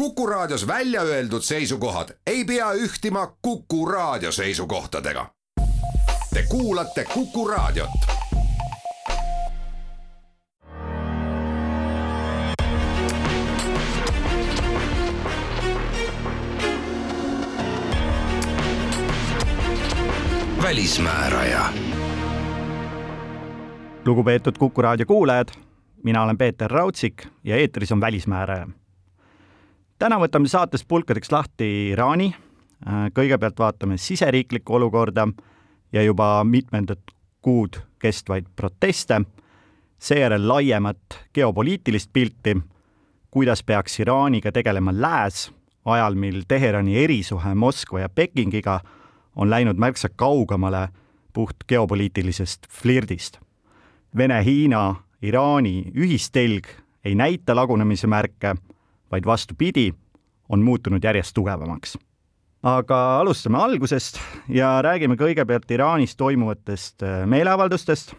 Kuku 0.00 0.26
Raadios 0.26 0.66
välja 0.66 1.02
öeldud 1.02 1.42
seisukohad 1.42 2.08
ei 2.26 2.44
pea 2.44 2.72
ühtima 2.72 3.36
Kuku 3.42 3.86
Raadio 3.86 4.32
seisukohtadega. 4.32 5.26
Te 6.34 6.44
kuulate 6.48 7.04
Kuku 7.04 7.48
Raadiot. 7.48 7.90
välismääraja. 20.62 21.64
lugupeetud 24.06 24.58
Kuku 24.58 24.82
Raadio 24.82 25.06
kuulajad, 25.06 25.48
mina 26.04 26.22
olen 26.22 26.38
Peeter 26.38 26.70
Raudsik 26.70 27.26
ja 27.44 27.56
eetris 27.56 27.92
on 27.92 28.00
Välismääraja 28.00 28.66
täna 30.00 30.16
võtame 30.16 30.48
saates 30.48 30.84
pulkadeks 30.88 31.28
lahti 31.32 31.66
Iraani, 31.92 32.30
kõigepealt 33.16 33.58
vaatame 33.60 33.98
siseriiklikku 34.00 34.78
olukorda 34.78 35.26
ja 35.92 36.02
juba 36.02 36.40
mitmendat 36.44 37.12
kuud 37.44 37.76
kestvaid 38.00 38.48
proteste, 38.56 39.20
seejärel 40.00 40.46
laiemat 40.48 41.18
geopoliitilist 41.36 42.08
pilti, 42.12 42.56
kuidas 43.30 43.62
peaks 43.62 44.00
Iraaniga 44.00 44.52
tegelema 44.52 44.94
Lääs 44.96 45.50
ajal, 45.84 46.16
mil 46.16 46.42
Teherani 46.48 46.96
erisuhe 47.04 47.54
Moskva 47.54 48.00
ja 48.00 48.08
Pekingiga 48.08 48.80
on 49.36 49.50
läinud 49.50 49.76
märksa 49.76 50.08
kaugemale 50.08 50.88
puht 51.32 51.68
geopoliitilisest 51.68 52.66
flirdist. 52.72 53.36
Vene-Hiina, 54.16 54.94
Iraani 55.22 55.92
ühistelg 55.94 56.72
ei 57.04 57.14
näita 57.14 57.54
lagunemise 57.56 58.06
märke 58.06 58.56
vaid 59.10 59.26
vastupidi, 59.26 59.90
on 60.48 60.62
muutunud 60.62 61.04
järjest 61.04 61.34
tugevamaks. 61.34 61.98
aga 62.62 62.96
alustame 63.20 63.56
algusest 63.58 64.18
ja 64.48 64.82
räägime 64.84 65.16
kõigepealt 65.16 65.70
Iraanis 65.70 66.16
toimuvatest 66.16 67.02
äh, 67.02 67.26
meeleavaldustest. 67.26 68.14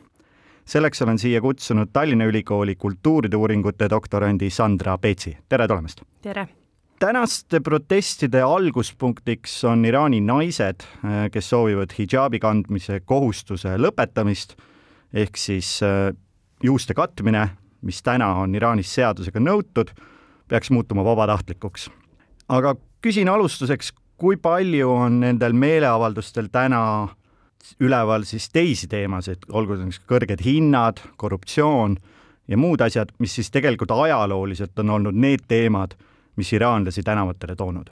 selleks 0.65 1.01
olen 1.01 1.19
siia 1.19 1.41
kutsunud 1.41 1.89
Tallinna 1.93 2.25
Ülikooli 2.25 2.75
kultuuride 2.75 3.37
uuringute 3.37 3.89
doktorandi 3.89 4.49
Sandra 4.49 4.97
Peetsi, 4.97 5.37
tere 5.49 5.67
tulemast! 5.67 6.01
tere! 6.21 6.47
tänaste 6.99 7.59
protestide 7.59 8.41
alguspunktiks 8.41 9.63
on 9.63 9.85
Iraani 9.85 10.21
naised, 10.21 10.83
äh, 11.05 11.29
kes 11.31 11.49
soovivad 11.49 11.93
hidžaabi 11.97 12.39
kandmise 12.39 12.99
kohustuse 13.05 13.77
lõpetamist 13.77 14.55
ehk 15.13 15.37
siis 15.37 15.79
äh, 15.83 16.13
juuste 16.63 16.93
katmine, 16.93 17.49
mis 17.81 18.01
täna 18.01 18.33
on 18.41 18.55
Iraanis 18.55 18.93
seadusega 18.93 19.39
nõutud 19.39 19.93
peaks 20.51 20.71
muutuma 20.71 21.05
vabatahtlikuks. 21.07 21.89
aga 22.51 22.75
küsin 23.01 23.29
alustuseks, 23.31 23.93
kui 24.19 24.37
palju 24.37 24.91
on 24.91 25.19
nendel 25.23 25.55
meeleavaldustel 25.57 26.51
täna 26.51 26.83
üleval 27.79 28.25
siis 28.27 28.49
teisi 28.49 28.89
teemasid, 28.91 29.47
olgu 29.51 29.77
näiteks 29.79 30.01
kõrged 30.09 30.43
hinnad, 30.45 30.99
korruptsioon 31.17 31.95
ja 32.47 32.57
muud 32.57 32.81
asjad, 32.83 33.13
mis 33.19 33.35
siis 33.37 33.51
tegelikult 33.53 33.93
ajalooliselt 33.95 34.79
on 34.83 34.97
olnud 34.97 35.17
need 35.17 35.45
teemad, 35.47 35.95
mis 36.35 36.53
iraanlasi 36.53 37.03
tänavatele 37.03 37.55
toonud? 37.55 37.91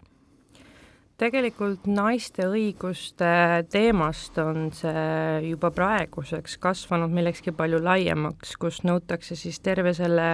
tegelikult 1.20 1.84
naiste 1.92 2.46
õiguste 2.48 3.30
teemast 3.72 4.38
on 4.40 4.70
see 4.72 5.50
juba 5.50 5.68
praeguseks 5.76 6.56
kasvanud 6.64 7.12
millekski 7.12 7.52
palju 7.52 7.82
laiemaks, 7.84 8.56
kus 8.56 8.80
nõutakse 8.88 9.36
siis 9.36 9.60
terve 9.60 9.92
selle 9.98 10.30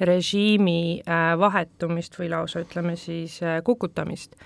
režiimi 0.00 1.00
äh, 1.00 1.34
vahetumist 1.38 2.18
või 2.18 2.30
lausa 2.32 2.62
ütleme 2.64 2.96
siis 2.96 3.40
äh, 3.42 3.60
kukutamist. 3.64 4.36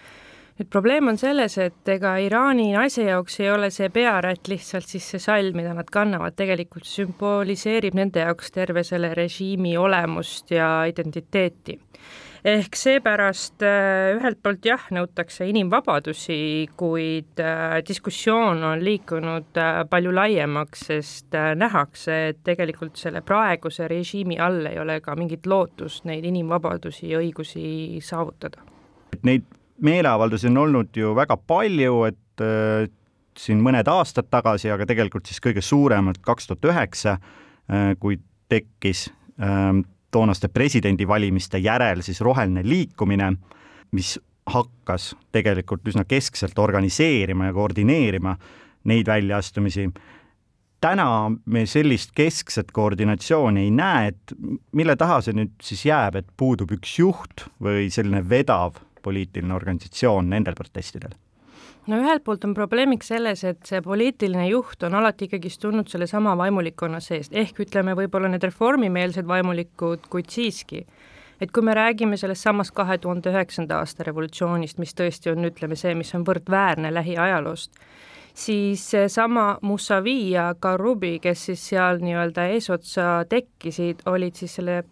nüüd 0.58 0.68
probleem 0.70 1.08
on 1.08 1.18
selles, 1.18 1.56
et 1.58 1.88
ega 1.88 2.16
Iraani 2.20 2.72
naise 2.72 3.06
jaoks 3.06 3.40
ei 3.40 3.50
ole 3.50 3.70
see 3.70 3.88
pearätt 3.88 4.48
lihtsalt 4.48 4.86
siis 4.88 5.08
see 5.10 5.20
sall, 5.22 5.52
mida 5.56 5.72
nad 5.74 5.88
kannavad, 5.90 6.36
tegelikult 6.36 6.86
sümboliseerib 6.86 7.96
nende 7.96 8.20
jaoks 8.20 8.52
terve 8.52 8.84
selle 8.84 9.14
režiimi 9.14 9.76
olemust 9.76 10.52
ja 10.52 10.84
identiteeti 10.88 11.80
ehk 12.44 12.76
seepärast 12.76 13.62
äh, 13.62 14.16
ühelt 14.16 14.40
poolt 14.42 14.66
jah, 14.66 14.82
nõutakse 14.94 15.46
inimvabadusi, 15.50 16.68
kuid 16.78 17.42
äh, 17.42 17.78
diskussioon 17.86 18.64
on 18.66 18.82
liikunud 18.82 19.60
äh, 19.60 19.82
palju 19.90 20.14
laiemaks, 20.14 20.86
sest 20.90 21.38
nähakse, 21.58 22.18
et 22.32 22.42
tegelikult 22.46 22.98
selle 22.98 23.22
praeguse 23.26 23.86
režiimi 23.90 24.40
all 24.42 24.66
ei 24.70 24.80
ole 24.82 24.98
ka 25.04 25.16
mingit 25.18 25.46
lootust 25.46 26.06
neid 26.10 26.26
inimvabadusi 26.28 27.12
ja 27.12 27.22
õigusi 27.22 28.02
saavutada. 28.02 28.64
Neid 29.22 29.46
meeleavaldusi 29.82 30.50
on 30.50 30.64
olnud 30.66 30.96
ju 30.96 31.14
väga 31.14 31.36
palju, 31.36 32.02
et 32.10 32.42
siin 33.38 33.60
mõned 33.62 33.86
aastad 33.88 34.28
tagasi, 34.32 34.70
aga 34.72 34.86
tegelikult 34.88 35.28
siis 35.28 35.40
kõige 35.42 35.62
suuremalt 35.62 36.20
kaks 36.24 36.48
tuhat 36.48 36.68
üheksa, 36.72 37.16
kui 38.00 38.18
tekkis 38.52 39.06
äh, 39.40 39.70
toonaste 40.12 40.48
presidendivalimiste 40.52 41.58
järel 41.58 42.02
siis 42.04 42.20
roheline 42.20 42.62
liikumine, 42.66 43.32
mis 43.96 44.16
hakkas 44.46 45.12
tegelikult 45.32 45.86
üsna 45.88 46.04
keskselt 46.08 46.58
organiseerima 46.58 47.50
ja 47.50 47.54
koordineerima 47.56 48.36
neid 48.90 49.06
väljaastumisi. 49.06 49.90
täna 50.80 51.32
me 51.46 51.66
sellist 51.66 52.10
keskset 52.14 52.72
koordinatsiooni 52.72 53.60
ei 53.60 53.70
näe, 53.70 54.08
et 54.08 54.32
mille 54.72 54.96
taha 54.96 55.20
see 55.22 55.36
nüüd 55.38 55.52
siis 55.62 55.84
jääb, 55.86 56.16
et 56.18 56.26
puudub 56.36 56.72
üks 56.74 56.98
juht 56.98 57.46
või 57.62 57.86
selline 57.90 58.24
vedav 58.28 58.80
poliitiline 59.02 59.54
organisatsioon 59.54 60.30
nendel 60.30 60.58
protestidel? 60.58 61.14
No 61.86 61.98
ühelt 61.98 62.24
poolt 62.24 62.44
on 62.46 62.54
probleemiks 62.54 63.10
selles, 63.12 63.44
et 63.44 63.62
see 63.66 63.80
poliitiline 63.82 64.46
juht 64.48 64.82
on 64.86 64.94
alati 64.98 65.26
ikkagist 65.28 65.60
tulnud 65.62 65.90
sellesama 65.90 66.36
vaimulikkonna 66.38 67.00
seest, 67.00 67.34
ehk 67.34 67.64
ütleme, 67.66 67.96
võib-olla 67.98 68.30
need 68.32 68.44
reformimeelsed 68.46 69.26
vaimulikud, 69.28 70.06
kuid 70.10 70.30
siiski. 70.30 70.86
et 71.42 71.50
kui 71.50 71.62
me 71.66 71.74
räägime 71.74 72.16
sellest 72.16 72.44
samast 72.46 72.70
kahe 72.70 72.98
tuhande 73.02 73.30
üheksanda 73.32 73.80
aasta 73.82 74.04
revolutsioonist, 74.06 74.78
mis 74.78 74.94
tõesti 74.94 75.32
on, 75.32 75.44
ütleme, 75.48 75.74
see, 75.76 75.94
mis 75.98 76.14
on 76.14 76.22
võrdväärne 76.26 76.94
lähiajaloost, 76.94 77.72
siis 78.34 78.90
seesama 78.90 79.58
Mussavi 79.62 80.30
ja 80.30 80.54
Karubi, 80.60 81.18
kes 81.22 81.44
siis 81.46 81.64
seal 81.68 82.00
nii-öelda 82.02 82.46
eesotsa 82.54 83.24
tekkisid, 83.28 84.04
olid 84.06 84.34
siis 84.34 84.54
selle 84.60 84.82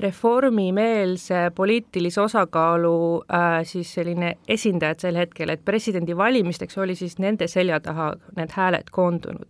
reformimeelse 0.00 1.50
poliitilise 1.54 2.20
osakaalu 2.20 3.24
äh, 3.34 3.60
siis 3.62 3.94
selline 3.94 4.34
esindajad 4.48 5.06
sel 5.06 5.18
hetkel, 5.18 5.54
et 5.54 5.64
presidendivalimisteks 5.64 6.78
oli 6.78 6.94
siis 6.98 7.18
nende 7.18 7.48
selja 7.48 7.80
taha 7.80 8.12
need 8.36 8.54
hääled 8.56 8.90
koondunud 8.90 9.48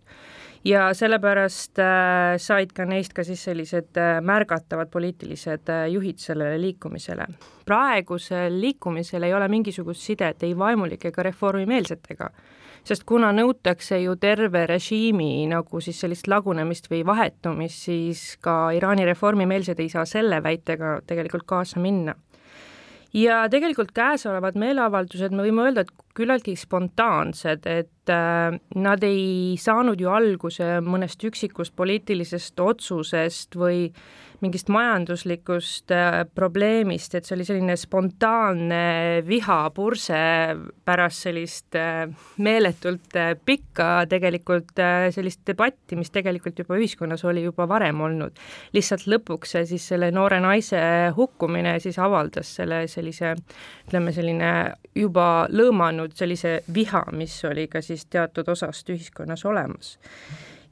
ja 0.65 0.89
sellepärast 0.93 1.79
äh, 1.79 2.35
said 2.41 2.73
ka 2.73 2.85
neist 2.89 3.13
ka 3.13 3.23
siis 3.23 3.43
sellised 3.45 3.97
äh, 4.01 4.17
märgatavad 4.25 4.89
poliitilised 4.93 5.69
äh, 5.69 5.85
juhid 5.93 6.19
sellele 6.21 6.57
liikumisele. 6.61 7.27
praegusel 7.65 8.59
liikumisel 8.61 9.23
ei 9.23 9.33
ole 9.33 9.47
mingisugust 9.47 10.01
sidet 10.01 10.43
ei 10.43 10.57
vaimulike 10.57 11.07
ega 11.13 11.23
reformimeelsetega 11.29 12.29
sest 12.85 13.05
kuna 13.09 13.31
nõutakse 13.33 13.97
ju 14.03 14.15
terve 14.21 14.65
režiimi 14.69 15.47
nagu 15.49 15.81
siis 15.81 15.99
sellist 16.03 16.29
lagunemist 16.29 16.89
või 16.91 17.01
vahetumist, 17.07 17.87
siis 17.87 18.25
ka 18.41 18.69
Iraani 18.77 19.07
reformimeelsed 19.09 19.79
ei 19.81 19.89
saa 19.89 20.05
selle 20.09 20.41
väitega 20.43 20.99
tegelikult 21.07 21.47
kaasa 21.49 21.81
minna. 21.81 22.15
Ja 23.15 23.45
tegelikult 23.47 23.93
käesolevad 23.95 24.57
meeleavaldused, 24.59 25.31
me 25.31 25.45
võime 25.45 25.69
öelda, 25.69 25.85
et 25.85 25.91
küllaltki 26.17 26.57
spontaansed, 26.59 27.63
et 27.63 28.11
äh, 28.11 28.57
nad 28.75 29.05
ei 29.07 29.55
saanud 29.61 30.01
ju 30.03 30.11
alguse 30.11 30.81
mõnest 30.83 31.23
üksikust 31.23 31.71
poliitilisest 31.79 32.59
otsusest 32.59 33.55
või 33.55 33.87
mingist 34.43 34.69
majanduslikust 34.73 35.91
äh, 35.91 36.23
probleemist, 36.35 37.15
et 37.15 37.27
see 37.27 37.35
oli 37.37 37.45
selline 37.47 37.75
spontaanne 37.79 39.21
vihapurse 39.27 40.19
pärast 40.85 41.27
sellist 41.27 41.77
äh, 41.79 42.05
meeletult 42.43 43.15
äh, 43.19 43.33
pikka 43.45 44.05
tegelikult 44.11 44.73
sellist 45.15 45.43
debatti, 45.47 45.97
mis 45.99 46.11
tegelikult 46.13 46.59
juba 46.59 46.79
ühiskonnas 46.79 47.25
oli 47.27 47.45
juba 47.45 47.67
varem 47.69 48.01
olnud. 48.07 48.41
lihtsalt 48.73 49.07
lõpuks 49.11 49.55
see 49.55 49.65
siis 49.73 49.87
selle 49.93 50.11
noore 50.11 50.39
naise 50.43 50.81
hukkumine 51.15 51.77
siis 51.83 51.99
avaldas 51.99 52.55
selle 52.59 52.85
sellise 52.91 53.35
ütleme, 53.87 54.13
selline 54.15 54.51
juba 54.95 55.29
lõõmanud 55.51 56.15
sellise 56.17 56.59
viha, 56.73 57.05
mis 57.15 57.37
oli 57.47 57.67
ka 57.71 57.81
siis 57.85 58.05
teatud 58.09 58.49
osast 58.51 58.89
ühiskonnas 58.89 59.45
olemas 59.45 59.95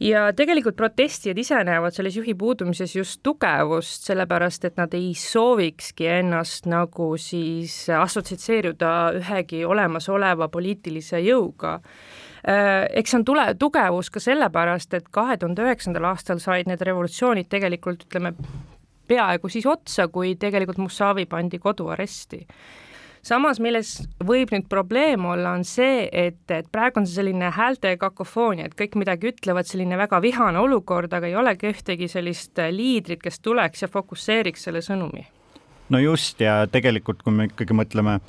ja 0.03 0.23
tegelikult 0.35 0.75
protestijad 0.75 1.38
ise 1.39 1.59
näevad 1.63 1.95
selles 1.95 2.17
juhi 2.17 2.35
puudumises 2.35 2.95
just 2.95 3.21
tugevust, 3.23 4.07
sellepärast 4.09 4.67
et 4.67 4.77
nad 4.77 4.94
ei 4.97 5.13
soovikski 5.17 6.07
ennast 6.19 6.67
nagu 6.69 7.13
siis 7.17 7.77
assotsieeruda 7.97 8.91
ühegi 9.21 9.63
olemasoleva 9.65 10.50
poliitilise 10.51 11.23
jõuga. 11.23 11.77
Äh, 12.44 12.83
eks 13.00 13.13
see 13.13 13.21
on 13.21 13.25
tule, 13.27 13.47
tugevus 13.59 14.11
ka 14.11 14.19
sellepärast, 14.23 14.94
et 14.97 15.07
kahe 15.11 15.38
tuhande 15.39 15.63
üheksandal 15.63 16.11
aastal 16.11 16.44
said 16.44 16.67
need 16.67 16.83
revolutsioonid 16.83 17.47
tegelikult 17.51 18.07
ütleme, 18.09 18.33
peaaegu 19.07 19.51
siis 19.51 19.67
otsa, 19.67 20.09
kui 20.11 20.35
tegelikult 20.39 20.81
Mussavi 20.83 21.25
pandi 21.31 21.59
koduaresti 21.63 22.44
samas, 23.23 23.59
milles 23.63 23.95
võib 24.23 24.51
nüüd 24.53 24.67
probleem 24.71 25.25
olla, 25.29 25.55
on 25.57 25.63
see, 25.67 26.07
et, 26.11 26.43
et 26.51 26.67
praegu 26.71 27.01
on 27.01 27.07
see 27.07 27.21
selline 27.21 27.51
häälte 27.55 27.95
kakofoonia, 28.01 28.67
et 28.67 28.77
kõik 28.79 28.97
midagi 28.99 29.31
ütlevad, 29.33 29.69
selline 29.69 29.97
väga 29.99 30.19
vihane 30.23 30.59
olukord, 30.61 31.13
aga 31.13 31.29
ei 31.29 31.37
olegi 31.39 31.71
ühtegi 31.71 32.09
sellist 32.11 32.59
liidrit, 32.71 33.21
kes 33.23 33.39
tuleks 33.43 33.85
ja 33.85 33.91
fokusseeriks 33.91 34.67
selle 34.69 34.83
sõnumi. 34.85 35.25
no 35.89 35.99
just, 35.99 36.41
ja 36.41 36.63
tegelikult, 36.71 37.23
kui 37.23 37.33
me 37.35 37.49
ikkagi 37.51 37.75
mõtleme, 37.77 38.19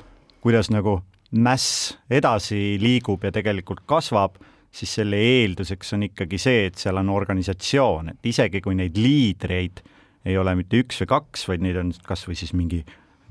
kuidas 0.43 0.71
nagu 0.73 0.99
mäss 1.31 1.95
edasi 2.09 2.77
liigub 2.79 3.23
ja 3.25 3.31
tegelikult 3.35 3.83
kasvab, 3.89 4.37
siis 4.75 4.91
selle 4.99 5.17
eelduseks 5.17 5.93
on 5.95 6.05
ikkagi 6.09 6.39
see, 6.39 6.65
et 6.69 6.79
seal 6.79 6.99
on 6.99 7.09
organisatsioon, 7.13 8.13
et 8.13 8.31
isegi 8.31 8.61
kui 8.63 8.75
neid 8.75 8.97
liidreid 8.99 9.81
ei 10.25 10.37
ole 10.37 10.55
mitte 10.57 10.79
üks 10.81 10.99
või 11.03 11.11
kaks, 11.11 11.47
vaid 11.49 11.63
neid 11.63 11.79
on 11.79 11.93
kas 12.07 12.25
või 12.27 12.37
siis 12.39 12.53
mingi 12.57 12.81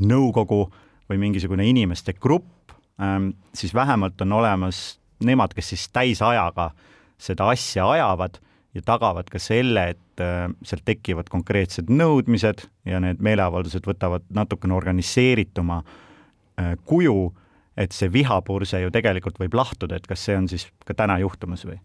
nõukogu 0.05 0.67
või 1.11 1.21
mingisugune 1.21 1.67
inimeste 1.69 2.15
grupp, 2.17 2.73
ähm, 3.01 3.31
siis 3.55 3.75
vähemalt 3.75 4.21
on 4.21 4.33
olemas 4.33 4.99
nemad, 5.25 5.55
kes 5.55 5.75
siis 5.75 5.89
täisajaga 5.93 6.71
seda 7.19 7.49
asja 7.53 7.87
ajavad 7.91 8.41
ja 8.75 8.83
tagavad 8.83 9.31
ka 9.31 9.39
selle, 9.39 9.89
et 9.95 10.23
äh, 10.23 10.49
sealt 10.67 10.85
tekivad 10.85 11.31
konkreetsed 11.33 11.91
nõudmised 11.93 12.67
ja 12.89 13.01
need 13.03 13.23
meeleavaldused 13.23 13.87
võtavad 13.87 14.27
natukene 14.35 14.75
organiseerituma 14.77 15.83
äh, 15.83 16.75
kuju, 16.85 17.33
et 17.77 17.95
see 17.95 18.11
vihapurse 18.13 18.81
ju 18.83 18.93
tegelikult 18.95 19.39
võib 19.41 19.55
lahtuda, 19.59 19.99
et 19.99 20.07
kas 20.07 20.27
see 20.27 20.37
on 20.39 20.49
siis 20.51 20.69
ka 20.87 20.95
täna 20.95 21.19
juhtumas 21.23 21.67
või? 21.67 21.79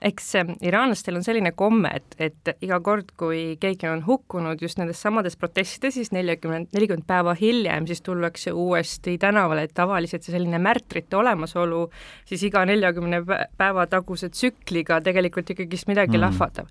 Eks 0.00 0.32
iraanlastel 0.64 1.18
on 1.18 1.24
selline 1.24 1.52
komme, 1.56 1.90
et, 2.00 2.16
et 2.18 2.52
iga 2.64 2.80
kord, 2.84 3.12
kui 3.20 3.56
keegi 3.60 3.88
on 3.90 4.02
hukkunud 4.06 4.62
just 4.62 4.80
nendes 4.80 5.00
samades 5.02 5.36
protestides, 5.40 5.98
siis 5.98 6.12
neljakümmend, 6.16 6.70
nelikümmend 6.74 7.06
päeva 7.08 7.34
hiljem 7.38 7.88
siis 7.90 8.02
tullakse 8.06 8.54
uuesti 8.56 9.18
tänavale, 9.20 9.68
et 9.68 9.76
tavaliselt 9.76 10.24
see 10.24 10.34
selline 10.36 10.60
märtrite 10.62 11.20
olemasolu 11.20 11.86
siis 12.28 12.44
iga 12.48 12.64
neljakümne 12.68 13.22
päeva 13.60 13.86
taguse 13.90 14.30
tsükliga 14.32 15.00
tegelikult 15.04 15.52
ikkagist 15.54 15.90
midagi 15.90 16.16
mm. 16.16 16.24
lahvatab 16.26 16.70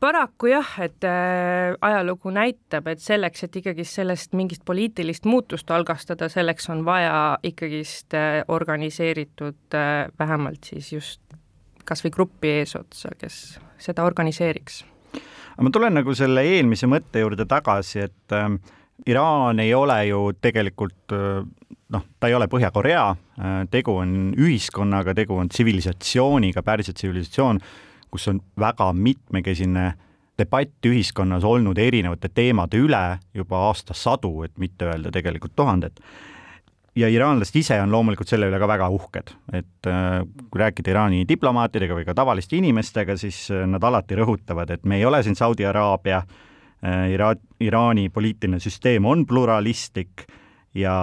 paraku 0.00 0.50
jah, 0.50 0.72
et 0.84 1.04
äh, 1.08 1.74
ajalugu 1.80 2.30
näitab, 2.34 2.88
et 2.92 3.00
selleks, 3.00 3.46
et 3.46 3.56
ikkagi 3.62 3.84
sellest 3.88 4.36
mingit 4.36 4.64
poliitilist 4.68 5.24
muutust 5.24 5.70
algastada, 5.72 6.28
selleks 6.32 6.68
on 6.72 6.84
vaja 6.84 7.38
ikkagist 7.46 8.14
äh, 8.14 8.42
organiseeritud 8.48 9.74
äh, 9.74 10.06
vähemalt 10.18 10.68
siis 10.68 10.92
just 10.92 11.20
kas 11.86 12.04
või 12.04 12.14
gruppi 12.14 12.52
eesotsa, 12.60 13.12
kes 13.18 13.58
seda 13.82 14.04
organiseeriks. 14.06 14.82
aga 15.54 15.64
ma 15.64 15.72
tulen 15.72 15.96
nagu 15.96 16.14
selle 16.14 16.44
eelmise 16.44 16.88
mõtte 16.90 17.22
juurde 17.22 17.46
tagasi, 17.48 18.06
et 18.08 18.36
äh, 18.36 18.50
Iraan 19.06 19.60
ei 19.60 19.74
ole 19.76 19.98
ju 20.08 20.20
tegelikult 20.40 21.12
äh, 21.12 21.44
noh, 21.92 22.06
ta 22.20 22.30
ei 22.30 22.34
ole 22.34 22.48
Põhja-Korea 22.48 23.04
äh,, 23.12 23.58
tegu 23.70 23.96
on 24.00 24.32
ühiskonnaga, 24.38 25.14
tegu 25.14 25.36
on 25.36 25.48
tsivilisatsiooniga, 25.52 26.62
Pärsia 26.62 26.94
tsivilisatsioon, 26.96 27.60
kus 28.10 28.28
on 28.32 28.40
väga 28.58 28.92
mitmekesine 28.92 29.92
debatt 30.36 30.86
ühiskonnas 30.86 31.44
olnud 31.48 31.78
erinevate 31.80 32.28
teemade 32.28 32.80
üle 32.80 33.18
juba 33.34 33.66
aastasadu, 33.70 34.42
et 34.44 34.56
mitte 34.60 34.88
öelda 34.90 35.12
tegelikult 35.12 35.56
tuhandet 35.56 36.02
ja 36.96 37.08
iraanlased 37.12 37.56
ise 37.60 37.76
on 37.82 37.92
loomulikult 37.92 38.30
selle 38.30 38.48
üle 38.50 38.58
ka 38.60 38.68
väga 38.68 38.88
uhked, 38.92 39.32
et 39.56 39.88
äh, 39.90 40.22
kui 40.50 40.62
rääkida 40.62 40.94
Iraani 40.94 41.24
diplomaatidega 41.28 41.98
või 41.98 42.06
ka 42.08 42.14
tavaliste 42.16 42.56
inimestega, 42.58 43.18
siis 43.20 43.46
äh, 43.52 43.66
nad 43.68 43.84
alati 43.84 44.16
rõhutavad, 44.18 44.72
et 44.72 44.86
me 44.88 45.00
ei 45.00 45.04
ole 45.08 45.22
siin 45.24 45.36
Saudi 45.36 45.66
Araabia, 45.68 46.22
äh, 46.80 47.06
Ira-, 47.12 47.36
Iraani 47.60 48.08
poliitiline 48.14 48.60
süsteem 48.62 49.06
on 49.06 49.26
pluralistlik 49.28 50.24
ja 50.76 50.96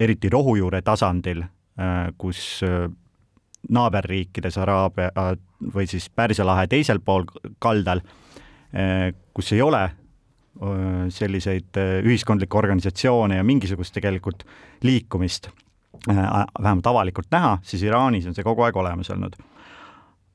eriti 0.00 0.30
rohujuure 0.32 0.80
tasandil, 0.82 1.42
kus 2.18 2.60
naaberriikides 3.72 4.56
Araabia 4.60 5.10
või 5.74 5.86
siis 5.88 6.08
Pärsia 6.12 6.44
lahe 6.44 6.66
teisel 6.68 6.98
pool 7.04 7.24
kaldal, 7.62 8.00
kus 9.36 9.52
ei 9.54 9.62
ole 9.64 9.84
selliseid 11.14 11.78
ühiskondlikke 12.04 12.58
organisatsioone 12.58 13.36
ja 13.38 13.44
mingisugust 13.46 13.94
tegelikult 13.94 14.42
liikumist 14.82 15.46
vähemalt 16.06 16.86
avalikult 16.86 17.30
näha, 17.30 17.58
siis 17.62 17.82
Iraanis 17.86 18.26
on 18.26 18.34
see 18.34 18.44
kogu 18.44 18.64
aeg 18.66 18.76
olemas 18.76 19.10
olnud. 19.14 19.36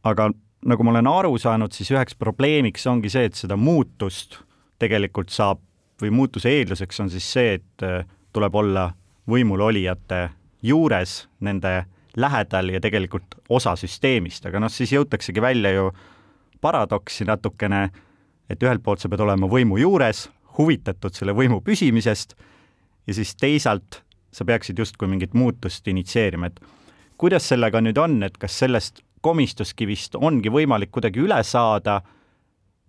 aga 0.03 0.29
nagu 0.65 0.83
ma 0.83 0.91
olen 0.91 1.07
aru 1.07 1.37
saanud, 1.37 1.73
siis 1.73 1.91
üheks 1.93 2.17
probleemiks 2.17 2.87
ongi 2.87 3.09
see, 3.09 3.27
et 3.29 3.37
seda 3.37 3.57
muutust 3.57 4.39
tegelikult 4.81 5.33
saab 5.33 5.61
või 6.01 6.11
muutuse 6.11 6.51
eelduseks 6.51 6.99
on 7.03 7.09
siis 7.09 7.27
see, 7.33 7.59
et 7.59 7.85
tuleb 8.35 8.55
olla 8.55 8.89
võimulolijate 9.31 10.29
juures, 10.65 11.25
nende 11.39 11.85
lähedal 12.15 12.71
ja 12.73 12.81
tegelikult 12.81 13.37
osa 13.49 13.75
süsteemist, 13.79 14.45
aga 14.47 14.59
noh, 14.63 14.71
siis 14.71 14.93
jõutaksegi 14.95 15.41
välja 15.43 15.71
ju 15.75 15.89
paradoksi 16.61 17.27
natukene 17.27 17.89
et 18.49 18.63
ühelt 18.63 18.83
poolt 18.83 19.01
sa 19.01 19.09
pead 19.09 19.23
olema 19.25 19.49
võimu 19.49 19.79
juures, 19.81 20.27
huvitatud 20.57 21.15
selle 21.15 21.35
võimu 21.35 21.61
püsimisest 21.65 22.35
ja 23.07 23.15
siis 23.17 23.35
teisalt 23.39 24.01
sa 24.35 24.45
peaksid 24.45 24.79
justkui 24.79 25.07
mingit 25.07 25.33
muutust 25.33 25.87
initsieerima, 25.87 26.49
et 26.51 26.59
kuidas 27.17 27.47
sellega 27.51 27.81
nüüd 27.83 27.99
on, 28.01 28.19
et 28.27 28.37
kas 28.37 28.57
sellest 28.63 29.01
komistuskivist 29.25 30.17
ongi 30.19 30.51
võimalik 30.53 30.91
kuidagi 30.93 31.23
üle 31.23 31.39
saada 31.43 32.01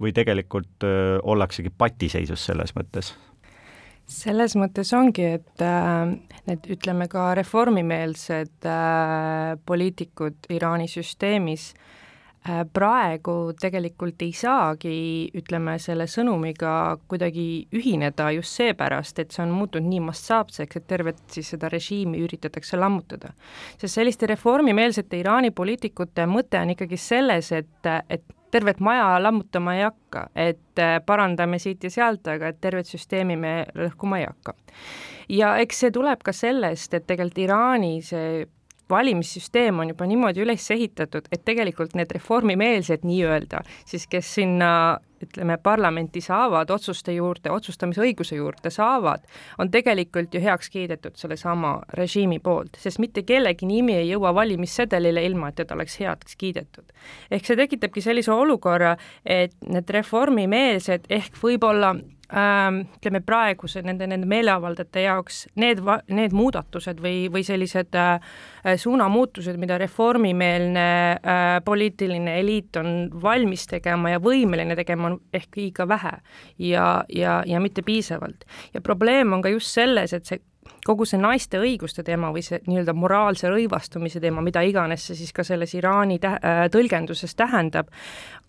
või 0.02 0.12
tegelikult 0.12 0.84
öö, 0.84 1.20
ollaksegi 1.22 1.72
patiseisus 1.72 2.44
selles 2.50 2.74
mõttes? 2.76 3.14
selles 4.06 4.52
mõttes 4.54 4.92
ongi, 4.94 5.24
et 5.40 5.62
äh, 5.64 6.12
need 6.46 6.66
ütleme 6.70 7.08
ka 7.10 7.32
reformimeelsed 7.34 8.68
äh, 8.70 9.56
poliitikud 9.66 10.46
Iraani 10.54 10.86
süsteemis 10.90 11.72
äh, 11.72 11.95
praegu 12.72 13.52
tegelikult 13.60 14.22
ei 14.22 14.32
saagi, 14.36 14.96
ütleme, 15.38 15.76
selle 15.82 16.06
sõnumiga 16.10 16.96
kuidagi 17.08 17.66
ühineda 17.74 18.30
just 18.36 18.60
seepärast, 18.60 19.18
et 19.22 19.34
see 19.34 19.42
on 19.44 19.54
muutunud 19.56 19.88
nii 19.90 20.02
mastaapseks, 20.08 20.80
et 20.80 20.86
tervet 20.86 21.20
siis 21.32 21.54
seda 21.54 21.70
režiimi 21.72 22.20
üritatakse 22.24 22.78
lammutada. 22.78 23.32
sest 23.78 23.94
selliste 23.94 24.26
reformimeelsete 24.30 25.18
Iraani 25.18 25.50
poliitikute 25.50 26.26
mõte 26.26 26.60
on 26.60 26.74
ikkagi 26.76 26.96
selles, 27.00 27.52
et, 27.52 27.92
et 28.10 28.24
tervet 28.50 28.80
maja 28.80 29.22
lammutama 29.22 29.74
ei 29.76 29.82
hakka, 29.82 30.28
et 30.34 30.82
parandame 31.06 31.58
siit 31.58 31.84
ja 31.84 31.90
sealt, 31.90 32.26
aga 32.28 32.52
et 32.52 32.60
tervet 32.60 32.86
süsteemi 32.86 33.36
me 33.36 33.54
lõhkuma 33.74 34.20
ei 34.20 34.26
hakka. 34.28 34.54
ja 35.28 35.56
eks 35.62 35.80
see 35.80 35.90
tuleb 35.90 36.22
ka 36.22 36.32
sellest, 36.32 36.94
et 36.94 37.06
tegelikult 37.06 37.38
Iraani 37.38 37.94
see 38.02 38.46
valimissüsteem 38.90 39.78
on 39.78 39.88
juba 39.88 40.06
niimoodi 40.06 40.44
üles 40.44 40.70
ehitatud, 40.70 41.28
et 41.32 41.44
tegelikult 41.44 41.96
need 41.98 42.12
reformimeelsed 42.14 43.06
nii-öelda, 43.06 43.62
siis 43.84 44.06
kes 44.10 44.34
sinna 44.38 44.70
ütleme, 45.22 45.56
parlamenti 45.62 46.20
saavad, 46.20 46.70
otsuste 46.70 47.14
juurde, 47.16 47.50
otsustamisõiguse 47.50 48.36
juurde 48.36 48.70
saavad, 48.70 49.24
on 49.58 49.70
tegelikult 49.72 50.34
ju 50.34 50.42
heaks 50.44 50.68
kiidetud 50.70 51.16
sellesama 51.16 51.78
režiimi 51.96 52.38
poolt, 52.44 52.76
sest 52.80 53.00
mitte 53.02 53.24
kellegi 53.26 53.66
nimi 53.66 53.96
ei 53.96 54.10
jõua 54.10 54.34
valimissedelile, 54.36 55.24
ilma 55.24 55.50
et 55.50 55.60
teda 55.62 55.74
oleks 55.74 55.96
heaks 56.00 56.36
kiidetud. 56.36 56.92
ehk 57.30 57.46
see 57.46 57.56
tekitabki 57.56 58.04
sellise 58.04 58.32
olukorra, 58.32 58.96
et 59.24 59.56
need 59.64 59.90
reformimeelsed 59.90 61.08
ehk 61.08 61.40
võib-olla 61.42 61.94
ütleme 62.26 63.20
praeguse 63.22 63.82
nende, 63.86 64.06
nende 64.10 64.26
meeleavaldajate 64.26 65.04
jaoks 65.04 65.44
need, 65.62 65.78
need 66.10 66.34
muudatused 66.34 66.98
või, 67.02 67.28
või 67.30 67.44
sellised 67.46 67.94
äh, 67.94 68.18
suunamuutused, 68.82 69.58
mida 69.62 69.78
reformimeelne 69.78 70.88
äh, 71.14 71.44
poliitiline 71.64 72.38
eliit 72.40 72.76
on 72.82 72.90
valmis 73.22 73.68
tegema 73.70 74.16
ja 74.16 74.22
võimeline 74.22 74.74
tegema, 74.78 75.12
on 75.12 75.20
ehk 75.34 75.60
liiga 75.60 75.86
vähe 75.88 76.16
ja, 76.66 76.88
ja, 77.14 77.38
ja 77.46 77.62
mitte 77.62 77.86
piisavalt. 77.86 78.42
ja 78.74 78.82
probleem 78.82 79.32
on 79.32 79.46
ka 79.46 79.54
just 79.54 79.70
selles, 79.70 80.12
et 80.12 80.26
see 80.26 80.42
kogu 80.86 81.06
see 81.08 81.18
naiste 81.20 81.58
õiguste 81.62 82.04
teema 82.06 82.30
või 82.34 82.44
see 82.46 82.60
nii-öelda 82.66 82.94
moraalse 82.96 83.50
rõivastumise 83.50 84.20
teema, 84.22 84.44
mida 84.44 84.62
iganes 84.66 85.08
see 85.08 85.18
siis 85.18 85.34
ka 85.34 85.44
selles 85.46 85.74
Iraani 85.74 86.20
tä-, 86.22 86.38
äh, 86.38 86.62
tõlgenduses 86.72 87.34
tähendab, 87.38 87.90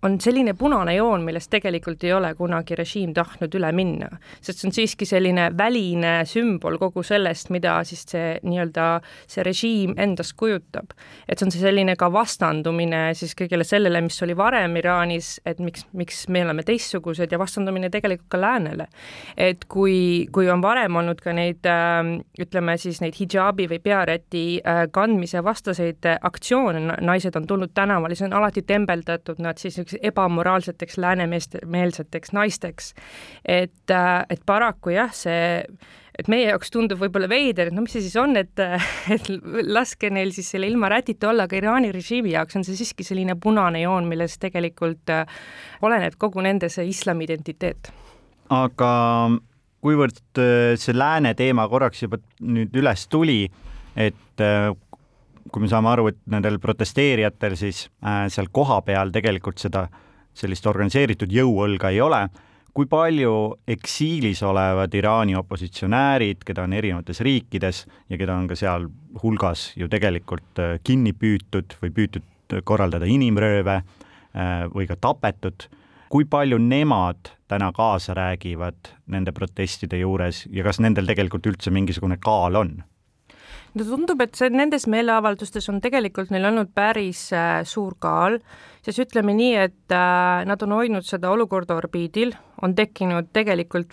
on 0.02 0.20
selline 0.22 0.54
punane 0.54 0.94
joon, 0.94 1.24
millest 1.26 1.50
tegelikult 1.50 2.04
ei 2.06 2.12
ole 2.14 2.30
kunagi 2.38 2.76
režiim 2.78 3.12
tahtnud 3.14 3.54
üle 3.58 3.70
minna. 3.74 4.08
sest 4.40 4.60
see 4.60 4.68
on 4.68 4.74
siiski 4.76 5.06
selline 5.08 5.48
väline 5.58 6.12
sümbol 6.28 6.78
kogu 6.78 7.02
sellest, 7.02 7.50
mida 7.50 7.80
siis 7.88 8.04
see 8.06 8.36
nii-öelda, 8.46 8.86
see 9.26 9.42
režiim 9.46 9.96
endast 9.98 10.36
kujutab. 10.38 10.94
et 11.28 11.38
see 11.38 11.48
on 11.48 11.54
see 11.54 11.64
selline 11.64 11.96
ka 11.98 12.12
vastandumine 12.12 13.14
siis 13.18 13.34
kõigele 13.38 13.66
sellele, 13.66 14.00
mis 14.06 14.22
oli 14.22 14.36
varem 14.38 14.76
Iraanis, 14.78 15.40
et 15.46 15.58
miks, 15.58 15.86
miks 15.92 16.26
me 16.28 16.44
oleme 16.46 16.62
teistsugused 16.62 17.32
ja 17.32 17.38
vastandumine 17.38 17.90
tegelikult 17.90 18.30
ka 18.30 18.40
läänele. 18.40 18.86
et 19.36 19.64
kui, 19.66 20.28
kui 20.32 20.50
on 20.50 20.62
varem 20.62 20.96
olnud 21.02 21.20
ka 21.20 21.34
neid 21.34 21.66
äh, 21.66 22.14
ütleme 22.40 22.76
siis 22.78 23.00
neid 23.02 23.16
hidžaabi 23.18 23.68
või 23.70 23.78
pearäti 23.82 24.42
äh, 24.60 24.84
kandmise 24.94 25.42
vastaseid 25.44 26.06
aktsioone, 26.20 26.98
naised 27.00 27.36
on 27.36 27.46
tulnud 27.46 27.74
tänavale, 27.74 28.16
siis 28.16 28.28
on 28.28 28.36
alati 28.38 28.62
tembeldatud 28.62 29.40
nad 29.42 29.58
siis 29.58 29.78
niisuguseks 29.78 30.10
ebamoraalseteks 30.12 30.98
läänemeelseteks 30.98 32.32
naisteks. 32.32 32.94
et, 33.44 33.90
äh, 33.90 34.24
et 34.30 34.42
paraku 34.46 34.90
jah, 34.90 35.12
see 35.14 35.64
et 36.18 36.28
meie 36.30 36.48
jaoks 36.48 36.72
tundub 36.74 36.98
võib-olla 36.98 37.28
veider, 37.30 37.70
et 37.70 37.76
no 37.76 37.84
mis 37.84 37.94
see 37.94 38.02
siis 38.04 38.16
on, 38.18 38.34
et, 38.40 38.58
et 39.14 39.30
laske 39.68 40.10
neil 40.10 40.32
siis 40.34 40.50
selle 40.54 40.68
ilma 40.70 40.90
rätita 40.90 41.30
olla, 41.30 41.46
aga 41.46 41.58
Iraani 41.60 41.92
režiimi 41.94 42.34
jaoks 42.34 42.58
on 42.58 42.66
see 42.66 42.78
siiski 42.78 43.06
selline 43.06 43.38
punane 43.40 43.84
joon, 43.84 44.08
millest 44.10 44.40
tegelikult 44.42 45.14
äh, 45.14 45.38
oleneb 45.86 46.18
kogu 46.18 46.42
nende 46.44 46.70
see 46.72 46.88
islami 46.90 47.28
identiteet. 47.28 47.92
aga 48.50 48.90
kuivõrd 49.88 50.42
äh, 50.42 50.74
see 50.80 50.96
lääne 50.96 51.32
teema 51.38 51.64
korraks 51.72 52.04
juba 52.04 52.20
nüüd 52.44 52.76
üles 52.76 53.06
tuli, 53.08 53.46
et 53.96 54.44
äh, 54.44 54.68
kui 55.48 55.64
me 55.64 55.70
saame 55.72 55.88
aru, 55.94 56.10
et 56.12 56.20
nendel 56.28 56.60
protesteerijatel 56.60 57.56
siis 57.56 57.86
seal 58.28 58.50
kohapeal 58.52 59.08
tegelikult 59.14 59.56
seda 59.62 59.86
sellist 60.36 60.66
organiseeritud 60.68 61.32
jõuõlga 61.32 61.88
ei 61.94 62.02
ole 62.04 62.26
kui 62.78 62.86
palju 62.86 63.32
eksiilis 63.66 64.38
olevad 64.46 64.92
Iraani 64.94 65.34
opositsionäärid, 65.34 66.44
keda 66.46 66.62
on 66.62 66.76
erinevates 66.78 67.18
riikides 67.26 67.80
ja 68.06 68.18
keda 68.20 68.36
on 68.38 68.46
ka 68.46 68.54
seal 68.58 68.86
hulgas 69.22 69.72
ju 69.74 69.88
tegelikult 69.90 70.60
äh, 70.62 70.76
kinni 70.86 71.10
püütud 71.10 71.74
või 71.82 71.90
püütud 71.96 72.54
korraldada 72.68 73.08
inimrööve 73.10 73.80
äh, 73.80 74.68
või 74.70 74.86
ka 74.86 74.94
tapetud, 75.00 75.66
kui 76.08 76.24
palju 76.24 76.58
nemad 76.58 77.32
täna 77.48 77.72
kaasa 77.72 78.14
räägivad 78.14 78.92
nende 79.06 79.32
protestide 79.32 79.98
juures 80.00 80.46
ja 80.52 80.64
kas 80.64 80.80
nendel 80.80 81.08
tegelikult 81.08 81.46
üldse 81.48 81.72
mingisugune 81.74 82.20
kaal 82.20 82.60
on? 82.60 82.78
no 83.74 83.84
tundub, 83.84 84.22
et 84.24 84.34
see 84.38 84.50
nendes 84.52 84.86
meeleavaldustes 84.90 85.68
on 85.72 85.80
tegelikult 85.84 86.32
neil 86.34 86.48
olnud 86.50 86.72
päris 86.74 87.28
äh, 87.36 87.60
suur 87.68 87.96
kaal, 88.00 88.38
siis 88.84 88.98
ütleme 89.04 89.34
nii, 89.36 89.54
et 89.68 89.94
äh, 89.94 90.44
nad 90.48 90.62
on 90.64 90.74
hoidnud 90.78 91.06
seda 91.06 91.30
olukorda 91.34 91.76
orbiidil, 91.78 92.34
on 92.64 92.74
tekkinud 92.78 93.28
tegelikult 93.36 93.92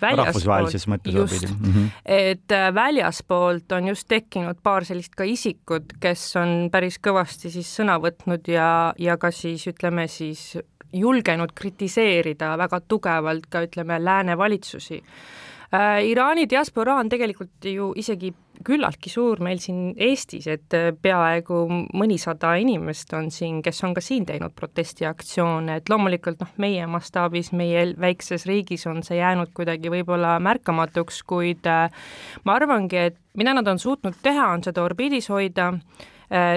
mõttes 0.89 1.17
orbiidil 1.19 1.51
mm. 1.51 1.74
-hmm. 1.74 1.89
et 2.05 2.55
äh, 2.55 2.69
väljaspoolt 2.75 3.75
on 3.77 3.91
just 3.91 4.07
tekkinud 4.12 4.62
paar 4.63 4.88
sellist 4.88 5.15
ka 5.15 5.27
isikut, 5.27 5.98
kes 6.00 6.27
on 6.41 6.55
päris 6.72 6.98
kõvasti 7.00 7.51
siis 7.53 7.69
sõna 7.79 8.00
võtnud 8.01 8.48
ja, 8.51 8.93
ja 8.98 9.17
ka 9.22 9.31
siis 9.31 9.67
ütleme 9.67 10.07
siis 10.07 10.55
julgenud 10.95 11.53
kritiseerida 11.55 12.55
väga 12.57 12.81
tugevalt 12.87 13.49
ka 13.49 13.65
ütleme 13.67 13.99
lääne 14.03 14.37
valitsusi 14.37 15.01
äh,. 15.01 16.03
Iraani 16.05 16.49
diasporaa 16.49 16.99
on 16.99 17.09
tegelikult 17.09 17.65
ju 17.65 17.91
isegi 17.95 18.33
küllaltki 18.63 19.09
suur 19.09 19.41
meil 19.43 19.59
siin 19.59 19.93
Eestis, 19.97 20.47
et 20.47 20.75
äh, 20.75 20.91
peaaegu 21.01 21.65
mõnisada 21.97 22.53
inimest 22.61 23.13
on 23.17 23.29
siin, 23.33 23.61
kes 23.65 23.83
on 23.83 23.95
ka 23.97 24.03
siin 24.03 24.25
teinud 24.29 24.55
protestiaktsioone, 24.55 25.79
et 25.79 25.91
loomulikult 25.91 26.41
noh, 26.43 26.53
meie 26.61 26.87
mastaabis, 26.87 27.51
meie 27.57 27.87
väikses 27.99 28.47
riigis 28.49 28.85
on 28.87 29.03
see 29.03 29.19
jäänud 29.19 29.51
kuidagi 29.57 29.91
võib-olla 29.91 30.37
märkamatuks, 30.43 31.23
kuid 31.27 31.67
äh, 31.69 32.07
ma 32.45 32.57
arvangi, 32.59 33.07
et 33.11 33.19
mida 33.37 33.55
nad 33.57 33.67
on 33.67 33.81
suutnud 33.81 34.21
teha, 34.23 34.51
on 34.53 34.63
seda 34.65 34.85
orbiidis 34.85 35.29
hoida 35.33 35.73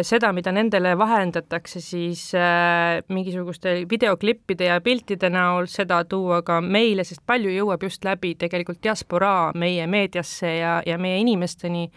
seda, 0.03 0.33
mida 0.33 0.53
nendele 0.55 0.95
vahendatakse 0.99 1.81
siis 1.85 2.31
äh, 2.35 3.03
mingisuguste 3.13 3.75
videoklippide 3.91 4.71
ja 4.71 4.81
piltide 4.81 5.31
näol, 5.33 5.69
seda 5.71 6.01
tuua 6.09 6.41
ka 6.47 6.61
meile, 6.65 7.05
sest 7.05 7.23
palju 7.27 7.53
jõuab 7.53 7.85
just 7.85 8.05
läbi 8.05 8.35
tegelikult 8.41 8.81
diasporaa 8.83 9.53
meie 9.59 9.87
meediasse 9.87 10.55
ja, 10.59 10.79
ja 10.87 10.99
meie 10.99 11.21
inimesteni. 11.21 11.91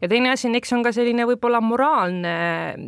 ja 0.00 0.08
teine 0.08 0.30
asi 0.30 0.52
eks 0.56 0.72
on 0.72 0.84
ka 0.86 0.92
selline 0.94 1.26
võib-olla 1.26 1.60
moraalne 1.60 2.36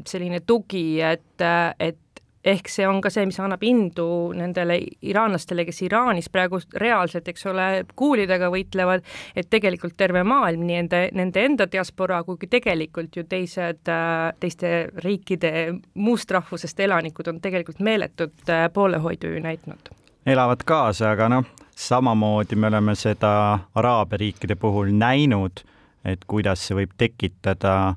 selline 0.07 0.40
tugi, 0.47 1.00
et, 1.02 1.47
et 1.78 1.99
ehk 2.48 2.70
see 2.70 2.86
on 2.88 3.00
ka 3.04 3.10
see, 3.12 3.26
mis 3.28 3.38
annab 3.42 3.62
indu 3.66 4.06
nendele 4.36 4.78
iraanlastele, 5.10 5.64
kes 5.68 5.82
Iraanis 5.86 6.30
praegu 6.32 6.60
reaalselt, 6.80 7.28
eks 7.28 7.46
ole, 7.50 7.66
kuulidega 7.98 8.50
võitlevad, 8.52 9.04
et 9.36 9.50
tegelikult 9.50 9.96
terve 10.00 10.24
maailm, 10.26 10.64
nii 10.66 10.80
nende, 10.80 11.02
nende 11.18 11.44
enda 11.44 11.68
diasporaa 11.70 12.22
kui 12.26 12.40
ka 12.40 12.50
tegelikult 12.58 13.16
ju 13.18 13.26
teised, 13.28 13.92
teiste 14.40 14.72
riikide 15.04 15.52
muust 15.94 16.30
rahvusest 16.34 16.80
elanikud 16.86 17.32
on 17.32 17.40
tegelikult 17.44 17.80
meeletut 17.84 18.52
poolehoidu 18.74 19.34
ju 19.34 19.44
näidanud. 19.44 19.94
elavad 20.26 20.64
kaasa, 20.64 21.12
aga 21.12 21.28
noh, 21.28 21.46
samamoodi 21.76 22.56
me 22.56 22.68
oleme 22.72 22.94
seda 22.94 23.58
Araabia 23.74 24.24
riikide 24.24 24.54
puhul 24.54 24.92
näinud, 24.92 25.64
et 26.04 26.24
kuidas 26.26 26.66
see 26.66 26.82
võib 26.82 26.92
tekitada 26.96 27.94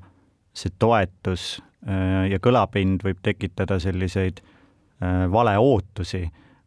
see 0.53 0.71
toetus 0.79 1.59
Äh, 1.59 1.70
ja 2.29 2.37
kõlapind 2.43 3.01
võib 3.05 3.21
tekitada 3.25 3.79
selliseid 3.81 4.41
äh, 4.41 5.25
valeootusi. 5.31 6.21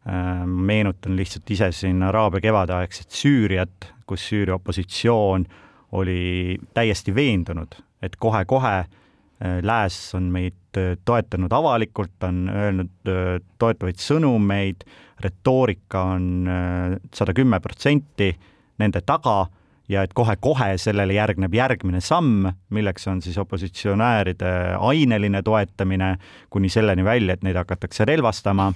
Äh, 0.05 0.43
meenutan 0.45 1.15
lihtsalt 1.15 1.51
ise 1.55 1.71
siin 1.71 2.03
Araabia 2.03 2.43
kevadaegset 2.43 3.15
Süüriat, 3.15 3.89
kus 4.05 4.27
Süüria 4.29 4.57
opositsioon 4.59 5.47
oli 5.95 6.57
täiesti 6.75 7.15
veendunud, 7.15 7.77
et 8.03 8.15
kohe-kohe 8.19 8.77
lääs 9.61 9.95
on 10.15 10.29
meid 10.31 10.77
toetanud 11.05 11.51
avalikult, 11.51 12.23
on 12.23 12.45
öelnud 12.49 13.09
toetavaid 13.59 13.99
sõnumeid, 13.99 14.85
retoorika 15.23 16.01
on 16.15 16.47
sada 17.13 17.35
kümme 17.35 17.59
protsenti 17.63 18.29
nende 18.79 19.01
taga 19.05 19.45
ja 19.89 20.03
et 20.05 20.13
kohe-kohe 20.17 20.75
sellele 20.81 21.13
järgneb 21.13 21.53
järgmine 21.53 22.01
samm, 22.01 22.49
milleks 22.73 23.07
on 23.11 23.21
siis 23.21 23.37
opositsionääride 23.41 24.51
aineline 24.79 25.41
toetamine 25.45 26.15
kuni 26.49 26.69
selleni 26.69 27.05
välja, 27.05 27.35
et 27.35 27.45
neid 27.45 27.59
hakatakse 27.59 28.05
relvastama 28.05 28.71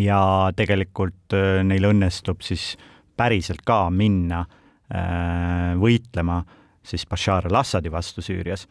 ja 0.00 0.20
tegelikult 0.56 1.36
äh, 1.36 1.60
neil 1.66 1.90
õnnestub 1.90 2.42
siis 2.44 2.74
päriselt 3.16 3.62
ka 3.66 3.86
minna 3.94 4.44
äh, 4.44 5.74
võitlema 5.80 6.42
siis 6.84 7.06
Bashar 7.08 7.48
al-Assadi 7.48 7.92
vastu 7.92 8.24
Süürias 8.24 8.66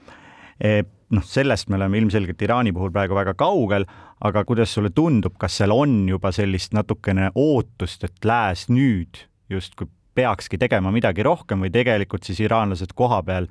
e,. 0.60 0.84
noh, 1.14 1.26
sellest 1.26 1.70
me 1.70 1.78
oleme 1.78 2.00
ilmselgelt 2.02 2.42
Iraani 2.42 2.74
puhul 2.74 2.92
praegu 2.94 3.16
väga 3.18 3.36
kaugel, 3.38 3.86
aga 4.26 4.44
kuidas 4.50 4.74
sulle 4.74 4.90
tundub, 4.96 5.36
kas 5.38 5.60
seal 5.60 5.74
on 5.76 6.08
juba 6.10 6.32
sellist 6.34 6.74
natukene 6.74 7.30
ootust, 7.36 8.04
et 8.08 8.26
lääs 8.26 8.66
nüüd 8.74 9.22
justkui 9.54 9.90
peakski 10.16 10.58
tegema 10.62 10.92
midagi 10.94 11.24
rohkem 11.24 11.66
või 11.66 11.72
tegelikult 11.74 12.24
siis 12.28 12.42
iraanlased 12.44 12.94
koha 12.96 13.22
peal 13.24 13.50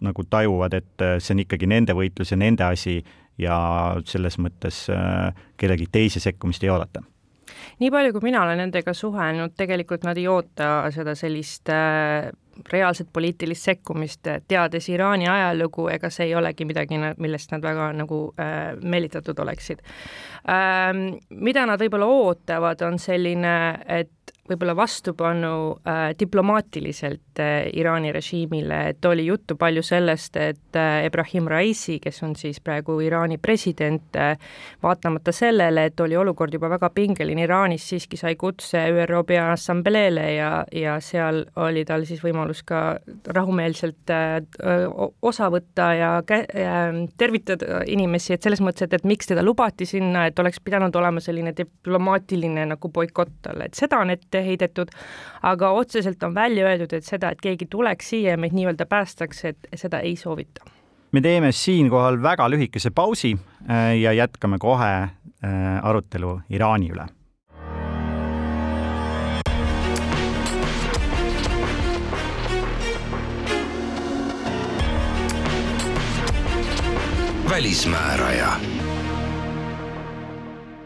nagu 0.00 0.24
tajuvad, 0.24 0.74
et 0.74 1.04
äh, 1.04 1.18
see 1.20 1.36
on 1.36 1.44
ikkagi 1.44 1.68
nende 1.68 1.96
võitlus 1.96 2.32
ja 2.32 2.40
nende 2.40 2.64
asi 2.64 3.00
ja 3.40 3.56
selles 4.08 4.38
mõttes 4.40 4.86
äh, 4.92 5.32
kellegi 5.60 5.88
teise 5.92 6.20
sekkumist 6.20 6.64
ei 6.64 6.72
oodata? 6.72 7.04
nii 7.80 7.90
palju, 7.90 8.12
kui 8.14 8.28
mina 8.28 8.44
olen 8.44 8.60
nendega 8.62 8.94
suhelnud, 8.96 9.56
tegelikult 9.58 10.04
nad 10.06 10.18
ei 10.20 10.28
oota 10.30 10.70
seda 10.94 11.14
sellist 11.18 11.70
äh, 11.72 12.30
reaalset 12.72 13.08
poliitilist 13.12 13.68
sekkumist, 13.70 14.28
teades 14.48 14.88
Iraani 14.92 15.28
ajalugu, 15.30 15.88
ega 15.92 16.10
see 16.12 16.28
ei 16.28 16.34
olegi 16.36 16.66
midagi, 16.68 16.98
millest 17.18 17.54
nad 17.54 17.64
väga 17.64 17.90
nagu 17.96 18.20
äh, 18.40 18.76
meelitatud 18.82 19.38
oleksid 19.44 19.82
ähm,. 20.50 21.20
mida 21.30 21.66
nad 21.68 21.80
võib-olla 21.80 22.08
ootavad, 22.10 22.84
on 22.86 22.98
selline, 23.00 23.54
et 23.86 24.12
võib-olla 24.50 24.74
vastupanu 24.76 25.52
äh, 25.86 26.10
diplomaatiliselt 26.18 27.40
äh, 27.40 27.68
Iraani 27.78 28.12
režiimile, 28.12 28.80
et 28.92 29.04
oli 29.04 29.26
juttu 29.26 29.56
palju 29.56 29.82
sellest, 29.86 30.36
et 30.36 30.76
äh, 30.78 31.06
Ibrahim 31.06 31.48
Raisi, 31.50 31.98
kes 32.02 32.22
on 32.26 32.34
siis 32.36 32.60
praegu 32.60 32.98
Iraani 33.04 33.38
president 33.38 34.16
äh,, 34.16 34.36
vaatamata 34.82 35.32
sellele, 35.32 35.84
et 35.90 36.00
oli 36.00 36.16
olukord 36.16 36.54
juba 36.54 36.70
väga 36.70 36.90
pingeline 36.94 37.44
Iraanis, 37.46 37.88
siiski 37.92 38.18
sai 38.20 38.36
kutse 38.40 38.82
ÜRO 38.90 39.22
Peaassambleele 39.26 40.26
ja, 40.34 40.50
ja 40.72 40.98
seal 41.04 41.44
oli 41.56 41.84
tal 41.88 42.06
siis 42.08 42.22
võimalus 42.24 42.62
ka 42.66 42.82
rahumeelselt 43.26 44.14
äh, 44.14 44.40
osa 45.22 45.50
võtta 45.52 45.90
ja 45.98 46.10
kä-, 46.26 46.42
äh, 46.54 46.88
tervitada 47.18 47.82
inimesi, 47.86 48.34
et 48.34 48.42
selles 48.42 48.62
mõttes, 48.64 48.88
et, 48.88 48.98
et 48.98 49.08
miks 49.08 49.30
teda 49.30 49.44
lubati 49.46 49.86
sinna, 49.88 50.26
et 50.28 50.38
oleks 50.38 50.60
pidanud 50.64 50.96
olema 50.96 51.22
selline 51.22 51.54
diplomaatiline 51.56 52.66
nagu 52.74 52.92
boikott 52.92 53.40
talle, 53.42 53.68
et 53.70 53.78
seda 53.78 54.00
on 54.02 54.10
ette 54.12 54.39
ette 54.40 54.48
heidetud, 54.48 54.90
aga 55.42 55.70
otseselt 55.76 56.22
on 56.22 56.34
välja 56.34 56.66
öeldud, 56.68 56.92
et 56.96 57.04
seda, 57.06 57.30
et 57.30 57.40
keegi 57.40 57.68
tuleks 57.70 58.12
siia 58.14 58.34
ja 58.34 58.40
meid 58.40 58.56
nii-öelda 58.56 58.86
päästaks, 58.86 59.44
et 59.44 59.70
seda 59.74 60.00
ei 60.00 60.16
soovita. 60.16 60.64
me 61.12 61.20
teeme 61.20 61.52
siinkohal 61.52 62.22
väga 62.22 62.48
lühikese 62.50 62.90
pausi 62.90 63.36
äh, 63.70 63.96
ja 63.98 64.12
jätkame 64.12 64.58
kohe 64.58 64.92
äh, 65.02 65.10
arutelu 65.82 66.40
Iraani 66.50 66.90
üle 66.90 67.06
välismääraja 77.50 78.79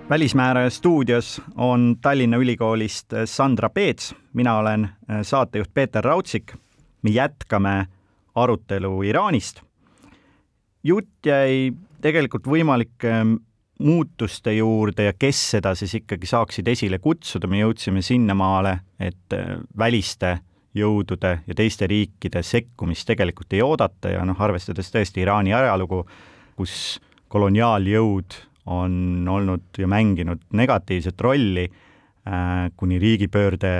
välismääraja 0.08 0.70
stuudios 0.70 1.42
on 1.56 1.96
Tallinna 2.00 2.36
Ülikoolist 2.36 3.12
Sandra 3.24 3.70
Peets, 3.70 4.14
mina 4.32 4.58
olen 4.58 4.84
äh, 4.84 5.22
saatejuht 5.22 5.74
Peeter 5.74 6.04
Raudsik. 6.04 6.54
me 7.02 7.10
jätkame 7.10 7.86
arutelu 8.34 9.02
Iraanist. 9.02 9.60
jutt 10.84 11.26
jäi 11.26 11.72
tegelikult 12.00 12.46
võimalike 12.46 13.12
muutuste 13.78 14.52
juurde 14.52 15.04
ja 15.04 15.12
kes 15.18 15.50
seda 15.50 15.74
siis 15.74 15.94
ikkagi 15.94 16.26
saaksid 16.26 16.68
esile 16.68 16.98
kutsuda, 16.98 17.46
me 17.46 17.58
jõudsime 17.58 18.02
sinnamaale, 18.02 18.78
et 19.00 19.36
väliste 19.78 20.38
jõudude 20.74 21.38
ja 21.46 21.54
teiste 21.54 21.86
riikide 21.86 22.42
sekkumist 22.42 23.06
tegelikult 23.06 23.52
ei 23.52 23.62
oodata 23.62 24.08
ja 24.08 24.24
noh, 24.24 24.40
arvestades 24.40 24.90
tõesti 24.92 25.20
Iraani 25.20 25.54
ajalugu, 25.54 26.04
kus 26.56 27.00
koloniaaljõud 27.28 28.53
on 28.66 29.26
olnud 29.28 29.78
ja 29.78 29.88
mänginud 29.88 30.42
negatiivset 30.52 31.20
rolli 31.20 31.64
äh, 31.68 32.70
kuni 32.76 32.98
riigipöörde 32.98 33.72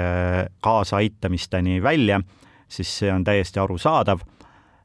kaasaaitamisteni 0.61 1.83
välja, 1.83 2.21
siis 2.69 2.99
see 2.99 3.13
on 3.13 3.25
täiesti 3.25 3.61
arusaadav, 3.61 4.21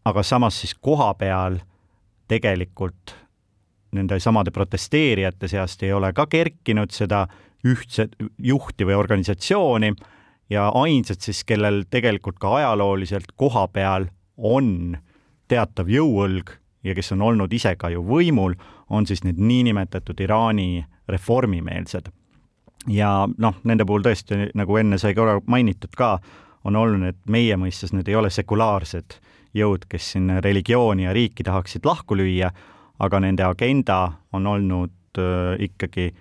aga 0.06 0.24
samas 0.24 0.62
siis 0.62 0.75
koha 0.75 1.13
peal 1.20 1.60
tegelikult 2.27 3.15
nende 3.91 4.20
samade 4.22 4.51
protesteerijate 4.53 5.50
seast 5.50 5.84
ei 5.84 5.94
ole 5.94 6.13
ka 6.13 6.27
kerkinud 6.29 6.94
seda 6.94 7.25
ühtset 7.68 8.15
juhti 8.38 8.86
või 8.88 8.96
organisatsiooni 8.96 9.91
ja 10.50 10.70
ainsad 10.77 11.22
siis, 11.22 11.44
kellel 11.44 11.84
tegelikult 11.89 12.39
ka 12.39 12.56
ajalooliselt 12.62 13.34
koha 13.36 13.68
peal 13.74 14.08
on 14.38 14.98
teatav 15.50 15.89
jõuõlg 15.91 16.53
ja 16.83 16.95
kes 16.95 17.12
on 17.12 17.21
olnud 17.21 17.53
ise 17.53 17.75
ka 17.75 17.89
ju 17.89 18.03
võimul, 18.05 18.55
on 18.89 19.07
siis 19.07 19.24
need 19.24 19.39
niinimetatud 19.39 20.19
Iraani 20.19 20.86
reformimeelsed. 21.07 22.12
ja 22.88 23.27
noh, 23.38 23.55
nende 23.63 23.86
puhul 23.86 24.05
tõesti, 24.05 24.51
nagu 24.55 24.77
enne 24.77 24.98
sai 24.98 25.15
korra 25.15 25.39
mainitud 25.45 25.95
ka, 25.98 26.19
on 26.63 26.75
olnud, 26.75 27.07
et 27.07 27.19
meie 27.27 27.55
mõistes 27.57 27.93
need 27.93 28.07
ei 28.07 28.15
ole 28.15 28.29
sekulaarsed 28.29 29.19
jõud, 29.55 29.86
kes 29.89 30.12
siin 30.13 30.39
religiooni 30.43 31.07
ja 31.07 31.13
riiki 31.13 31.43
tahaksid 31.43 31.86
lahku 31.86 32.17
lüüa, 32.17 32.51
aga 33.00 33.19
nende 33.19 33.43
agenda 33.43 34.00
on 34.33 34.48
olnud 34.48 35.19
äh, 35.19 35.55
ikkagi 35.59 36.12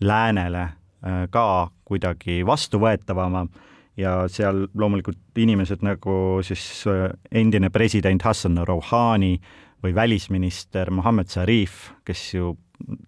läänele 0.00 0.62
äh, 0.62 1.24
ka 1.30 1.70
kuidagi 1.84 2.46
vastuvõetavam 2.46 3.48
ja 3.98 4.12
seal 4.30 4.66
loomulikult 4.74 5.18
inimesed 5.36 5.82
nagu 5.82 6.38
siis 6.46 6.84
äh, 6.86 7.10
endine 7.32 7.70
president 7.70 8.22
Hassan 8.22 8.60
Rouhani 8.66 9.38
või 9.82 9.94
välisminister 9.94 10.90
Mohammed 10.90 11.28
Zarif, 11.28 11.90
kes 12.04 12.34
ju 12.34 12.56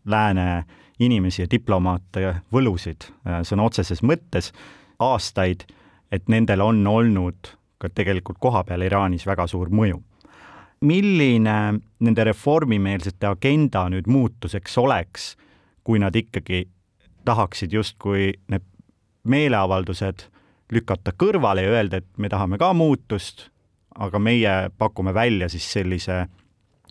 lääne 0.06 0.64
inimesi 0.98 1.42
ja 1.42 1.48
diplomaate 1.50 2.34
võlusid 2.52 3.08
äh, 3.08 3.40
sõna 3.46 3.66
otseses 3.66 4.02
mõttes 4.02 4.52
aastaid, 4.98 5.64
et 6.12 6.28
nendel 6.28 6.60
on 6.60 6.86
olnud 6.86 7.54
ka 7.80 7.88
tegelikult 7.88 8.38
kohapeal 8.40 8.82
Iraanis 8.84 9.26
väga 9.26 9.46
suur 9.46 9.70
mõju. 9.70 10.02
milline 10.80 11.80
nende 12.00 12.24
reformimeelsete 12.24 13.26
agenda 13.26 13.88
nüüd 13.92 14.06
muutuseks 14.08 14.78
oleks, 14.78 15.36
kui 15.84 15.98
nad 15.98 16.16
ikkagi 16.16 16.68
tahaksid 17.24 17.72
justkui 17.72 18.32
need 18.48 18.64
meeleavaldused 19.24 20.24
lükata 20.72 21.12
kõrvale 21.12 21.66
ja 21.66 21.74
öelda, 21.74 22.00
et 22.00 22.06
me 22.16 22.28
tahame 22.28 22.58
ka 22.58 22.72
muutust, 22.72 23.50
aga 23.94 24.18
meie 24.18 24.70
pakume 24.78 25.14
välja 25.14 25.48
siis 25.48 25.66
sellise 25.72 26.26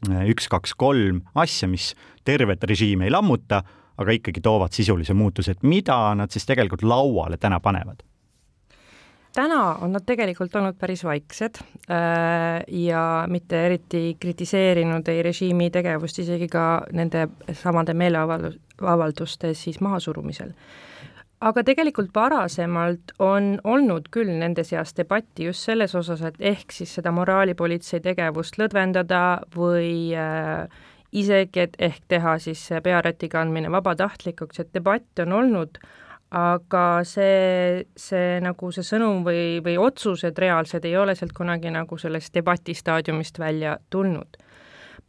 üks, 0.08 0.48
kaks, 0.52 0.76
kolm 0.80 1.22
asja, 1.36 1.68
mis 1.68 1.94
tervet 2.26 2.64
režiimi 2.64 3.08
ei 3.08 3.14
lammuta, 3.14 3.64
aga 4.00 4.16
ikkagi 4.16 4.42
toovad 4.42 4.76
sisulise 4.76 5.14
muutuse, 5.18 5.58
et 5.58 5.64
mida 5.64 5.98
nad 6.16 6.32
siis 6.32 6.48
tegelikult 6.48 6.86
lauale 6.88 7.38
täna 7.38 7.60
panevad? 7.60 8.06
täna 9.36 9.76
on 9.82 9.92
nad 9.94 10.04
tegelikult 10.06 10.56
olnud 10.56 10.78
päris 10.80 11.04
vaiksed 11.06 11.60
äh, 11.62 12.64
ja 12.68 13.26
mitte 13.30 13.60
eriti 13.66 14.18
kritiseerinud 14.20 15.08
ei 15.08 15.22
režiimi 15.24 15.70
tegevust 15.70 16.20
isegi 16.20 16.48
ka 16.50 16.64
nende 16.92 17.28
samade 17.54 17.94
meeleavalduste 17.94 19.54
siis 19.54 19.80
mahasurumisel 19.86 20.56
aga 21.40 21.64
tegelikult 21.64 22.12
varasemalt 22.16 23.14
on 23.24 23.54
olnud 23.64 24.10
küll 24.12 24.32
nende 24.42 24.66
seas 24.68 24.92
debatti 24.98 25.48
just 25.48 25.64
selles 25.70 25.96
osas, 25.96 26.22
et 26.28 26.40
ehk 26.52 26.74
siis 26.76 26.98
seda 27.00 27.14
moraalipolitsei 27.16 28.02
tegevust 28.04 28.60
lõdvendada 28.60 29.22
või 29.56 30.12
äh, 30.20 30.68
isegi, 31.16 31.64
et 31.64 31.80
ehk 31.80 32.04
teha 32.12 32.36
siis 32.44 32.66
pearäti 32.84 33.30
kandmine 33.32 33.72
vabatahtlikuks, 33.72 34.60
et 34.60 34.74
debatt 34.76 35.24
on 35.24 35.34
olnud, 35.40 35.80
aga 36.36 36.84
see, 37.08 37.86
see 37.98 38.38
nagu 38.44 38.70
see 38.76 38.86
sõnum 38.86 39.24
või, 39.26 39.62
või 39.66 39.80
otsused 39.82 40.38
reaalsed 40.38 40.86
ei 40.86 40.98
ole 41.00 41.16
sealt 41.18 41.34
kunagi 41.38 41.72
nagu 41.74 41.98
sellest 41.98 42.36
debati 42.36 42.76
staadiumist 42.78 43.40
välja 43.42 43.78
tulnud. 43.90 44.38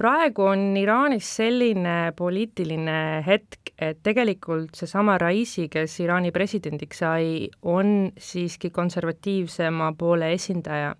Praegu 0.00 0.46
on 0.48 0.62
Iraanis 0.80 1.28
selline 1.36 2.14
poliitiline 2.16 3.20
hetk, 3.26 3.59
et 3.80 4.02
tegelikult 4.02 4.76
seesama 4.76 5.16
Raisi, 5.18 5.68
kes 5.72 6.00
Iraani 6.04 6.32
presidendiks 6.32 7.00
sai, 7.00 7.48
on 7.62 8.10
siiski 8.18 8.70
konservatiivsema 8.70 9.92
poole 9.98 10.32
esindaja 10.36 10.94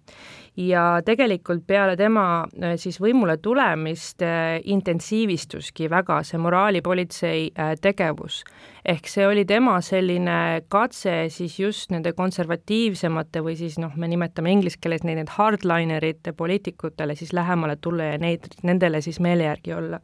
ja 0.57 0.85
tegelikult 1.05 1.63
peale 1.67 1.97
tema 1.97 2.25
äh, 2.43 2.75
siis 2.81 2.99
võimule 3.01 3.37
tulemist 3.43 4.23
äh, 4.27 4.59
intensiivistuski 4.65 5.89
väga 5.91 6.21
see 6.27 6.41
moraalipolitsei 6.43 7.51
äh, 7.55 7.75
tegevus. 7.81 8.43
ehk 8.85 9.09
see 9.09 9.27
oli 9.27 9.45
tema 9.45 9.81
selline 9.81 10.63
katse 10.69 11.29
siis 11.29 11.59
just 11.61 11.91
nende 11.91 12.13
konservatiivsemate 12.13 13.45
või 13.45 13.57
siis 13.57 13.79
noh, 13.79 13.95
me 13.97 14.09
nimetame 14.09 14.53
inglise 14.53 14.79
keeles 14.81 15.05
neid, 15.05 15.21
need 15.21 15.33
hardlinerite 15.37 16.33
poliitikutele 16.33 17.15
siis 17.15 17.33
lähemale 17.33 17.77
tulla 17.77 18.15
ja 18.15 18.19
neid, 18.19 18.49
nendele 18.63 19.01
siis 19.01 19.21
meele 19.21 19.49
järgi 19.49 19.75
olla 19.77 20.01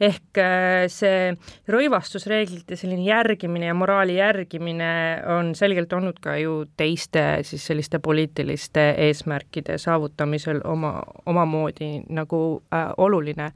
ehk 0.00 0.38
äh, 0.40 0.86
see 0.92 1.32
rõivastusreeglite 1.70 2.76
selline 2.78 3.04
järgimine 3.06 3.68
ja 3.68 3.74
moraali 3.76 4.16
järgimine 4.18 4.92
on 5.36 5.52
selgelt 5.58 5.92
olnud 5.92 6.20
ka 6.22 6.36
ju 6.40 6.62
teiste 6.76 7.42
siis 7.46 7.66
selliste 7.66 7.98
poliitiliste 8.02 8.88
eesmärkide 9.06 9.78
saavutamisel 9.78 10.62
oma, 10.68 10.94
omamoodi 11.26 11.90
nagu 12.12 12.42
äh, 12.72 12.92
oluline. 12.96 13.50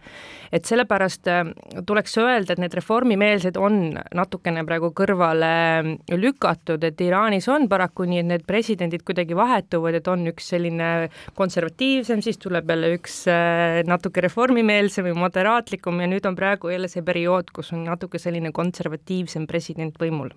et 0.53 0.65
sellepärast 0.65 1.29
äh, 1.29 1.45
tuleks 1.87 2.19
öelda, 2.19 2.53
et 2.53 2.63
need 2.63 2.75
reformimeelsed 2.75 3.57
on 3.57 3.99
natukene 4.15 4.65
praegu 4.67 4.93
kõrvale 4.97 5.97
lükatud, 6.13 6.85
et 6.85 7.01
Iraanis 7.01 7.49
on 7.53 7.69
paraku 7.69 8.07
nii, 8.09 8.21
et 8.23 8.31
need 8.31 8.47
presidendid 8.47 9.05
kuidagi 9.07 9.37
vahetuvad, 9.37 9.99
et 9.99 10.09
on 10.09 10.27
üks 10.31 10.51
selline 10.55 10.91
konservatiivsem, 11.39 12.23
siis 12.25 12.39
tuleb 12.43 12.71
jälle 12.71 12.93
üks 12.97 13.23
äh, 13.31 13.83
natuke 13.87 14.25
reformimeelsem 14.25 15.07
või 15.09 15.17
moderaatlikum 15.27 16.01
ja 16.03 16.11
nüüd 16.11 16.26
on 16.27 16.37
praegu 16.37 16.69
jälle 16.69 16.89
see 16.89 17.05
periood, 17.07 17.51
kus 17.55 17.73
on 17.73 17.85
natuke 17.87 18.19
selline 18.19 18.53
konservatiivsem 18.53 19.47
president 19.47 19.97
võimul. 20.01 20.31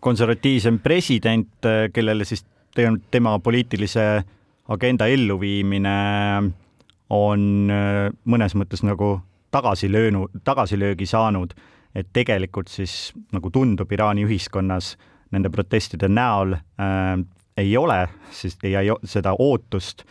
konservatiivsem 0.00 0.78
president, 0.78 1.66
kellele 1.92 2.24
siis 2.24 2.44
tema 3.10 3.38
poliitilise 3.38 4.22
agenda 4.68 5.06
elluviimine 5.06 5.96
on 7.10 7.70
äh, 7.72 8.12
mõnes 8.24 8.54
mõttes 8.54 8.84
nagu 8.84 9.18
tagasi 9.50 9.88
löönud, 9.92 10.30
tagasilöögi 10.44 11.06
saanud, 11.06 11.54
et 11.94 12.06
tegelikult 12.12 12.68
siis 12.68 13.12
nagu 13.32 13.50
tundub 13.50 13.92
Iraani 13.92 14.26
ühiskonnas 14.28 14.96
nende 15.32 15.50
protestide 15.50 16.08
näol 16.08 16.54
äh, 16.54 17.16
ei 17.56 17.76
ole 17.76 18.04
siis 18.30 18.54
ei, 18.62 18.76
seda 19.04 19.34
ootust 19.34 20.04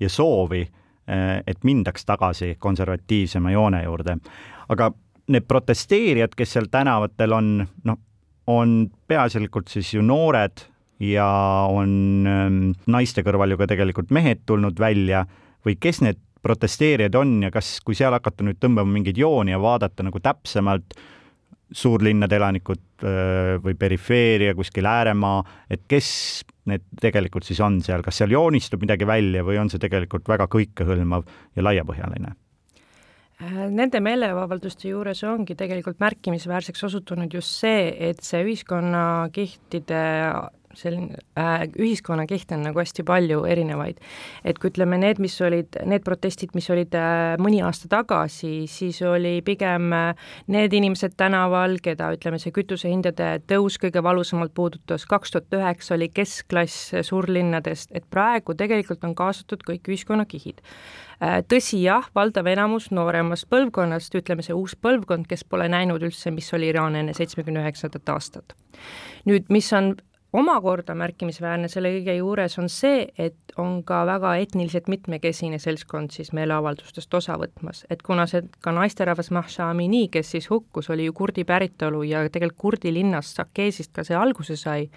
ja 0.00 0.08
soovi 0.08 0.62
äh,, 0.62 0.83
et 1.06 1.64
mindaks 1.64 2.06
tagasi 2.08 2.54
konservatiivsema 2.58 3.50
joone 3.52 3.82
juurde. 3.84 4.16
Aga 4.72 4.90
need 5.28 5.46
protesteerijad, 5.48 6.34
kes 6.36 6.56
seal 6.56 6.68
tänavatel 6.72 7.32
on, 7.32 7.50
noh, 7.84 7.98
on 8.46 8.76
peaasjalikult 9.08 9.68
siis 9.72 9.94
ju 9.94 10.02
noored 10.04 10.64
ja 11.02 11.26
on 11.70 12.28
ähm, 12.28 12.60
naiste 12.86 13.24
kõrval 13.26 13.54
ju 13.54 13.60
ka 13.60 13.68
tegelikult 13.70 14.12
mehed 14.14 14.44
tulnud 14.46 14.78
välja 14.80 15.24
või 15.64 15.76
kes 15.80 16.02
need 16.04 16.20
protesteerijad 16.44 17.16
on 17.16 17.38
ja 17.46 17.50
kas, 17.52 17.78
kui 17.84 17.96
seal 17.96 18.12
hakata 18.12 18.44
nüüd 18.44 18.60
tõmbama 18.60 18.92
mingeid 18.92 19.18
jooni 19.18 19.54
ja 19.54 19.60
vaadata 19.60 20.04
nagu 20.04 20.20
täpsemalt, 20.20 20.96
suurlinnade 21.72 22.36
elanikud 22.36 23.04
või 23.64 23.74
perifeeria, 23.78 24.54
kuskil 24.54 24.86
ääremaa, 24.86 25.42
et 25.70 25.84
kes 25.88 26.08
need 26.70 26.84
tegelikult 27.00 27.44
siis 27.44 27.60
on 27.64 27.80
seal, 27.84 28.02
kas 28.04 28.20
seal 28.20 28.32
joonistub 28.32 28.84
midagi 28.84 29.06
välja 29.08 29.44
või 29.44 29.58
on 29.60 29.70
see 29.72 29.82
tegelikult 29.82 30.28
väga 30.28 30.48
kõikehõlmav 30.52 31.26
ja 31.56 31.66
laiapõhjaline? 31.66 32.34
Nende 33.74 33.98
meeleavalduste 34.00 34.88
juures 34.92 35.24
ongi 35.26 35.56
tegelikult 35.58 35.98
märkimisväärseks 36.00 36.84
osutunud 36.86 37.32
just 37.34 37.58
see, 37.64 37.88
et 38.08 38.22
see 38.22 38.44
ühiskonnakihtide 38.46 40.02
selline 40.78 41.18
äh, 41.38 41.64
ühiskonnakiht 41.78 42.52
on 42.54 42.64
nagu 42.66 42.80
hästi 42.80 43.04
palju 43.06 43.44
erinevaid. 43.50 44.00
et 44.44 44.58
kui 44.58 44.70
ütleme, 44.72 44.98
need, 45.00 45.20
mis 45.22 45.36
olid, 45.44 45.78
need 45.86 46.04
protestid, 46.06 46.54
mis 46.54 46.68
olid 46.70 46.94
äh, 46.98 47.34
mõni 47.42 47.62
aasta 47.64 47.88
tagasi, 47.92 48.66
siis 48.70 49.00
oli 49.02 49.40
pigem 49.46 49.92
äh, 49.92 50.28
need 50.52 50.72
inimesed 50.74 51.16
tänaval, 51.20 51.78
keda 51.82 52.12
ütleme, 52.16 52.40
see 52.42 52.54
kütusehindade 52.54 53.30
tõus 53.50 53.78
kõige 53.82 54.02
valusamalt 54.04 54.54
puudutas, 54.54 55.06
kaks 55.10 55.34
tuhat 55.34 55.58
üheksa 55.60 55.96
oli 55.98 56.10
keskklass 56.14 56.92
suurlinnadest, 57.06 57.94
et 57.94 58.06
praegu 58.10 58.54
tegelikult 58.58 59.04
on 59.04 59.14
kaasatud 59.18 59.66
kõik 59.66 59.92
ühiskonnakihid 59.92 60.62
äh,. 60.64 61.40
Tõsi 61.48 61.80
jah, 61.82 62.06
valdav 62.16 62.48
enamus 62.50 62.90
nooremast 62.94 63.46
põlvkonnast, 63.52 64.14
ütleme 64.18 64.44
see 64.44 64.56
uus 64.56 64.74
põlvkond, 64.76 65.28
kes 65.30 65.44
pole 65.48 65.68
näinud 65.72 66.02
üldse, 66.04 66.32
mis 66.34 66.50
oli 66.56 66.68
Iraan 66.72 66.98
enne 66.98 67.14
seitsmekümne 67.16 67.62
üheksandat 67.64 68.08
aastat. 68.12 68.56
nüüd, 69.24 69.46
mis 69.48 69.72
on 69.72 69.94
omakorda 70.34 70.96
märkimisväärne 70.98 71.68
selle 71.70 71.92
kõige 71.94 72.16
juures 72.16 72.58
on 72.58 72.68
see, 72.72 73.04
et 73.18 73.54
on 73.60 73.76
ka 73.86 74.00
väga 74.08 74.34
etniliselt 74.42 74.88
mitmekesine 74.90 75.60
seltskond 75.62 76.10
siis 76.14 76.32
meeleavaldustest 76.34 77.14
osa 77.14 77.36
võtmas, 77.38 77.84
et 77.90 78.02
kuna 78.02 78.26
see 78.30 78.42
ka 78.64 78.74
naisterahvas 78.74 79.30
Mahsa 79.34 79.68
Amini, 79.70 80.08
kes 80.12 80.34
siis 80.34 80.50
hukkus, 80.50 80.90
oli 80.90 81.06
ju 81.06 81.14
kurdi 81.14 81.46
päritolu 81.46 82.02
ja 82.08 82.24
tegelikult 82.28 82.60
kurdi 82.64 82.92
linnast 82.94 83.38
Sakeesist 83.38 83.92
ka 83.94 84.04
see 84.06 84.18
alguse 84.18 84.56
sai, 84.58 84.88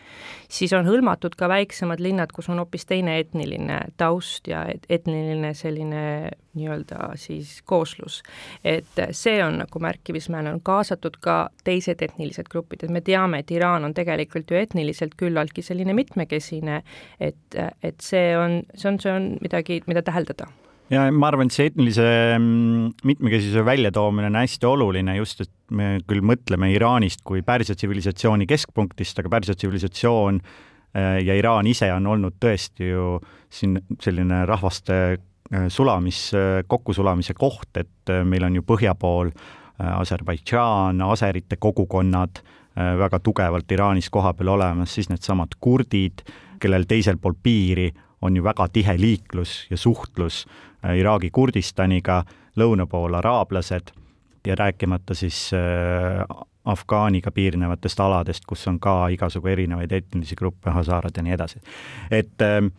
siis 0.49 0.73
on 0.77 0.89
hõlmatud 0.89 1.37
ka 1.37 1.49
väiksemad 1.51 2.01
linnad, 2.01 2.33
kus 2.33 2.49
on 2.49 2.61
hoopis 2.61 2.87
teine 2.89 3.19
etniline 3.21 3.79
taust 3.97 4.49
ja 4.49 4.65
etniline 4.89 5.53
selline 5.57 6.03
nii-öelda 6.57 7.11
siis 7.19 7.61
kooslus. 7.65 8.21
et 8.63 9.01
see 9.11 9.39
on 9.43 9.61
nagu 9.63 9.81
märkimisväärne, 9.83 10.53
on 10.57 10.61
kaasatud 10.61 11.19
ka 11.21 11.49
teised 11.63 12.01
etnilised 12.01 12.49
grupid, 12.51 12.83
et 12.83 12.93
me 12.93 13.01
teame, 13.01 13.41
et 13.43 13.51
Iraan 13.51 13.85
on 13.87 13.93
tegelikult 13.97 14.51
ju 14.51 14.59
etniliselt 14.59 15.15
küllaltki 15.17 15.61
selline 15.65 15.93
mitmekesine, 15.97 16.81
et, 17.19 17.59
et 17.83 17.99
see 18.01 18.31
on, 18.37 18.61
see 18.75 18.91
on, 18.91 19.01
see 19.01 19.13
on 19.13 19.35
midagi, 19.41 19.81
mida 19.87 20.03
täheldada 20.05 20.49
ja 20.93 21.07
ma 21.11 21.31
arvan, 21.31 21.49
et 21.49 21.55
see 21.55 21.67
etnilise 21.71 22.05
mm, 22.37 22.93
mitmekesisuse 23.07 23.63
väljatoomine 23.67 24.29
on 24.31 24.39
hästi 24.39 24.69
oluline 24.69 25.17
just, 25.19 25.43
et 25.43 25.51
me 25.75 25.97
küll 26.07 26.23
mõtleme 26.25 26.71
Iraanist 26.73 27.23
kui 27.27 27.43
Pärsia 27.45 27.75
tsivilisatsiooni 27.75 28.47
keskpunktist, 28.49 29.19
aga 29.19 29.31
Pärsia 29.35 29.57
tsivilisatsioon 29.57 30.39
äh, 30.39 31.17
ja 31.25 31.35
Iraan 31.37 31.67
ise 31.67 31.91
on 31.93 32.07
olnud 32.13 32.37
tõesti 32.43 32.91
ju 32.91 33.17
siin 33.51 33.79
selline 34.03 34.45
rahvaste 34.47 35.17
sulamis, 35.69 36.31
kokkusulamise 36.67 37.33
koht, 37.33 37.77
et 37.77 38.11
äh, 38.11 38.23
meil 38.25 38.43
on 38.43 38.59
ju 38.59 38.65
põhja 38.67 38.95
pool 38.95 39.31
Aserbaidžaan, 39.77 40.97
aserite 41.05 41.59
kogukonnad 41.61 42.39
väga 42.73 43.19
tugevalt 43.21 43.69
Iraanis 43.71 44.07
kohapeal 44.09 44.49
olemas, 44.55 44.95
siis 44.95 45.11
needsamad 45.11 45.53
kurdid, 45.61 46.23
kellel 46.57 46.87
teisel 46.89 47.19
pool 47.21 47.35
piiri 47.37 47.91
on 48.25 48.33
ju 48.35 48.41
väga 48.41 48.65
tihe 48.73 48.95
liiklus 48.97 49.67
ja 49.69 49.77
suhtlus 49.77 50.47
Äh, 50.85 50.99
Iraagi 51.01 51.29
Kurdistaniga, 51.33 52.21
lõuna 52.57 52.85
pool 52.89 53.17
araablased 53.17 53.93
ja 54.45 54.55
rääkimata 54.55 55.15
siis 55.17 55.49
äh, 55.53 56.21
Afgaaniga 56.67 57.31
piirnevatest 57.31 57.99
aladest, 57.99 58.45
kus 58.45 58.67
on 58.67 58.79
ka 58.79 59.07
igasugu 59.13 59.47
erinevaid 59.53 59.91
etnilisi 59.91 60.35
gruppe, 60.35 60.69
hasaarad 60.75 61.15
ja 61.17 61.23
nii 61.23 61.33
edasi. 61.33 61.61
et 62.11 62.41
ähm, 62.41 62.73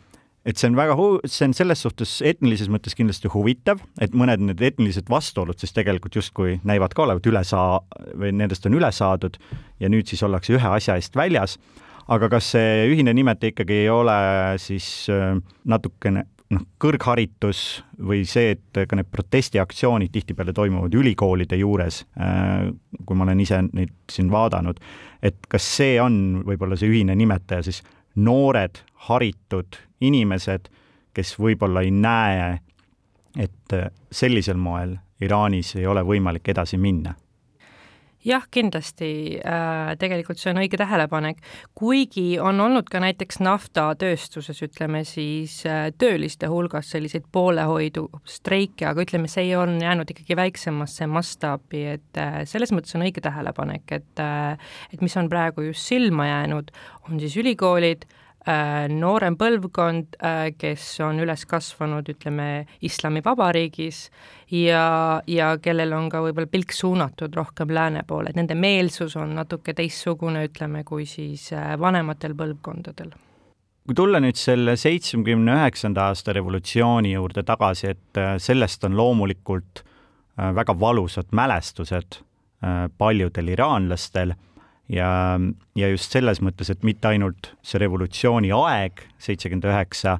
et 0.48 0.56
see 0.56 0.70
on 0.70 0.78
väga 0.78 0.96
see 1.28 1.48
on 1.48 1.54
selles 1.56 1.82
suhtes 1.84 2.14
etnilises 2.24 2.70
mõttes 2.72 2.96
kindlasti 2.96 3.30
huvitav, 3.32 3.82
et 4.00 4.14
mõned 4.16 4.40
need 4.48 4.62
etnilised 4.70 5.10
vastuolud 5.12 5.58
siis 5.60 5.74
tegelikult 5.76 6.16
justkui 6.16 6.56
näivad 6.68 6.96
ka 6.96 7.04
olevat 7.04 7.28
üle 7.28 7.44
saa- 7.44 7.82
või 8.16 8.32
nendest 8.32 8.66
on 8.66 8.78
üle 8.78 8.90
saadud 8.94 9.36
ja 9.80 9.92
nüüd 9.92 10.08
siis 10.08 10.24
ollakse 10.24 10.56
ühe 10.56 10.72
asja 10.72 10.96
eest 10.96 11.16
väljas. 11.16 11.58
aga 12.08 12.28
kas 12.32 12.54
see 12.54 12.88
ühine 12.88 13.12
nimetaja 13.12 13.52
ikkagi 13.52 13.82
ei 13.82 13.88
ole 13.92 14.18
siis 14.56 15.10
äh, 15.12 15.36
natukene 15.68 16.24
noh, 16.50 16.62
kõrgharitus 16.80 17.82
või 18.00 18.22
see, 18.24 18.54
et 18.56 18.80
ka 18.88 18.96
need 18.96 19.10
protestiaktsioonid 19.12 20.12
tihtipeale 20.14 20.54
toimuvad 20.56 20.94
ülikoolide 20.94 21.58
juures, 21.60 22.06
äh, 22.16 22.70
kui 23.04 23.16
ma 23.16 23.26
olen 23.28 23.40
ise 23.44 23.60
neid 23.68 23.92
siin 24.10 24.30
vaadanud, 24.32 24.80
et 25.22 25.36
kas 25.50 25.68
see 25.76 25.98
on 26.00 26.42
võib-olla 26.46 26.78
see 26.80 26.88
ühine 26.88 27.16
nimetaja 27.18 27.66
siis 27.68 27.82
noored, 28.14 28.82
haritud 29.08 29.78
inimesed, 30.00 30.68
kes 31.14 31.34
võib-olla 31.38 31.82
ei 31.82 31.90
näe, 31.90 32.58
et 33.38 33.74
sellisel 34.10 34.56
moel 34.56 34.96
Iraanis 35.20 35.74
ei 35.76 35.86
ole 35.86 36.02
võimalik 36.06 36.48
edasi 36.48 36.78
minna 36.78 37.14
jah, 38.28 38.44
kindlasti 38.52 39.10
äh, 39.40 39.92
tegelikult 40.00 40.40
see 40.40 40.52
on 40.52 40.60
õige 40.62 40.78
tähelepanek, 40.80 41.40
kuigi 41.78 42.38
on 42.42 42.60
olnud 42.64 42.88
ka 42.90 43.00
näiteks 43.02 43.40
naftatööstuses, 43.44 44.60
ütleme 44.66 45.02
siis 45.08 45.60
äh, 45.68 45.88
tööliste 45.98 46.50
hulgas 46.52 46.92
selliseid 46.94 47.26
poolehoidu 47.32 48.06
streike, 48.28 48.88
aga 48.90 49.04
ütleme, 49.06 49.30
see 49.32 49.50
on 49.58 49.78
jäänud 49.82 50.12
ikkagi 50.14 50.38
väiksemasse 50.38 51.08
mastaabi, 51.10 51.84
et 51.96 52.20
äh, 52.20 52.40
selles 52.48 52.74
mõttes 52.74 52.96
on 52.98 53.06
õige 53.06 53.24
tähelepanek, 53.24 53.98
et 53.98 54.24
äh, 54.24 54.70
et 54.92 55.04
mis 55.04 55.16
on 55.20 55.30
praegu 55.32 55.68
just 55.70 55.88
silma 55.88 56.28
jäänud, 56.28 56.72
on 57.08 57.20
siis 57.22 57.36
ülikoolid 57.40 58.06
äh,, 58.08 58.27
noorem 58.46 59.36
põlvkond, 59.36 60.16
äh, 60.24 60.50
kes 60.56 60.84
on 61.04 61.20
üles 61.20 61.44
kasvanud, 61.48 62.06
ütleme, 62.08 62.66
islamivabariigis 62.80 64.08
ja, 64.54 65.20
ja 65.26 65.48
kellel 65.60 65.92
on 65.92 66.08
ka 66.12 66.22
võib-olla 66.24 66.48
pilk 66.50 66.72
suunatud 66.72 67.34
rohkem 67.36 67.72
lääne 67.74 68.04
poole, 68.08 68.30
et 68.30 68.38
nende 68.38 68.56
meelsus 68.56 69.16
on 69.20 69.34
natuke 69.36 69.74
teistsugune, 69.76 70.46
ütleme, 70.48 70.84
kui 70.88 71.06
siis 71.06 71.50
äh, 71.52 71.74
vanematel 71.80 72.36
põlvkondadel. 72.38 73.12
Kui 73.88 73.96
tulla 73.96 74.20
nüüd 74.20 74.36
selle 74.36 74.76
seitsmekümne 74.76 75.54
üheksanda 75.56 76.10
aasta 76.10 76.34
revolutsiooni 76.36 77.14
juurde 77.14 77.44
tagasi, 77.48 77.94
et 77.94 78.18
sellest 78.44 78.84
on 78.84 78.96
loomulikult 78.96 79.80
väga 80.36 80.74
valusad 80.76 81.32
mälestused 81.32 82.18
paljudel 83.00 83.48
iraanlastel 83.54 84.34
ja, 84.88 85.10
ja 85.76 85.90
just 85.92 86.12
selles 86.12 86.40
mõttes, 86.44 86.70
et 86.72 86.84
mitte 86.86 87.10
ainult 87.10 87.52
see 87.66 87.80
revolutsiooni 87.82 88.52
aeg, 88.54 89.04
seitsekümmend 89.22 89.68
üheksa, 89.68 90.18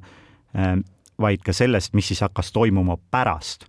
ähm, 0.57 0.85
vaid 1.19 1.43
ka 1.43 1.53
sellest, 1.55 1.93
mis 1.97 2.09
siis 2.11 2.23
hakkas 2.23 2.53
toimuma 2.55 2.97
pärast. 3.11 3.67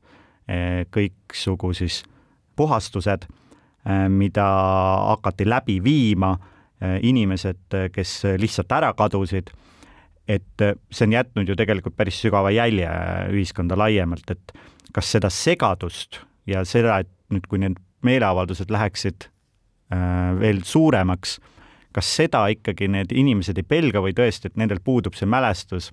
Äh, 0.50 0.84
kõiksugu 0.90 1.72
siis 1.78 2.02
puhastused, 2.58 3.26
äh, 3.86 4.06
mida 4.10 4.46
hakati 5.12 5.46
läbi 5.48 5.78
viima, 5.84 6.36
äh, 6.82 6.98
inimesed, 7.06 7.92
kes 7.94 8.22
lihtsalt 8.38 8.72
ära 8.72 8.92
kadusid, 8.98 9.52
et 10.30 10.62
see 10.90 11.06
on 11.08 11.14
jätnud 11.16 11.48
ju 11.48 11.56
tegelikult 11.58 11.96
päris 11.98 12.20
sügava 12.22 12.52
jälje 12.54 12.86
ühiskonda 13.32 13.74
laiemalt, 13.78 14.30
et 14.30 14.52
kas 14.94 15.10
seda 15.10 15.30
segadust 15.30 16.20
ja 16.46 16.62
seda, 16.64 17.00
et 17.02 17.10
nüüd, 17.34 17.46
kui 17.50 17.58
need 17.58 17.78
meeleavaldused 18.06 18.70
läheksid 18.70 19.26
Äh, 19.26 19.39
veel 19.90 20.60
suuremaks. 20.64 21.40
kas 21.90 22.06
seda 22.16 22.44
ikkagi 22.46 22.86
need 22.88 23.10
inimesed 23.10 23.58
ei 23.58 23.66
pelga 23.66 23.98
või 23.98 24.12
tõesti, 24.14 24.46
et 24.46 24.56
nendel 24.56 24.78
puudub 24.84 25.16
see 25.18 25.26
mälestus 25.26 25.90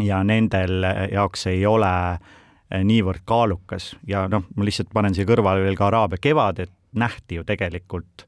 ja 0.00 0.22
nendel 0.24 0.84
jaoks 1.12 1.46
ei 1.48 1.64
ole 1.66 1.88
äh, 1.88 2.82
niivõrd 2.84 3.24
kaalukas 3.24 3.94
ja 4.06 4.26
noh, 4.28 4.44
ma 4.56 4.66
lihtsalt 4.68 4.92
panen 4.92 5.16
siia 5.16 5.28
kõrvale 5.28 5.64
veel 5.64 5.76
ka 5.76 5.88
Araabia 5.88 6.20
kevad, 6.20 6.60
et 6.60 6.72
nähti 6.92 7.38
ju 7.40 7.44
tegelikult, 7.48 8.26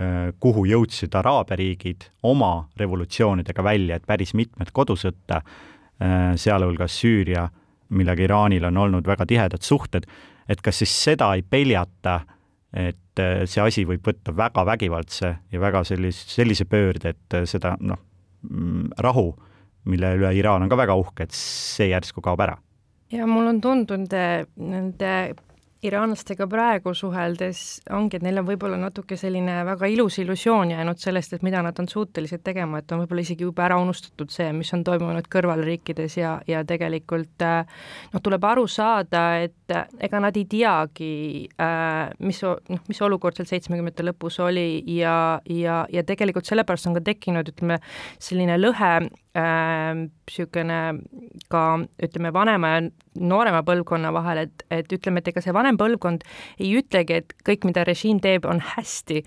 äh, 0.00 0.32
kuhu 0.40 0.66
jõudsid 0.68 1.16
Araabia 1.16 1.56
riigid 1.56 2.08
oma 2.22 2.68
revolutsioonidega 2.76 3.64
välja, 3.64 3.96
et 3.96 4.06
päris 4.06 4.34
mitmed 4.34 4.72
kodusõtta, 4.72 5.42
sealhulgas 6.36 6.96
Süüria, 6.98 7.44
millega 7.94 8.24
Iraanil 8.26 8.64
on 8.66 8.80
olnud 8.82 9.06
väga 9.06 9.24
tihedad 9.30 9.62
suhted, 9.62 10.08
et 10.50 10.60
kas 10.60 10.80
siis 10.82 10.90
seda 11.04 11.28
ei 11.38 11.44
peljata 11.46 12.18
et 12.74 13.22
äh, 13.22 13.44
see 13.46 13.62
asi 13.62 13.84
võib 13.86 14.04
võtta 14.04 14.34
väga 14.34 14.64
vägivaldse 14.66 15.30
ja 15.52 15.62
väga 15.62 15.84
sellise, 15.86 16.26
sellise 16.34 16.66
pöörde, 16.66 17.14
et 17.14 17.38
äh, 17.38 17.46
seda 17.48 17.76
noh, 17.80 18.00
mm, 18.50 18.96
rahu, 19.06 19.28
mille 19.90 20.14
üle 20.18 20.32
Iraan 20.34 20.66
on 20.66 20.72
ka 20.72 20.78
väga 20.80 20.96
uhke, 20.98 21.28
et 21.28 21.36
see 21.36 21.90
järsku 21.92 22.24
kaob 22.24 22.42
ära. 22.42 22.58
ja 23.12 23.26
mul 23.30 23.46
on 23.46 23.60
tundunud 23.62 24.14
nende 24.56 25.10
iraanlastega 25.84 26.46
praegu 26.50 26.94
suheldes 26.96 27.60
ongi, 27.94 28.18
et 28.18 28.24
neil 28.24 28.40
on 28.40 28.46
võib-olla 28.48 28.78
natuke 28.80 29.16
selline 29.20 29.60
väga 29.68 29.88
ilus 29.92 30.18
illusioon 30.22 30.74
jäänud 30.74 31.00
sellest, 31.00 31.36
et 31.36 31.44
mida 31.46 31.62
nad 31.64 31.78
on 31.80 31.88
suutelised 31.90 32.44
tegema, 32.46 32.80
et 32.80 32.92
on 32.92 33.02
võib-olla 33.02 33.24
isegi 33.24 33.46
juba 33.46 33.66
ära 33.66 33.78
unustatud 33.82 34.32
see, 34.32 34.50
mis 34.56 34.72
on 34.76 34.84
toimunud 34.86 35.28
kõrvalriikides 35.32 36.18
ja, 36.20 36.36
ja 36.50 36.64
tegelikult 36.68 37.44
noh, 37.44 38.22
tuleb 38.22 38.46
aru 38.48 38.66
saada, 38.70 39.24
et 39.44 39.74
ega 40.04 40.22
nad 40.22 40.36
ei 40.36 40.46
teagi, 40.50 41.12
äh, 41.60 42.14
mis, 42.24 42.40
noh, 42.44 42.84
mis 42.88 43.02
olukord 43.04 43.36
seal 43.38 43.50
seitsmekümnendate 43.50 44.06
lõpus 44.08 44.40
oli 44.44 44.68
ja, 44.96 45.40
ja, 45.50 45.82
ja 45.92 46.06
tegelikult 46.06 46.48
sellepärast 46.48 46.90
on 46.90 46.98
ka 46.98 47.04
tekkinud, 47.12 47.52
ütleme, 47.54 47.80
selline 48.22 48.58
lõhe 48.60 48.94
niisugune 49.34 50.78
äh, 50.94 50.98
ka 51.50 51.62
ütleme, 52.02 52.30
vanema 52.34 52.68
ja 52.76 52.82
noorema 53.18 53.64
põlvkonna 53.66 54.12
vahel, 54.14 54.44
et, 54.46 54.64
et 54.70 54.92
ütleme, 54.94 55.22
et 55.22 55.32
ega 55.32 55.42
see 55.42 55.54
vanem 55.54 55.78
põlvkond 55.80 56.22
ei 56.60 56.70
ütlegi, 56.78 57.20
et 57.22 57.34
kõik, 57.46 57.66
mida 57.66 57.84
režiim 57.86 58.20
teeb, 58.22 58.46
on 58.46 58.62
hästi, 58.74 59.24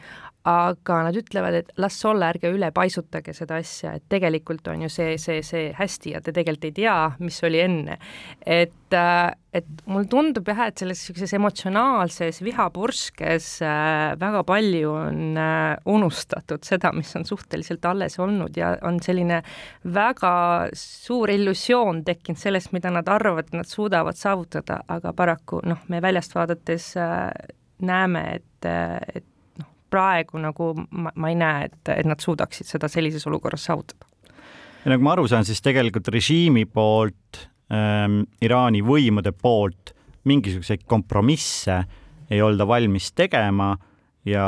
aga 0.48 1.02
nad 1.08 1.18
ütlevad, 1.18 1.56
et 1.60 1.72
las 1.82 1.98
olla, 2.08 2.30
ärge 2.32 2.52
üle 2.54 2.70
paisutage 2.76 3.34
seda 3.36 3.58
asja, 3.60 3.98
et 3.98 4.06
tegelikult 4.12 4.68
on 4.72 4.86
ju 4.86 4.92
see, 4.92 5.18
see, 5.20 5.42
see 5.44 5.72
hästi 5.76 6.14
ja 6.16 6.22
te 6.24 6.32
tegelikult 6.36 6.70
ei 6.70 6.76
tea, 6.78 6.96
mis 7.20 7.40
oli 7.44 7.60
enne. 7.66 7.98
et, 8.46 8.94
äh, 8.96 9.34
et 9.58 9.84
mulle 9.86 10.08
tundub 10.08 10.48
jah, 10.48 10.68
et 10.70 10.80
selles 10.80 11.02
niisuguses 11.02 11.36
emotsionaalses 11.36 12.42
vihapurskes 12.46 13.50
äh, 13.66 14.16
väga 14.22 14.44
palju 14.48 14.94
on 14.96 15.22
äh, 15.42 15.76
unustatud 15.86 16.64
seda, 16.68 16.94
mis 16.96 17.12
on 17.20 17.28
suhteliselt 17.28 17.86
alles 17.86 18.20
olnud 18.20 18.58
ja 18.58 18.76
on 18.88 19.02
selline 19.04 19.42
väga 19.84 20.34
suur 20.78 21.34
illusioon 21.34 22.06
tekkinud 22.08 22.40
sellest, 22.40 22.72
mida 22.78 22.94
nad 22.94 23.10
arvavad, 23.12 23.50
et 23.50 23.60
nad 23.60 23.68
suudavad 23.68 24.16
saavutada, 24.16 24.84
aga 24.88 25.12
paraku 25.18 25.60
noh, 25.68 25.84
me 25.92 26.02
väljast 26.04 26.36
vaadates 26.38 26.94
näeme, 27.84 28.24
et, 28.40 28.70
et 29.16 29.26
praegu 29.90 30.42
nagu 30.42 30.74
ma, 30.76 31.12
ma 31.16 31.32
ei 31.32 31.38
näe, 31.40 31.68
et, 31.70 31.94
et 31.96 32.08
nad 32.08 32.22
suudaksid 32.24 32.70
seda 32.70 32.90
sellises 32.92 33.28
olukorras 33.28 33.68
saavutada. 33.70 34.08
ja 34.84 34.94
nagu 34.94 35.04
ma 35.04 35.16
aru 35.16 35.28
saan, 35.28 35.46
siis 35.48 35.62
tegelikult 35.66 36.10
režiimi 36.14 36.66
poolt 36.66 37.48
ähm,, 37.74 38.24
Iraani 38.42 38.84
võimude 38.86 39.32
poolt 39.32 39.94
mingisuguseid 40.28 40.84
kompromisse 40.88 41.82
ei 42.30 42.42
olda 42.44 42.68
valmis 42.68 43.12
tegema 43.16 43.72
ja 44.28 44.48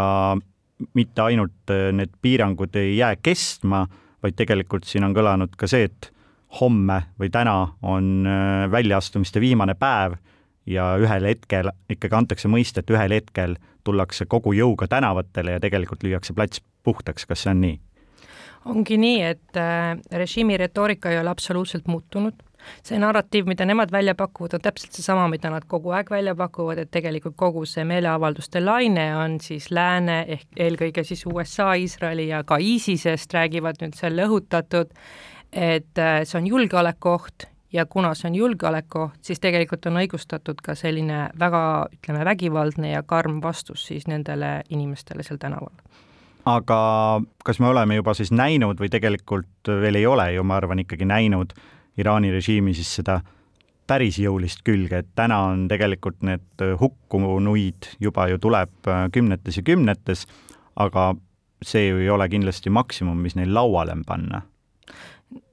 mitte 0.96 1.22
ainult 1.22 1.72
äh, 1.72 1.90
need 1.96 2.16
piirangud 2.22 2.76
ei 2.80 2.98
jää 2.98 3.16
kestma, 3.24 3.86
vaid 4.24 4.36
tegelikult 4.40 4.88
siin 4.88 5.08
on 5.08 5.16
kõlanud 5.16 5.56
ka 5.60 5.68
see, 5.68 5.88
et 5.88 6.12
homme 6.60 7.02
või 7.20 7.32
täna 7.32 7.62
on 7.86 8.28
äh, 8.28 8.66
väljaastumiste 8.72 9.42
viimane 9.44 9.76
päev 9.80 10.18
ja 10.70 10.94
ühel 11.02 11.26
hetkel 11.32 11.72
ikkagi 11.90 12.16
antakse 12.16 12.52
mõista, 12.52 12.84
et 12.84 12.94
ühel 12.94 13.16
hetkel 13.18 13.58
tullakse 13.88 14.28
kogu 14.30 14.54
jõuga 14.54 14.90
tänavatele 14.92 15.58
ja 15.58 15.64
tegelikult 15.64 16.04
lüüakse 16.06 16.36
plats 16.38 16.62
puhtaks, 16.84 17.26
kas 17.26 17.46
see 17.46 17.54
on 17.56 17.64
nii? 17.66 17.80
ongi 18.70 18.98
nii, 19.00 19.20
et 19.24 19.58
äh, 19.58 19.96
režiimi 20.12 20.58
retoorika 20.60 21.12
ei 21.12 21.20
ole 21.20 21.32
absoluutselt 21.32 21.88
muutunud, 21.88 22.36
see 22.84 23.00
narratiiv, 23.00 23.48
mida 23.48 23.66
nemad 23.66 23.92
välja 23.92 24.16
pakuvad, 24.20 24.58
on 24.58 24.64
täpselt 24.64 24.98
seesama, 24.98 25.30
mida 25.32 25.52
nad 25.54 25.64
kogu 25.68 25.94
aeg 25.96 26.12
välja 26.12 26.36
pakuvad, 26.38 26.82
et 26.84 26.92
tegelikult 26.92 27.38
kogu 27.40 27.64
see 27.70 27.86
meeleavalduste 27.88 28.62
laine 28.64 29.08
on 29.16 29.40
siis 29.44 29.70
lääne 29.72 30.20
ehk 30.36 30.60
eelkõige 30.68 31.06
siis 31.08 31.24
USA, 31.30 31.72
Iisraeli 31.80 32.28
ja 32.34 32.44
ka 32.44 32.60
ISISest 32.60 33.34
räägivad 33.34 33.80
nüüd 33.82 33.96
seal 33.98 34.20
õhutatud, 34.28 34.92
et 35.56 36.04
äh, 36.04 36.20
see 36.28 36.42
on 36.42 36.52
julgeolekuoht 36.52 37.48
ja 37.74 37.86
kuna 37.86 38.14
see 38.18 38.30
on 38.30 38.36
julgeolekuoht, 38.36 39.20
siis 39.22 39.40
tegelikult 39.40 39.86
on 39.90 40.00
õigustatud 40.02 40.62
ka 40.64 40.76
selline 40.76 41.30
väga, 41.40 41.64
ütleme, 41.94 42.26
vägivaldne 42.26 42.94
ja 42.94 43.04
karm 43.04 43.42
vastus 43.44 43.86
siis 43.90 44.08
nendele 44.08 44.62
inimestele 44.70 45.24
seal 45.24 45.42
tänaval. 45.42 45.74
aga 46.46 46.80
kas 47.46 47.60
me 47.60 47.68
oleme 47.68 48.00
juba 48.00 48.14
siis 48.14 48.32
näinud 48.32 48.80
või 48.80 48.90
tegelikult 48.90 49.70
veel 49.82 49.96
ei 49.96 50.06
ole 50.06 50.32
ju, 50.34 50.44
ma 50.44 50.58
arvan, 50.58 50.80
ikkagi 50.80 51.06
näinud 51.06 51.54
Iraani 52.00 52.32
režiimi 52.32 52.74
siis 52.74 52.96
seda 52.96 53.20
päris 53.88 54.20
jõulist 54.22 54.62
külge, 54.64 55.02
et 55.02 55.08
täna 55.16 55.40
on 55.50 55.68
tegelikult 55.68 56.22
need 56.24 56.64
hukkunuid 56.80 57.96
juba 58.00 58.28
ju 58.30 58.38
tuleb 58.38 58.90
kümnetes 59.12 59.58
ja 59.58 59.64
kümnetes, 59.66 60.26
aga 60.76 61.14
see 61.62 61.90
ju 61.90 61.98
ei 62.00 62.10
ole 62.10 62.30
kindlasti 62.30 62.70
maksimum, 62.70 63.18
mis 63.18 63.36
neil 63.36 63.54
lauale 63.54 63.98
panna 64.08 64.42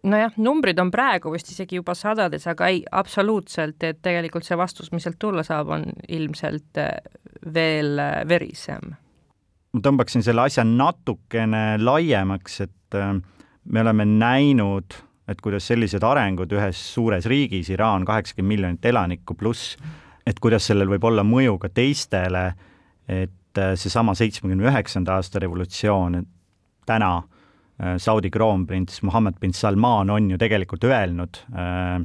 nojah, 0.06 0.36
numbrid 0.40 0.78
on 0.80 0.90
praegu 0.92 1.32
vist 1.34 1.50
isegi 1.52 1.78
juba 1.80 1.94
sadades, 1.96 2.46
aga 2.50 2.68
ei, 2.72 2.82
absoluutselt, 2.92 3.82
et 3.84 4.00
tegelikult 4.04 4.46
see 4.46 4.58
vastus, 4.58 4.92
mis 4.92 5.04
sealt 5.06 5.18
tulla 5.22 5.44
saab, 5.46 5.72
on 5.76 5.86
ilmselt 6.08 6.80
eh, 6.80 6.92
veel 7.54 7.98
eh, 8.02 8.20
verisem. 8.28 8.94
ma 9.76 9.82
tõmbaksin 9.84 10.24
selle 10.24 10.46
asja 10.46 10.64
natukene 10.64 11.76
laiemaks, 11.82 12.60
et 12.64 12.98
eh, 12.98 13.12
me 13.64 13.84
oleme 13.84 14.08
näinud, 14.08 14.96
et 15.28 15.40
kuidas 15.42 15.66
sellised 15.68 16.04
arengud 16.06 16.52
ühes 16.54 16.80
suures 16.94 17.26
riigis, 17.26 17.70
Iraan, 17.74 18.06
kaheksakümmend 18.06 18.54
miljonit 18.54 18.92
elanikku 18.92 19.34
pluss, 19.34 19.76
et 20.26 20.38
kuidas 20.40 20.68
sellel 20.70 20.90
võib 20.90 21.04
olla 21.04 21.26
mõju 21.26 21.58
ka 21.62 21.70
teistele, 21.74 22.48
et 23.06 23.32
seesama 23.56 24.14
seitsmekümne 24.14 24.66
üheksanda 24.68 25.16
aasta 25.16 25.40
revolutsioon, 25.42 26.18
et 26.20 26.28
täna 26.86 27.10
äh, 27.16 27.24
Äh, 27.24 27.35
Saudi 27.76 28.30
kroonprints 28.32 29.02
Muhamed 29.04 29.36
bin 29.40 29.52
Salman 29.52 30.10
on 30.10 30.30
ju 30.30 30.38
tegelikult 30.40 30.84
öelnud, 30.88 31.42
äh, 31.52 32.00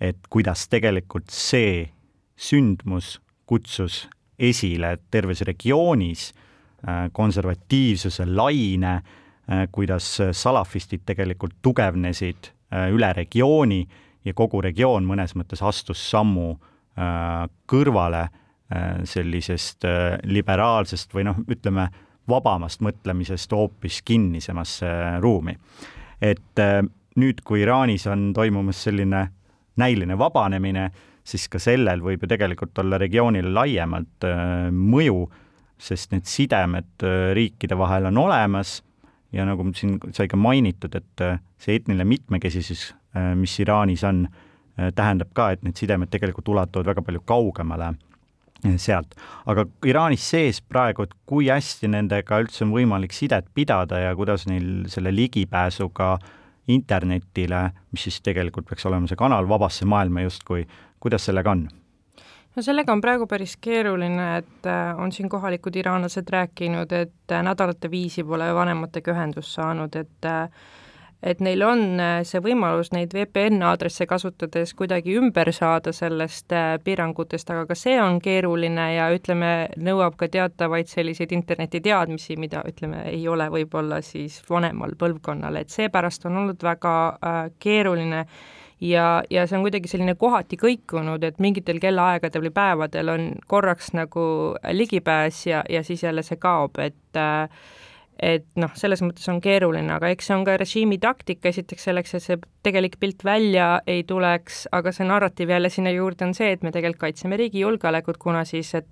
et 0.00 0.28
kuidas 0.32 0.68
tegelikult 0.72 1.30
see 1.30 1.90
sündmus 2.36 3.18
kutsus 3.46 4.06
esile 4.38 4.96
terves 5.10 5.44
regioonis 5.44 6.30
äh, 6.32 7.10
konservatiivsuse 7.12 8.26
laine, 8.26 9.00
kuidas 9.74 10.06
salafistid 10.38 11.02
tegelikult 11.04 11.56
tugevnesid 11.66 12.46
üle 12.94 13.08
regiooni 13.12 13.80
ja 14.24 14.32
kogu 14.38 14.60
regioon 14.62 15.02
mõnes 15.04 15.34
mõttes 15.34 15.60
astus 15.66 15.98
sammu 16.12 16.54
kõrvale 17.68 18.22
sellisest 19.10 19.84
liberaalsest 20.30 21.12
või 21.12 21.26
noh, 21.26 21.42
ütleme, 21.50 21.88
vabamast 22.32 22.82
mõtlemisest 22.84 23.52
hoopis 23.52 24.00
kinnisemasse 24.06 24.88
ruumi. 25.20 25.56
et 26.22 26.58
äh, 26.62 26.82
nüüd, 27.18 27.42
kui 27.44 27.62
Iraanis 27.64 28.06
on 28.06 28.30
toimumas 28.32 28.82
selline 28.84 29.26
näiline 29.76 30.18
vabanemine, 30.18 30.90
siis 31.24 31.48
ka 31.48 31.58
sellel 31.58 32.02
võib 32.02 32.22
ju 32.22 32.28
tegelikult 32.30 32.78
olla 32.78 32.98
regioonile 32.98 33.50
laiemalt 33.50 34.26
äh, 34.28 34.70
mõju, 34.70 35.26
sest 35.78 36.12
need 36.14 36.28
sidemed 36.30 37.02
äh, 37.02 37.32
riikide 37.34 37.78
vahel 37.78 38.06
on 38.12 38.22
olemas 38.22 38.80
ja 39.32 39.46
nagu 39.48 39.66
siin 39.74 39.98
sai 40.12 40.28
ka 40.28 40.36
mainitud, 40.36 40.94
et 40.94 41.22
see 41.58 41.78
etniline 41.78 42.04
mitmekesisus, 42.04 42.90
mis 43.40 43.54
Iraanis 43.64 44.02
on, 44.04 44.26
tähendab 44.76 45.30
ka, 45.32 45.46
et 45.54 45.62
need 45.64 45.78
sidemed 45.80 46.10
tegelikult 46.12 46.50
ulatuvad 46.52 46.90
väga 46.90 47.04
palju 47.06 47.22
kaugemale 47.24 47.94
sealt. 48.76 49.14
aga 49.46 49.66
Iraanis 49.86 50.28
sees 50.34 50.60
praegu, 50.62 51.02
et 51.02 51.14
kui 51.26 51.48
hästi 51.50 51.90
nendega 51.90 52.38
üldse 52.42 52.64
on 52.66 52.72
võimalik 52.74 53.14
sidet 53.16 53.48
pidada 53.54 53.98
ja 53.98 54.14
kuidas 54.16 54.46
neil 54.46 54.88
selle 54.92 55.14
ligipääsuga 55.14 56.16
internetile, 56.70 57.70
mis 57.90 58.06
siis 58.06 58.20
tegelikult 58.22 58.68
peaks 58.68 58.86
olema 58.86 59.10
see 59.10 59.18
kanal 59.18 59.48
vabasse 59.50 59.86
maailma 59.88 60.22
justkui, 60.26 60.66
kuidas 61.02 61.26
sellega 61.26 61.56
on? 61.56 61.68
no 62.56 62.62
sellega 62.62 62.92
on 62.92 63.00
praegu 63.00 63.26
päris 63.26 63.56
keeruline, 63.60 64.28
et 64.42 64.68
äh, 64.68 64.98
on 65.00 65.12
siin 65.12 65.28
kohalikud 65.32 65.76
iraanlased 65.76 66.28
rääkinud, 66.30 66.92
et 66.92 67.32
äh, 67.32 67.42
nädalate 67.42 67.90
viisi 67.90 68.24
pole 68.24 68.50
vanematega 68.54 69.14
ühendust 69.14 69.56
saanud, 69.56 69.96
et 69.96 70.28
äh, 70.28 70.48
et 71.22 71.40
neil 71.40 71.62
on 71.62 71.82
äh, 72.02 72.20
see 72.26 72.40
võimalus 72.42 72.90
neid 72.94 73.12
VPN-aadresse 73.14 74.06
kasutades 74.10 74.74
kuidagi 74.78 75.14
ümber 75.20 75.52
saada 75.54 75.92
sellest 75.94 76.52
äh, 76.56 76.74
piirangutest, 76.82 77.50
aga 77.54 77.66
ka 77.70 77.76
see 77.78 77.98
on 78.02 78.18
keeruline 78.22 78.88
ja 78.96 79.08
ütleme, 79.14 79.52
nõuab 79.78 80.16
ka 80.18 80.28
teatavaid 80.32 80.90
selliseid 80.90 81.34
internetiteadmisi, 81.36 82.38
mida 82.42 82.64
ütleme, 82.68 83.04
ei 83.12 83.22
ole 83.30 83.46
võib-olla 83.54 84.00
siis 84.02 84.40
vanemal 84.50 84.96
põlvkonnal, 84.98 85.60
et 85.62 85.70
seepärast 85.70 86.26
on 86.26 86.42
olnud 86.42 86.66
väga 86.66 86.96
äh, 87.14 87.38
keeruline 87.62 88.24
ja, 88.82 89.06
ja 89.30 89.46
see 89.46 89.58
on 89.58 89.66
kuidagi 89.66 89.90
selline 89.90 90.16
kohati 90.18 90.58
kõikunud, 90.58 91.22
et 91.26 91.38
mingitel 91.42 91.78
kellaaegadel 91.82 92.48
või 92.48 92.54
päevadel 92.56 93.14
on 93.14 93.30
korraks 93.46 93.92
nagu 93.94 94.24
ligipääs 94.74 95.46
ja, 95.46 95.62
ja 95.70 95.84
siis 95.86 96.02
jälle 96.02 96.26
see 96.26 96.40
kaob, 96.42 96.82
et 96.82 97.20
äh, 97.20 97.46
et 98.22 98.44
noh, 98.60 98.70
selles 98.78 99.02
mõttes 99.02 99.26
on 99.32 99.40
keeruline, 99.42 99.90
aga 99.96 100.12
eks 100.14 100.28
see 100.28 100.36
on 100.36 100.44
ka 100.46 100.54
režiimi 100.60 100.98
taktika, 101.02 101.50
esiteks 101.50 101.88
selleks, 101.88 102.14
et 102.14 102.22
see 102.22 102.38
tegelik 102.62 102.94
pilt 103.02 103.24
välja 103.26 103.80
ei 103.90 104.04
tuleks, 104.06 104.66
aga 104.72 104.92
see 104.94 105.06
narratiiv 105.08 105.50
jälle 105.50 105.70
sinna 105.72 105.90
juurde 105.90 106.28
on 106.28 106.34
see, 106.38 106.52
et 106.54 106.62
me 106.62 106.70
tegelikult 106.70 107.00
kaitseme 107.08 107.36
riigi 107.40 107.64
julgeolekut, 107.64 108.20
kuna 108.22 108.44
siis, 108.46 108.70
et 108.78 108.86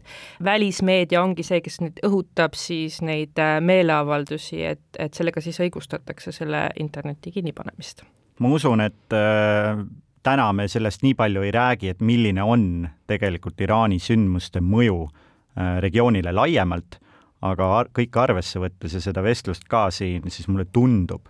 välismeedia 0.44 1.22
ongi 1.22 1.46
see, 1.46 1.60
kes 1.62 1.78
nüüd 1.84 2.00
õhutab 2.06 2.58
siis 2.58 2.98
neid 3.06 3.38
äh, 3.38 3.58
meeleavaldusi, 3.62 4.64
et, 4.72 4.82
et 4.98 5.14
sellega 5.14 5.42
siis 5.44 5.60
õigustatakse 5.62 6.34
selle 6.34 6.66
interneti 6.82 7.30
kinnipanemist. 7.36 8.02
ma 8.40 8.50
usun, 8.50 8.82
et 8.82 9.14
äh, 9.14 9.84
täna 10.26 10.48
me 10.52 10.66
sellest 10.68 11.06
nii 11.06 11.14
palju 11.14 11.46
ei 11.46 11.54
räägi, 11.54 11.94
et 11.94 12.02
milline 12.02 12.42
on 12.42 12.88
tegelikult 13.06 13.62
Iraani 13.62 14.00
sündmuste 14.02 14.58
mõju 14.58 15.04
äh, 15.06 15.78
regioonile 15.86 16.34
laiemalt 16.34 16.98
aga 17.40 17.68
ar 17.78 17.90
kõike 17.96 18.20
arvesse 18.20 18.60
võttes 18.60 18.94
ja 18.96 19.00
seda 19.02 19.22
vestlust 19.24 19.64
ka 19.68 19.88
siin, 19.94 20.28
siis 20.30 20.48
mulle 20.48 20.66
tundub, 20.72 21.28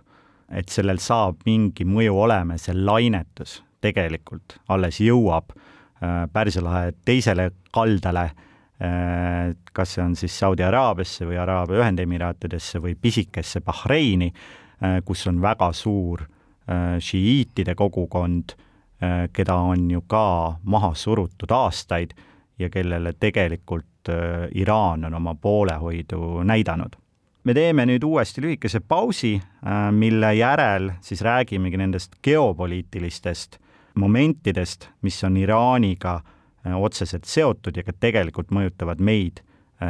et 0.51 0.69
sellel 0.69 0.99
saab 0.99 1.45
mingi 1.47 1.85
mõju 1.87 2.17
olema 2.25 2.57
see 2.59 2.75
lainetus 2.75 3.61
tegelikult 3.81 4.57
alles 4.71 4.99
jõuab 5.01 5.53
äh, 5.53 6.25
Pärsia 6.33 6.63
lahe 6.65 6.91
teisele 7.05 7.49
kaldale 7.73 8.25
äh,, 8.27 9.53
kas 9.73 9.95
see 9.95 10.03
on 10.03 10.17
siis 10.19 10.35
Saudi 10.37 10.65
Araabiasse 10.67 11.27
või 11.29 11.39
Araabia 11.41 11.81
Ühendemiraatidesse 11.81 12.81
või 12.83 12.97
pisikesse 12.99 13.63
Bahreini 13.65 14.31
äh,, 14.31 14.99
kus 15.05 15.25
on 15.31 15.41
väga 15.41 15.71
suur 15.77 16.25
äh, 16.25 16.97
šiiitide 16.99 17.75
kogukond 17.79 18.55
äh,, 18.57 19.29
keda 19.33 19.55
on 19.71 19.87
ju 19.95 20.03
ka 20.11 20.57
maha 20.63 20.93
surutud 20.95 21.55
aastaid 21.55 22.13
ja 22.59 22.69
kellele 22.69 23.15
tegelikult 23.19 23.90
Äh, 24.09 24.49
Iraan 24.55 25.05
on 25.05 25.13
oma 25.13 25.35
poolehoidu 25.35 26.43
näidanud. 26.43 26.95
me 27.43 27.53
teeme 27.53 27.85
nüüd 27.89 28.03
uuesti 28.05 28.41
lühikese 28.41 28.79
pausi, 28.79 29.33
äh, 29.35 29.91
mille 29.91 30.33
järel 30.35 30.91
siis 31.01 31.21
räägimegi 31.21 31.77
nendest 31.77 32.11
geopoliitilistest 32.23 33.57
momentidest, 33.95 34.89
mis 35.01 35.23
on 35.23 35.37
Iraaniga 35.37 36.13
äh, 36.15 36.75
otseselt 36.81 37.25
seotud 37.25 37.77
ja 37.77 37.83
ka 37.83 37.93
tegelikult 37.99 38.51
mõjutavad 38.51 39.01
meid 39.01 39.41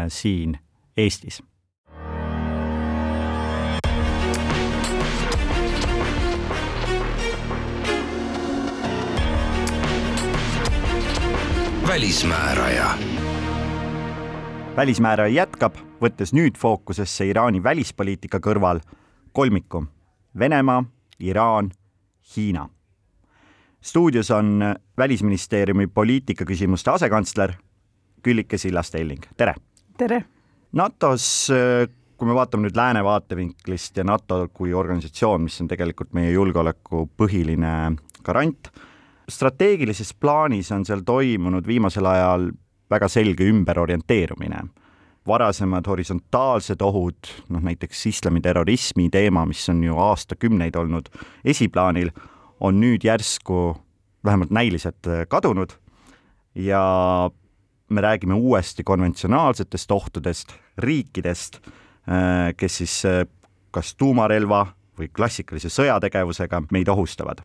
siin 0.08 0.58
Eestis. 0.98 1.44
välismääraja 11.88 12.96
välismääraja 14.76 15.34
jätkab, 15.34 15.76
võttes 16.02 16.32
nüüd 16.36 16.56
fookusesse 16.58 17.26
Iraani 17.28 17.60
välispoliitika 17.64 18.40
kõrval 18.40 18.80
kolmiku 19.36 19.84
Venemaa, 20.40 20.84
Iraan, 21.20 21.72
Hiina. 22.36 22.70
stuudios 23.82 24.32
on 24.32 24.62
Välisministeeriumi 24.98 25.88
poliitikaküsimuste 25.88 26.92
asekantsler 26.92 27.54
Küllike 28.24 28.58
Sillaste-Elling, 28.58 29.26
tere! 29.38 29.56
tere! 29.98 30.26
NATO-s, 30.72 31.52
kui 32.18 32.28
me 32.28 32.34
vaatame 32.34 32.68
nüüd 32.68 32.78
lääne 32.78 33.04
vaatevinklist 33.04 33.98
ja 33.98 34.04
NATO 34.04 34.48
kui 34.54 34.74
organisatsioon, 34.74 35.42
mis 35.42 35.62
on 35.62 35.68
tegelikult 35.68 36.14
meie 36.14 36.32
julgeoleku 36.32 37.10
põhiline 37.18 37.98
garant, 38.24 38.72
strateegilises 39.30 40.14
plaanis 40.14 40.72
on 40.72 40.86
seal 40.86 41.04
toimunud 41.06 41.68
viimasel 41.68 42.06
ajal 42.06 42.52
väga 42.92 43.08
selge 43.08 43.48
ümberorienteerumine. 43.50 44.68
varasemad 45.28 45.86
horisontaalsed 45.86 46.82
ohud, 46.82 47.28
noh 47.54 47.62
näiteks 47.62 48.08
islamiterrorismi 48.10 49.06
teema, 49.14 49.44
mis 49.46 49.68
on 49.70 49.84
ju 49.84 50.00
aastakümneid 50.02 50.76
olnud 50.76 51.12
esiplaanil, 51.46 52.10
on 52.60 52.80
nüüd 52.82 53.06
järsku 53.06 53.78
vähemalt 54.26 54.50
näiliselt 54.50 55.06
kadunud 55.30 55.76
ja 56.56 56.82
me 57.90 58.02
räägime 58.02 58.34
uuesti 58.34 58.84
konventsionaalsetest 58.84 59.92
ohtudest, 59.92 60.56
riikidest, 60.78 61.60
kes 62.58 62.78
siis 62.78 63.04
kas 63.72 63.96
tuumarelva 63.96 64.66
või 64.98 65.10
klassikalise 65.14 65.70
sõjategevusega 65.70 66.64
meid 66.72 66.90
ohustavad. 66.90 67.42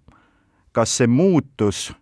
kas 0.73 0.97
see 0.97 1.07
muutus 1.07 1.93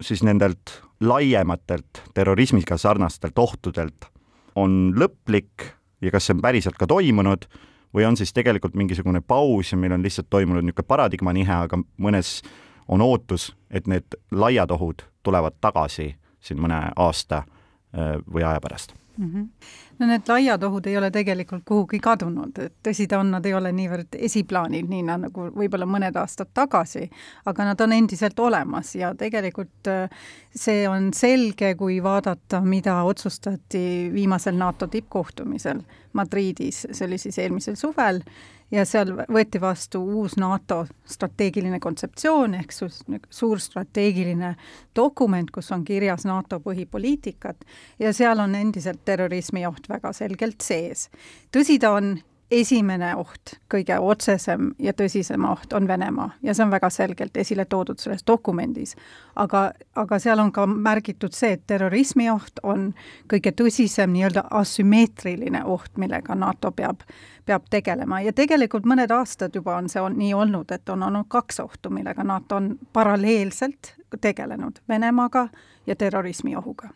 siis 0.00 0.22
nendelt 0.22 0.82
laiematelt 1.00 2.02
terrorismiga 2.14 2.76
sarnastelt 2.78 3.38
ohtudelt 3.38 4.08
on 4.54 4.92
lõplik 4.96 5.70
ja 6.02 6.10
kas 6.10 6.26
see 6.26 6.36
on 6.36 6.42
päriselt 6.44 6.78
ka 6.80 6.88
toimunud 6.90 7.46
või 7.94 8.06
on 8.06 8.16
siis 8.16 8.32
tegelikult 8.36 8.76
mingisugune 8.78 9.20
paus 9.20 9.72
ja 9.72 9.78
meil 9.78 9.94
on 9.96 10.02
lihtsalt 10.02 10.30
toimunud 10.30 10.64
niisugune 10.64 10.86
paradigma 10.86 11.32
nihe, 11.32 11.52
aga 11.52 11.80
mõnes 11.98 12.40
on 12.88 13.00
ootus, 13.00 13.52
et 13.70 13.86
need 13.86 14.18
laiad 14.30 14.70
ohud 14.70 15.04
tulevad 15.22 15.56
tagasi 15.60 16.14
siin 16.40 16.60
mõne 16.60 16.90
aasta 16.96 17.44
või 17.92 18.44
aja 18.46 18.60
pärast 18.62 18.94
mm. 19.20 19.32
-hmm. 19.32 19.48
no 19.98 20.06
need 20.06 20.28
laiad 20.28 20.62
ohud 20.62 20.86
ei 20.86 20.96
ole 20.96 21.10
tegelikult 21.10 21.62
kuhugi 21.68 22.00
kadunud, 22.00 22.58
et 22.58 22.74
tõsi 22.88 23.06
ta 23.08 23.18
on, 23.20 23.30
nad 23.34 23.46
ei 23.46 23.54
ole 23.54 23.72
niivõrd 23.72 24.16
esiplaanil, 24.18 24.86
nii 24.88 25.02
nagu 25.08 25.48
võib-olla 25.56 25.86
mõned 25.86 26.16
aastad 26.16 26.52
tagasi, 26.54 27.08
aga 27.44 27.70
nad 27.70 27.80
on 27.80 27.92
endiselt 27.92 28.38
olemas 28.38 28.94
ja 28.94 29.14
tegelikult 29.14 29.90
äh, 29.90 30.08
see 30.54 30.88
on 30.88 31.12
selge, 31.14 31.74
kui 31.74 32.02
vaadata, 32.02 32.60
mida 32.60 33.02
otsustati 33.02 34.10
viimasel 34.12 34.56
NATO 34.56 34.86
tippkohtumisel 34.86 35.82
Madridis, 36.12 36.86
see 36.90 37.06
oli 37.06 37.18
siis 37.18 37.38
eelmisel 37.38 37.76
suvel, 37.76 38.22
ja 38.70 38.84
seal 38.86 39.12
võeti 39.28 39.60
vastu 39.60 40.00
uus 40.02 40.36
NATO 40.40 40.84
strateegiline 41.08 41.80
kontseptsioon 41.80 42.54
ehk 42.60 42.74
suur 43.30 43.60
strateegiline 43.60 44.54
dokument, 44.96 45.50
kus 45.50 45.72
on 45.72 45.84
kirjas 45.84 46.24
NATO 46.28 46.60
põhipoliitikad 46.64 47.66
ja 47.98 48.12
seal 48.16 48.40
on 48.40 48.54
endiselt 48.54 49.04
terrorismi 49.04 49.66
oht 49.66 49.88
väga 49.88 50.12
selgelt 50.16 50.60
sees. 50.62 51.08
tõsi 51.52 51.78
ta 51.80 51.94
on, 51.98 52.14
esimene 52.50 53.14
oht, 53.16 53.54
kõige 53.70 53.96
otsesem 54.02 54.72
ja 54.78 54.92
tõsisem 54.96 55.44
oht 55.46 55.72
on 55.72 55.86
Venemaa 55.88 56.30
ja 56.42 56.54
see 56.54 56.64
on 56.64 56.72
väga 56.72 56.90
selgelt 56.90 57.36
esile 57.36 57.64
toodud 57.64 57.98
selles 57.98 58.24
dokumendis. 58.26 58.96
aga, 59.36 59.70
aga 59.94 60.18
seal 60.18 60.38
on 60.38 60.52
ka 60.52 60.66
märgitud 60.66 61.32
see, 61.32 61.52
et 61.52 61.66
terrorismi 61.66 62.30
oht 62.30 62.62
on 62.62 62.90
kõige 63.30 63.52
tõsisem 63.52 64.10
nii-öelda 64.12 64.44
asümmeetriline 64.50 65.64
oht, 65.64 65.92
millega 65.96 66.34
NATO 66.34 66.72
peab, 66.72 67.06
peab 67.46 67.70
tegelema 67.70 68.20
ja 68.20 68.32
tegelikult 68.32 68.84
mõned 68.84 69.10
aastad 69.14 69.54
juba 69.54 69.76
on 69.76 69.88
see 69.88 70.02
on 70.02 70.18
nii 70.18 70.34
olnud, 70.34 70.70
et 70.70 70.88
on 70.88 71.02
olnud 71.02 71.28
kaks 71.28 71.60
ohtu, 71.60 71.90
millega 71.90 72.24
NATO 72.24 72.56
on 72.56 72.74
paralleelselt 72.92 73.94
tegelenud, 74.20 74.82
Venemaaga 74.88 75.48
ja 75.86 75.96
terrorismi 75.96 76.56
ohuga. 76.56 76.90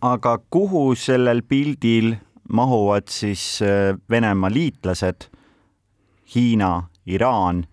aga 0.00 0.38
kuhu 0.50 0.94
sellel 0.94 1.42
pildil 1.42 2.16
mahuvad 2.52 3.08
siis 3.08 3.62
äh, 3.62 3.98
Venemaa 4.10 4.50
liitlased, 4.52 5.28
Hiina, 6.34 6.82
Iraan, 7.06 7.66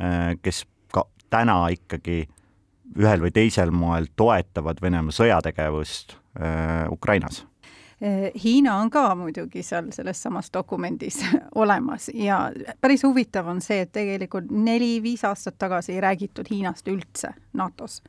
äh, 0.00 0.36
kes 0.42 0.64
ka 0.92 1.04
täna 1.30 1.68
ikkagi 1.72 2.24
ühel 2.98 3.22
või 3.22 3.32
teisel 3.34 3.70
moel 3.70 4.08
toetavad 4.16 4.80
Venemaa 4.82 5.14
sõjategevust 5.14 6.16
äh, 6.40 6.88
Ukrainas. 6.92 7.44
Hiina 8.44 8.76
on 8.78 8.92
ka 8.94 9.08
muidugi 9.18 9.64
seal 9.66 9.88
selles 9.90 10.20
samas 10.22 10.52
dokumendis 10.54 11.16
olemas 11.62 12.06
ja 12.14 12.44
päris 12.80 13.02
huvitav 13.02 13.48
on 13.50 13.58
see, 13.60 13.80
et 13.82 13.90
tegelikult 13.92 14.52
neli-viis 14.54 15.24
aastat 15.26 15.56
tagasi 15.58 15.96
ei 15.96 16.04
räägitud 16.04 16.46
Hiinast 16.50 16.86
üldse 16.88 17.32
NATO-s 17.58 18.04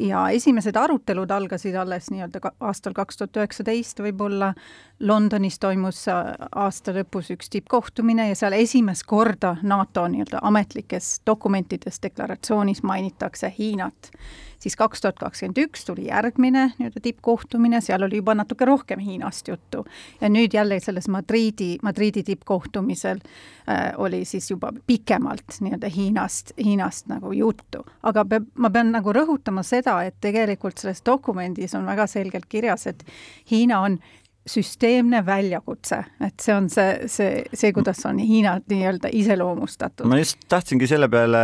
ja 0.00 0.28
esimesed 0.30 0.76
arutelud 0.76 1.30
algasid 1.30 1.74
alles 1.74 2.10
nii-öelda 2.10 2.52
aastal 2.60 2.94
kaks 2.96 3.16
tuhat 3.16 3.36
üheksateist 3.36 4.02
võib-olla, 4.04 4.52
Londonis 5.00 5.58
toimus 5.58 6.02
äh, 6.12 6.34
aasta 6.52 6.92
lõpus 6.92 7.30
üks 7.32 7.48
tippkohtumine 7.50 8.28
ja 8.28 8.36
seal 8.36 8.52
esimest 8.52 9.06
korda 9.08 9.56
NATO 9.62 10.06
nii-öelda 10.08 10.42
ametlikes 10.42 11.20
dokumentides, 11.26 12.02
deklaratsioonis 12.02 12.82
mainitakse 12.82 13.52
Hiinat 13.58 14.12
siis 14.60 14.76
kaks 14.76 15.00
tuhat 15.00 15.18
kakskümmend 15.18 15.58
üks 15.58 15.84
tuli 15.88 16.06
järgmine 16.08 16.66
nii-öelda 16.78 17.00
tippkohtumine, 17.02 17.80
seal 17.80 18.02
oli 18.04 18.20
juba 18.20 18.34
natuke 18.36 18.64
rohkem 18.68 19.00
Hiinast 19.00 19.48
juttu. 19.48 19.84
ja 20.20 20.28
nüüd 20.28 20.54
jälle 20.54 20.80
selles 20.80 21.08
Madriidi, 21.08 21.78
Madriidi 21.82 22.22
tippkohtumisel 22.22 23.18
äh, 23.18 23.92
oli 23.96 24.24
siis 24.24 24.50
juba 24.50 24.72
pikemalt 24.86 25.60
nii-öelda 25.60 25.88
Hiinast, 25.88 26.52
Hiinast 26.64 27.08
nagu 27.08 27.32
juttu. 27.32 27.84
aga 28.02 28.24
peab, 28.24 28.46
ma 28.54 28.70
pean 28.70 28.92
nagu 28.92 29.12
rõhutama 29.12 29.62
seda, 29.62 29.79
et 30.06 30.16
tegelikult 30.20 30.78
selles 30.78 31.02
dokumendis 31.06 31.74
on 31.78 31.86
väga 31.86 32.06
selgelt 32.10 32.48
kirjas, 32.48 32.86
et 32.86 33.04
Hiina 33.50 33.80
on 33.80 33.98
süsteemne 34.46 35.20
väljakutse, 35.26 36.00
et 36.24 36.40
see 36.40 36.54
on 36.54 36.70
see, 36.72 37.08
see, 37.12 37.44
see, 37.54 37.72
kuidas 37.76 38.00
on 38.08 38.18
Hiinat 38.18 38.66
nii-öelda 38.72 39.10
iseloomustatud. 39.12 40.08
ma 40.08 40.18
just 40.18 40.40
tahtsingi 40.48 40.88
selle 40.90 41.08
peale 41.12 41.42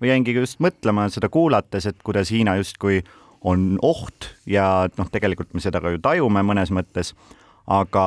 ma 0.00 0.08
jäingi 0.08 0.34
just 0.34 0.60
mõtlema 0.62 1.08
seda 1.12 1.28
kuulates, 1.32 1.86
et 1.90 1.98
kuidas 2.06 2.30
Hiina 2.32 2.56
justkui 2.60 3.02
on 3.40 3.74
oht 3.82 4.30
ja 4.48 4.88
noh, 4.96 5.08
tegelikult 5.12 5.54
me 5.54 5.62
seda 5.64 5.80
ka 5.82 5.92
ju 5.94 6.00
tajume 6.02 6.42
mõnes 6.46 6.72
mõttes, 6.74 7.14
aga 7.70 8.06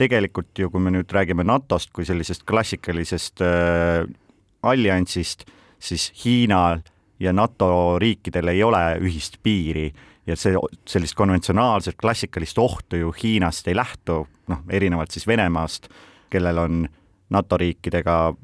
tegelikult 0.00 0.56
ju, 0.56 0.70
kui 0.72 0.82
me 0.82 0.92
nüüd 0.94 1.12
räägime 1.12 1.44
NATO-st 1.44 1.92
kui 1.96 2.06
sellisest 2.08 2.46
klassikalisest 2.48 3.42
äh, 3.44 4.04
alliansist, 4.62 5.44
siis 5.80 6.10
Hiinal 6.22 6.84
ja 7.20 7.32
NATO 7.32 7.98
riikidel 7.98 8.48
ei 8.48 8.62
ole 8.62 8.82
ühist 9.00 9.38
piiri 9.42 9.90
ja 10.26 10.36
see, 10.36 10.54
sellist 10.88 11.14
konventsionaalset 11.18 11.98
klassikalist 12.00 12.58
ohtu 12.58 12.96
ju 12.96 13.12
Hiinast 13.22 13.68
ei 13.68 13.76
lähtu, 13.76 14.22
noh, 14.48 14.64
erinevalt 14.70 15.10
siis 15.10 15.26
Venemaast, 15.26 15.88
kellel 16.30 16.58
on 16.58 16.88
NATO 17.30 17.56
riikidega 17.56 18.34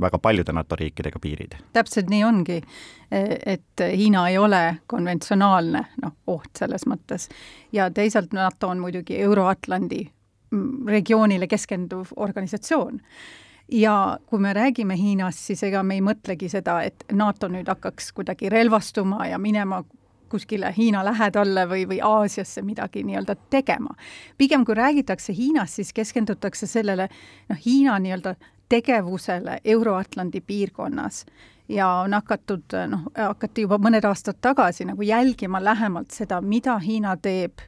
väga 0.00 0.18
paljude 0.18 0.52
NATO 0.52 0.76
riikidega 0.76 1.18
piirid. 1.18 1.56
täpselt 1.72 2.10
nii 2.10 2.24
ongi, 2.24 2.60
et 3.46 3.84
Hiina 3.96 4.28
ei 4.28 4.38
ole 4.38 4.76
konventsionaalne 4.86 5.84
noh, 6.02 6.12
oht 6.26 6.58
selles 6.58 6.86
mõttes 6.86 7.28
ja 7.72 7.90
teisalt 7.90 8.32
NATO 8.36 8.68
on 8.68 8.78
muidugi 8.84 9.18
Euro-Atlandi 9.20 10.02
mm, 10.50 10.86
regioonile 10.88 11.46
keskenduv 11.46 12.12
organisatsioon 12.16 13.00
ja 13.72 14.18
kui 14.26 14.38
me 14.38 14.52
räägime 14.52 14.96
Hiinast, 14.96 15.38
siis 15.38 15.62
ega 15.62 15.82
me 15.82 15.94
ei 15.94 16.00
mõtlegi 16.04 16.48
seda, 16.48 16.80
et 16.82 17.04
NATO 17.12 17.48
nüüd 17.48 17.68
hakkaks 17.68 18.12
kuidagi 18.12 18.48
relvastuma 18.48 19.26
ja 19.26 19.38
minema 19.38 19.82
kuskile 20.28 20.74
Hiina 20.76 21.04
lähedalle 21.04 21.66
või, 21.68 21.84
või 21.88 22.00
Aasiasse 22.02 22.62
midagi 22.62 23.02
nii-öelda 23.06 23.36
tegema. 23.50 23.94
pigem 24.38 24.64
kui 24.64 24.74
räägitakse 24.74 25.32
Hiinast, 25.32 25.74
siis 25.74 25.92
keskendutakse 25.92 26.66
sellele 26.66 27.08
noh, 27.48 27.58
Hiina 27.66 27.98
nii-öelda 27.98 28.34
tegevusele 28.68 29.60
Euro-Atlandi 29.64 30.40
piirkonnas 30.40 31.24
ja 31.68 31.88
on 31.88 32.14
hakatud, 32.14 32.74
noh, 32.88 33.06
hakati 33.16 33.66
juba 33.66 33.78
mõned 33.78 34.04
aastad 34.04 34.38
tagasi 34.40 34.84
nagu 34.84 35.02
jälgima 35.02 35.64
lähemalt 35.64 36.10
seda, 36.10 36.40
mida 36.40 36.78
Hiina 36.78 37.16
teeb 37.16 37.62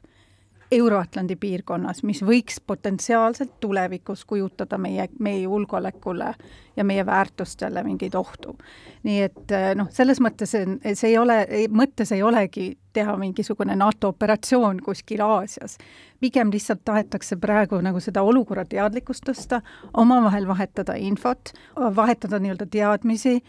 Euro-Atlandi 0.71 1.35
piirkonnas, 1.35 2.03
mis 2.03 2.21
võiks 2.21 2.59
potentsiaalselt 2.67 3.55
tulevikus 3.59 4.25
kujutada 4.25 4.77
meie, 4.77 5.07
meie 5.19 5.41
julgeolekule 5.41 6.33
ja 6.75 6.83
meie 6.83 7.05
väärtustele 7.05 7.83
mingeid 7.83 8.15
ohtu. 8.15 8.57
nii 9.03 9.21
et 9.21 9.51
äh, 9.51 9.71
noh, 9.75 9.87
selles 9.89 10.21
mõttes 10.21 10.53
see 10.53 11.09
ei 11.09 11.17
ole, 11.17 11.39
mõttes 11.69 12.11
ei 12.13 12.23
olegi 12.23 12.77
teha 12.93 13.15
mingisugune 13.17 13.75
NATO 13.75 14.07
operatsioon 14.13 14.81
kuskil 14.85 15.21
Aasias. 15.21 15.77
pigem 16.19 16.51
lihtsalt 16.51 16.85
tahetakse 16.85 17.35
praegu 17.35 17.81
nagu 17.81 17.99
seda 17.99 18.21
olukorra 18.21 18.65
teadlikkust 18.65 19.25
tõsta, 19.25 19.61
omavahel 19.93 20.47
vahetada 20.47 20.93
infot, 20.93 21.53
vahetada 21.95 22.39
nii-öelda 22.39 22.65
teadmisi 22.65 23.39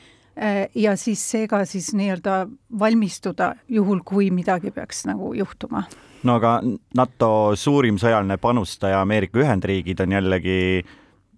ja 0.74 0.94
siis 0.96 1.22
seega 1.30 1.64
siis 1.68 1.90
nii-öelda 1.96 2.46
valmistuda 2.78 3.54
juhul, 3.68 4.00
kui 4.04 4.30
midagi 4.30 4.70
peaks 4.70 5.04
nagu 5.08 5.32
juhtuma. 5.34 5.82
no 6.22 6.36
aga 6.38 6.60
NATO 6.96 7.30
suurim 7.56 7.98
sõjaline 7.98 8.36
panustaja 8.40 9.00
Ameerika 9.02 9.40
Ühendriigid 9.40 10.00
on 10.04 10.12
jällegi 10.12 10.84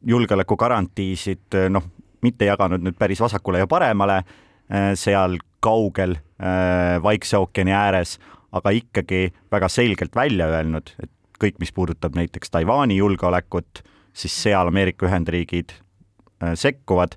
julgeolekugarantiisid 0.06 1.58
noh, 1.70 1.86
mitte 2.22 2.46
jaganud 2.46 2.82
nüüd 2.82 2.98
päris 2.98 3.20
vasakule 3.20 3.62
ja 3.62 3.66
paremale 3.66 4.20
äh, 4.22 4.92
seal 4.94 5.38
kaugel 5.62 6.16
äh, 6.16 7.02
Vaikse 7.02 7.38
ookeani 7.38 7.72
ääres, 7.72 8.18
aga 8.52 8.70
ikkagi 8.70 9.32
väga 9.50 9.68
selgelt 9.68 10.16
välja 10.16 10.50
öelnud, 10.52 10.94
et 11.02 11.10
kõik, 11.42 11.58
mis 11.58 11.72
puudutab 11.72 12.14
näiteks 12.14 12.50
Taiwan'i 12.50 12.98
julgeolekut, 13.00 13.82
siis 14.12 14.34
seal 14.42 14.68
Ameerika 14.68 15.06
Ühendriigid 15.08 15.72
sekkuvad 16.58 17.14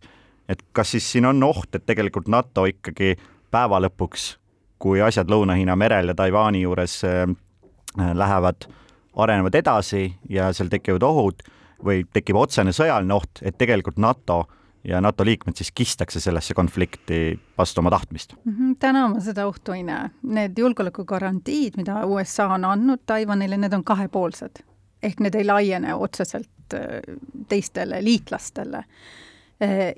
et 0.49 0.61
kas 0.73 0.91
siis 0.91 1.11
siin 1.11 1.25
on 1.25 1.43
oht, 1.43 1.75
et 1.75 1.85
tegelikult 1.85 2.27
NATO 2.27 2.65
ikkagi 2.69 3.15
päeva 3.51 3.79
lõpuks, 3.85 4.35
kui 4.79 5.01
asjad 5.01 5.29
Lõuna-Hiina 5.31 5.75
merel 5.79 6.11
ja 6.11 6.15
Taiwan'i 6.17 6.61
juures 6.65 6.99
äh, 7.07 7.23
lähevad, 8.13 8.67
arenevad 9.15 9.55
edasi 9.55 10.09
ja 10.29 10.51
seal 10.53 10.69
tekivad 10.69 11.03
ohud 11.07 11.45
või 11.85 12.03
tekib 12.13 12.37
otsene 12.39 12.73
sõjaline 12.75 13.15
oht, 13.15 13.41
et 13.41 13.57
tegelikult 13.57 13.97
NATO 14.01 14.43
ja 14.85 15.01
NATO 15.01 15.25
liikmed 15.25 15.57
siis 15.57 15.71
kistakse 15.71 16.19
sellesse 16.19 16.53
konflikti 16.53 17.39
vastu 17.57 17.81
oma 17.81 17.89
tahtmist 17.89 18.35
mm? 18.43 18.55
-hmm, 18.55 18.75
täna 18.79 19.07
ma 19.09 19.19
seda 19.19 19.47
ohtu 19.47 19.71
ei 19.71 19.83
näe. 19.83 20.09
Need 20.23 20.57
julgeolekugarantiid, 20.57 21.77
mida 21.77 22.05
USA 22.05 22.47
on 22.47 22.65
andnud 22.65 23.01
Taiwanile, 23.05 23.57
need 23.57 23.73
on 23.73 23.83
kahepoolsed. 23.83 24.63
ehk 25.03 25.19
need 25.19 25.35
ei 25.35 25.45
laiene 25.45 25.93
otseselt 25.93 26.73
äh, 26.73 27.15
teistele 27.49 28.03
liitlastele 28.03 28.83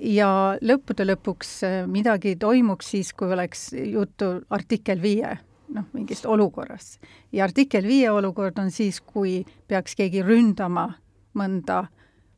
ja 0.00 0.30
lõppude 0.62 1.06
lõpuks 1.08 1.52
eh, 1.66 1.76
midagi 1.90 2.36
toimuks 2.38 2.92
siis, 2.94 3.12
kui 3.12 3.32
oleks 3.32 3.72
juttu 3.74 4.30
artikkel 4.54 5.02
viie, 5.02 5.34
noh, 5.74 5.88
mingist 5.92 6.26
olukorrast. 6.26 7.00
ja 7.32 7.44
artikkel 7.44 7.86
viie 7.86 8.10
olukord 8.10 8.58
on 8.58 8.70
siis, 8.70 9.00
kui 9.00 9.44
peaks 9.66 9.96
keegi 9.98 10.22
ründama 10.22 10.88
mõnda 11.34 11.86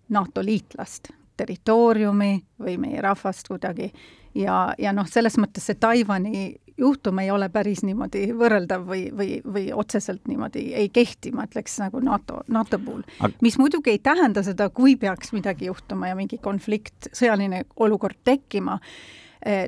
NATO 0.08 0.42
liitlast, 0.42 1.12
territooriumi 1.36 2.32
või 2.60 2.78
meie 2.80 3.00
rahvast 3.00 3.48
kuidagi 3.48 3.92
ja, 4.34 4.74
ja 4.78 4.92
noh, 4.92 5.08
selles 5.08 5.38
mõttes 5.38 5.66
see 5.66 5.78
Taiwan'i 5.80 6.44
juhtum 6.80 7.18
ei 7.22 7.30
ole 7.30 7.48
päris 7.52 7.84
niimoodi 7.86 8.30
võrreldav 8.36 8.86
või, 8.88 9.04
või, 9.16 9.38
või 9.44 9.66
otseselt 9.76 10.26
niimoodi 10.28 10.64
ei 10.74 10.88
kehti, 10.92 11.32
ma 11.36 11.46
ütleks 11.48 11.78
nagu 11.82 12.00
NATO, 12.04 12.42
NATO 12.48 12.78
puhul. 12.82 13.04
mis 13.44 13.58
muidugi 13.60 13.94
ei 13.94 14.02
tähenda 14.02 14.42
seda, 14.46 14.70
kui 14.74 14.96
peaks 15.00 15.34
midagi 15.36 15.68
juhtuma 15.70 16.10
ja 16.10 16.18
mingi 16.18 16.40
konflikt, 16.42 17.12
sõjaline 17.12 17.64
olukord 17.76 18.18
tekkima, 18.24 18.78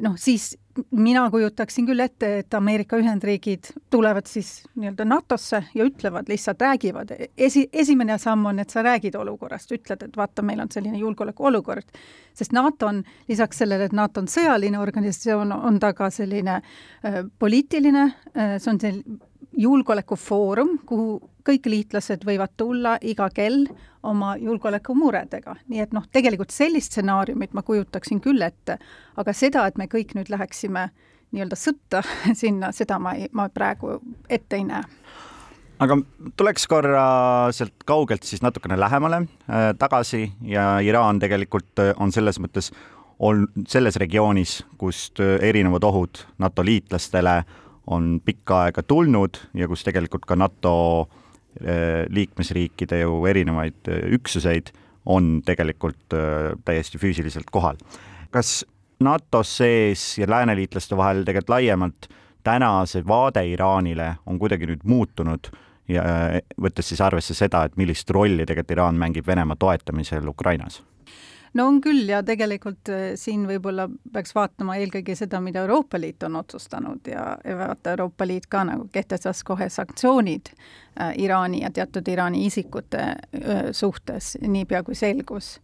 noh 0.03 0.19
siis 0.21 0.53
mina 0.91 1.31
kujutaksin 1.31 1.87
küll 1.87 2.01
ette, 2.01 2.29
et 2.39 2.55
Ameerika 2.55 2.97
Ühendriigid 2.97 3.73
tulevad 3.91 4.27
siis 4.29 4.63
nii-öelda 4.75 5.05
NATO-sse 5.05 5.63
ja 5.75 5.85
ütlevad, 5.85 6.29
lihtsalt 6.29 6.61
räägivad. 6.61 7.13
esi, 7.39 7.69
esimene 7.73 8.19
samm 8.19 8.47
on, 8.47 8.59
et 8.59 8.71
sa 8.71 8.83
räägid 8.83 9.15
olukorrast, 9.15 9.73
ütled, 9.73 10.03
et 10.03 10.17
vaata, 10.17 10.43
meil 10.43 10.61
on 10.61 10.71
selline 10.73 10.99
julgeolekuolukord. 10.99 11.99
sest 12.35 12.53
NATO 12.53 12.87
on, 12.87 13.03
lisaks 13.29 13.59
sellele, 13.59 13.85
et 13.85 13.93
NATO 13.93 14.21
on 14.21 14.29
sõjaline 14.29 14.79
organisatsioon, 14.79 15.53
on 15.53 15.81
ta 15.81 15.93
ka 15.93 16.11
selline 16.11 16.61
äh, 16.61 17.21
poliitiline 17.39 18.05
äh,, 18.37 18.59
see 18.59 18.73
on 18.73 18.81
see 18.81 19.05
julgeolekufoorum, 19.59 20.79
kuhu 20.87 21.21
kõik 21.47 21.67
liitlased 21.67 22.25
võivad 22.27 22.55
tulla 22.57 22.97
iga 23.01 23.29
kell 23.35 23.67
oma 24.03 24.35
julgeolekumuredega, 24.41 25.57
nii 25.69 25.83
et 25.85 25.93
noh, 25.95 26.07
tegelikult 26.13 26.55
sellist 26.55 26.93
stsenaariumit 26.93 27.55
ma 27.55 27.65
kujutaksin 27.67 28.21
küll 28.23 28.43
ette, 28.43 28.79
aga 29.17 29.35
seda, 29.37 29.67
et 29.67 29.79
me 29.79 29.89
kõik 29.91 30.15
nüüd 30.19 30.31
läheksime 30.33 30.89
nii-öelda 31.33 31.59
sõtta 31.59 32.03
sinna, 32.43 32.73
seda 32.73 32.99
ma 33.03 33.17
ei, 33.19 33.29
ma 33.33 33.49
praegu 33.53 33.99
ette 34.29 34.59
ei 34.59 34.67
näe. 34.69 34.83
Aga 35.83 35.97
tuleks 36.39 36.69
korra 36.71 37.05
sealt 37.51 37.83
kaugelt 37.89 38.23
siis 38.23 38.43
natukene 38.45 38.77
lähemale 38.79 39.25
äh, 39.25 39.73
tagasi 39.79 40.29
ja 40.47 40.77
Iraan 40.85 41.19
tegelikult 41.19 41.81
äh, 41.83 41.95
on 41.99 42.13
selles 42.15 42.39
mõttes 42.39 42.71
on 43.23 43.47
selles 43.69 43.97
regioonis, 44.03 44.61
kust 44.79 45.21
äh, 45.23 45.41
erinevad 45.43 45.85
ohud 45.87 46.23
NATO 46.43 46.65
liitlastele 46.67 47.43
on 47.87 48.21
pikka 48.25 48.67
aega 48.67 48.83
tulnud 48.83 49.41
ja 49.59 49.69
kus 49.69 49.85
tegelikult 49.87 50.27
ka 50.29 50.37
NATO 50.39 50.75
äh, 51.03 52.05
liikmesriikide 52.09 53.03
ju 53.03 53.25
erinevaid 53.27 53.91
äh, 53.91 54.05
üksuseid 54.19 54.73
on 55.07 55.41
tegelikult 55.47 56.15
äh, 56.15 56.53
täiesti 56.65 56.99
füüsiliselt 57.03 57.51
kohal. 57.51 57.81
kas 58.31 58.65
NATO 59.01 59.43
sees 59.43 60.19
ja 60.19 60.31
lääneliitlaste 60.31 60.97
vahel 60.97 61.25
tegelikult 61.25 61.57
laiemalt 61.57 62.09
täna 62.45 62.87
see 62.87 63.03
vaade 63.07 63.43
Iraanile 63.51 64.15
on 64.27 64.39
kuidagi 64.39 64.67
nüüd 64.71 64.87
muutunud 64.87 65.51
ja 65.91 66.05
võttes 66.61 66.89
siis 66.93 67.01
arvesse 67.03 67.35
seda, 67.35 67.65
et 67.67 67.77
millist 67.77 68.11
rolli 68.11 68.47
tegelikult 68.47 68.77
Iraan 68.77 68.99
mängib 68.99 69.27
Venemaa 69.27 69.59
toetamisel 69.59 70.29
Ukrainas? 70.29 70.83
No 71.55 71.67
on 71.67 71.81
küll 71.81 72.09
ja 72.09 72.23
tegelikult 72.27 72.89
äh, 72.93 73.05
siin 73.21 73.45
võib-olla 73.49 73.89
peaks 74.13 74.35
vaatama 74.37 74.77
eelkõige 74.81 75.17
seda, 75.19 75.41
mida 75.45 75.63
Euroopa 75.65 76.01
Liit 76.01 76.23
on 76.27 76.37
otsustanud 76.41 77.09
ja, 77.09 77.37
ja 77.45 77.59
vaata, 77.59 77.97
Euroopa 77.97 78.27
Liit 78.27 78.49
ka 78.51 78.65
nagu 78.69 78.89
kehtestas 78.93 79.45
kohe 79.45 79.69
sanktsioonid 79.73 80.53
äh, 80.55 81.13
Iraani 81.25 81.63
ja 81.63 81.71
teatud 81.71 82.09
Iraani 82.09 82.47
isikute 82.47 83.03
äh, 83.03 83.65
suhtes, 83.73 84.37
niipea 84.41 84.83
kui 84.83 84.99
selgus, 84.99 85.59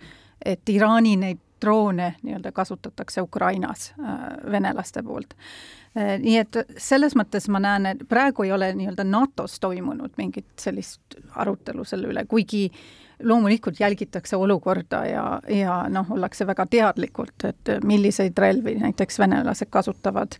et 0.44 0.68
Iraani 0.68 1.16
neid 1.16 1.44
droone 1.60 2.12
nii-öelda 2.22 2.52
kasutatakse 2.54 3.20
Ukrainas 3.20 3.92
äh, 3.98 4.28
venelaste 4.52 5.02
poolt 5.02 5.34
äh,. 5.96 6.18
nii 6.22 6.36
et 6.38 6.62
selles 6.76 7.16
mõttes 7.18 7.48
ma 7.50 7.58
näen, 7.62 7.92
et 7.94 8.06
praegu 8.08 8.46
ei 8.46 8.52
ole 8.52 8.70
nii-öelda 8.78 9.04
NATO-s 9.04 9.58
toimunud 9.60 10.14
mingit 10.20 10.52
sellist 10.60 11.18
arutelu 11.34 11.84
selle 11.84 12.12
üle, 12.12 12.24
kuigi 12.30 12.68
äh, 12.68 13.07
loomulikult 13.22 13.80
jälgitakse 13.80 14.36
olukorda 14.36 15.04
ja, 15.06 15.40
ja 15.48 15.84
noh, 15.88 16.10
ollakse 16.10 16.46
väga 16.46 16.66
teadlikult, 16.66 17.44
et 17.44 17.70
milliseid 17.84 18.38
relvi 18.38 18.74
näiteks 18.78 19.18
venelased 19.18 19.70
kasutavad 19.70 20.38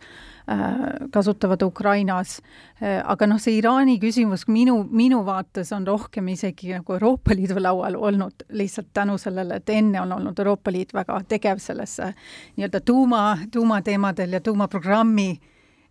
äh,, 0.51 0.71
kasutavad 1.11 1.61
Ukrainas 1.61 2.39
äh,. 2.83 3.01
aga 3.03 3.27
noh, 3.27 3.39
see 3.39 3.57
Iraani 3.57 3.99
küsimus 3.99 4.47
minu, 4.47 4.83
minu 4.91 5.23
vaates 5.25 5.73
on 5.75 5.87
rohkem 5.87 6.31
isegi 6.35 6.73
nagu 6.77 6.95
Euroopa 6.95 7.35
Liidu 7.35 7.59
laual 7.59 7.95
olnud 7.99 8.47
lihtsalt 8.49 8.93
tänu 8.93 9.17
sellele, 9.17 9.59
et 9.59 9.69
enne 9.69 10.01
on 10.01 10.11
olnud 10.19 10.39
Euroopa 10.39 10.71
Liit 10.71 10.93
väga 10.93 11.21
tegev 11.27 11.59
sellesse 11.59 12.13
nii-öelda 12.55 12.81
tuuma, 12.85 13.37
tuumateemadel 13.51 14.39
ja 14.39 14.41
tuumaprogrammi 14.41 15.31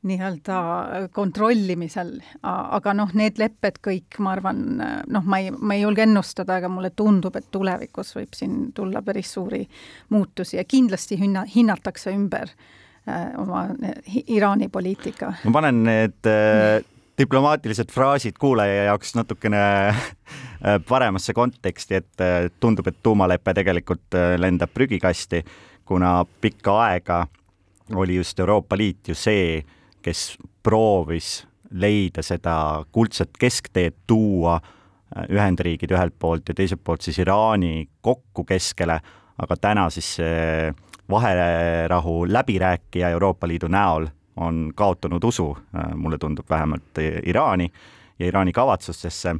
nii-öelda 0.06 0.58
kontrollimisel, 1.12 2.12
aga 2.46 2.92
noh, 2.94 3.10
need 3.18 3.40
lepped 3.40 3.80
kõik, 3.82 4.20
ma 4.22 4.36
arvan, 4.36 4.60
noh, 5.10 5.24
ma 5.26 5.40
ei, 5.42 5.50
ma 5.50 5.74
ei 5.74 5.82
julge 5.82 6.04
ennustada, 6.06 6.60
aga 6.60 6.70
mulle 6.70 6.92
tundub, 6.96 7.34
et 7.36 7.48
tulevikus 7.50 8.14
võib 8.14 8.36
siin 8.38 8.68
tulla 8.76 9.02
päris 9.02 9.32
suuri 9.34 9.64
muutusi 10.14 10.56
ja 10.60 10.64
kindlasti 10.64 11.18
hinna, 11.18 11.42
hinnatakse 11.50 12.14
ümber 12.14 12.52
äh, 12.52 13.32
oma 13.42 13.66
Iraani 14.26 14.70
poliitika. 14.70 15.32
ma 15.44 15.56
panen 15.58 15.82
need 15.88 16.30
äh, 16.30 16.78
diplomaatilised 17.18 17.90
fraasid 17.92 18.38
kuulaja 18.38 18.84
jaoks 18.84 19.14
natukene 19.18 19.62
äh, 19.88 19.96
paremasse 20.88 21.34
konteksti, 21.34 21.94
et 21.94 22.22
äh, 22.22 22.50
tundub, 22.60 22.86
et 22.86 23.02
tuumalepe 23.02 23.54
tegelikult 23.54 24.14
äh, 24.14 24.36
lendab 24.38 24.70
prügikasti, 24.74 25.42
kuna 25.84 26.22
pikka 26.40 26.76
aega 26.84 27.26
oli 27.94 28.18
just 28.20 28.40
Euroopa 28.40 28.76
Liit 28.76 29.08
ju 29.08 29.14
see, 29.14 29.64
kes 30.02 30.36
proovis 30.62 31.46
leida 31.70 32.22
seda 32.24 32.84
kuldset 32.92 33.36
keskteed, 33.38 33.94
tuua 34.06 34.58
äh, 34.58 35.24
Ühendriigid 35.30 35.92
ühelt 35.92 36.16
poolt 36.18 36.48
ja 36.48 36.54
teiselt 36.54 36.84
poolt 36.84 37.04
siis 37.04 37.18
Iraani 37.18 37.88
kokku 38.00 38.44
keskele, 38.48 39.00
aga 39.38 39.56
täna 39.60 39.88
siis 39.90 40.14
see 40.18 40.72
vaherahu 41.10 42.26
läbirääkija 42.28 43.10
Euroopa 43.16 43.48
Liidu 43.48 43.68
näol 43.68 44.08
on 44.36 44.68
kaotanud 44.74 45.24
usu, 45.24 45.50
äh, 45.76 45.94
mulle 45.94 46.18
tundub 46.18 46.50
vähemalt, 46.50 46.98
Iraani 47.26 47.72
ja 48.18 48.26
Iraani 48.26 48.52
kavatsustesse 48.52 49.34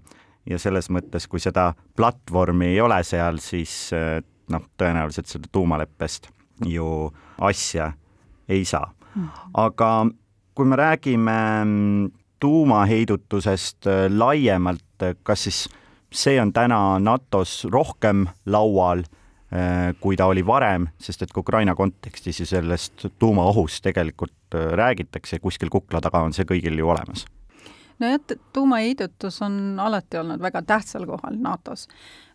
ja 0.51 0.59
selles 0.59 0.91
mõttes, 0.91 1.29
kui 1.29 1.41
seda 1.41 1.73
platvormi 1.97 2.73
ei 2.73 2.81
ole 2.81 3.03
seal, 3.05 3.41
siis 3.43 3.91
äh, 3.97 4.19
noh, 4.53 4.65
tõenäoliselt 4.81 5.31
seda 5.31 5.51
tuumaleppest 5.53 6.31
ju 6.67 7.13
asja 7.41 7.93
ei 8.49 8.65
saa. 8.65 8.93
Mm. 9.15 9.29
aga 9.57 9.89
kui 10.59 10.67
me 10.67 10.77
räägime 10.77 11.39
mm, 11.65 12.11
tuumaheidutusest 12.43 13.87
äh, 13.87 14.07
laiemalt, 14.11 15.07
et 15.07 15.23
kas 15.23 15.47
siis 15.47 15.63
see 16.11 16.41
on 16.43 16.51
täna 16.53 16.99
NATO-s 16.99 17.69
rohkem 17.71 18.27
laual, 18.47 19.05
kui 20.01 20.17
ta 20.17 20.27
oli 20.29 20.43
varem, 20.45 20.91
sest 21.01 21.23
et 21.25 21.31
ka 21.33 21.41
Ukraina 21.41 21.73
kontekstis 21.73 22.43
ju 22.43 22.45
sellest 22.49 23.07
tuumaohust 23.17 23.81
tegelikult 23.81 24.57
räägitakse, 24.77 25.39
kuskil 25.41 25.73
kukla 25.73 26.03
taga 26.05 26.21
on 26.21 26.37
see 26.37 26.45
kõigil 26.49 26.77
ju 26.77 26.91
olemas 26.93 27.25
nojah, 27.99 28.39
tuumaheidutus 28.53 29.43
on 29.43 29.81
alati 29.81 30.19
olnud 30.19 30.43
väga 30.43 30.63
tähtsal 30.63 31.07
kohal 31.07 31.37
NATO-s. 31.43 31.89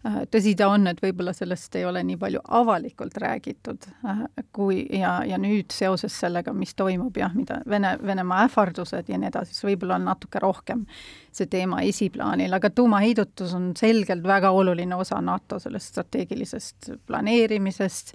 Äh, 0.08 0.18
tõsi 0.32 0.56
ta 0.60 0.68
on, 0.68 0.88
et 0.92 1.00
võib-olla 1.04 1.32
sellest 1.36 1.76
ei 1.80 1.86
ole 1.88 2.02
nii 2.04 2.18
palju 2.20 2.42
avalikult 2.60 3.18
räägitud 3.24 3.88
äh, 4.04 4.24
kui 4.56 4.82
ja, 5.00 5.16
ja 5.28 5.40
nüüd 5.40 5.72
seoses 5.72 6.16
sellega, 6.20 6.54
mis 6.54 6.76
toimub 6.76 7.18
jah, 7.18 7.34
mida 7.36 7.62
Vene, 7.70 7.96
Venemaa 8.04 8.44
ähvardused 8.48 9.10
ja 9.10 9.20
nii 9.20 9.32
edasi, 9.32 9.56
siis 9.56 9.68
võib-olla 9.72 10.00
on 10.02 10.10
natuke 10.12 10.42
rohkem 10.44 10.86
see 11.32 11.48
teema 11.52 11.82
esiplaanil, 11.88 12.54
aga 12.54 12.70
tuumaheidutus 12.70 13.56
on 13.58 13.72
selgelt 13.80 14.28
väga 14.28 14.52
oluline 14.52 14.96
osa 14.96 15.22
NATO 15.22 15.60
sellest 15.64 15.94
strateegilisest 15.94 16.92
planeerimisest 17.08 18.14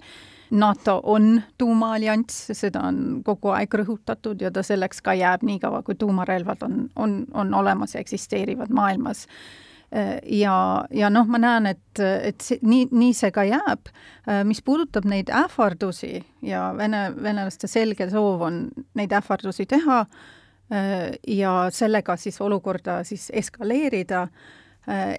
NATO 0.51 0.99
on 1.03 1.41
tuumaallianss, 1.57 2.51
seda 2.57 2.81
on 2.89 3.21
kogu 3.25 3.53
aeg 3.53 3.73
rõhutatud 3.81 4.41
ja 4.41 4.51
ta 4.51 4.63
selleks 4.65 5.01
ka 5.05 5.13
jääb 5.13 5.43
niikaua, 5.45 5.83
kui 5.85 5.95
tuumarelvad 5.95 6.63
on, 6.65 6.77
on, 6.95 7.17
on 7.33 7.53
olemas 7.53 7.93
ja 7.95 8.01
eksisteerivad 8.01 8.73
maailmas 8.73 9.27
ja, 10.23 10.85
ja 10.93 11.09
noh, 11.09 11.25
ma 11.25 11.39
näen, 11.41 11.65
et, 11.71 12.01
et 12.01 12.41
see, 12.45 12.59
nii, 12.61 12.89
nii 12.91 13.13
see 13.17 13.31
ka 13.33 13.43
jääb. 13.47 13.89
mis 14.45 14.61
puudutab 14.61 15.05
neid 15.09 15.31
ähvardusi 15.33 16.19
ja 16.45 16.69
vene, 16.77 17.09
venelaste 17.23 17.67
selge 17.67 18.09
soov 18.09 18.45
on 18.45 18.59
neid 18.93 19.13
ähvardusi 19.17 19.65
teha 19.65 20.05
ja 21.27 21.53
sellega 21.73 22.15
siis 22.21 22.37
olukorda 22.41 23.03
siis 23.03 23.31
eskaleerida, 23.33 24.27
Äh, 24.27 24.58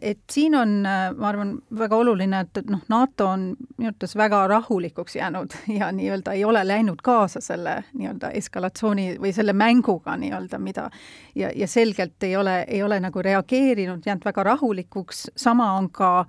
et 0.00 0.18
siin 0.32 0.54
on, 0.54 0.86
äh, 0.86 1.12
ma 1.16 1.28
arvan, 1.28 1.52
väga 1.78 1.96
oluline, 1.96 2.40
et, 2.42 2.56
et 2.58 2.70
noh, 2.72 2.80
NATO 2.90 3.28
on 3.30 3.44
minu 3.78 3.90
arvates 3.90 4.16
väga 4.18 4.40
rahulikuks 4.50 5.16
jäänud 5.16 5.54
ja 5.78 5.92
nii-öelda 5.94 6.34
ei 6.34 6.44
ole 6.44 6.64
läinud 6.66 7.02
kaasa 7.02 7.40
selle 7.44 7.76
nii-öelda 7.92 8.32
eskalatsiooni 8.40 9.14
või 9.22 9.32
selle 9.36 9.52
mänguga 9.52 10.16
nii-öelda, 10.18 10.58
mida 10.58 10.88
ja, 11.34 11.52
ja 11.54 11.68
selgelt 11.70 12.22
ei 12.26 12.36
ole, 12.36 12.64
ei 12.68 12.82
ole 12.82 13.00
nagu 13.00 13.22
reageerinud, 13.22 14.02
jäänud 14.06 14.24
väga 14.24 14.42
rahulikuks, 14.52 15.28
sama 15.36 15.72
on 15.78 15.90
ka 15.90 16.24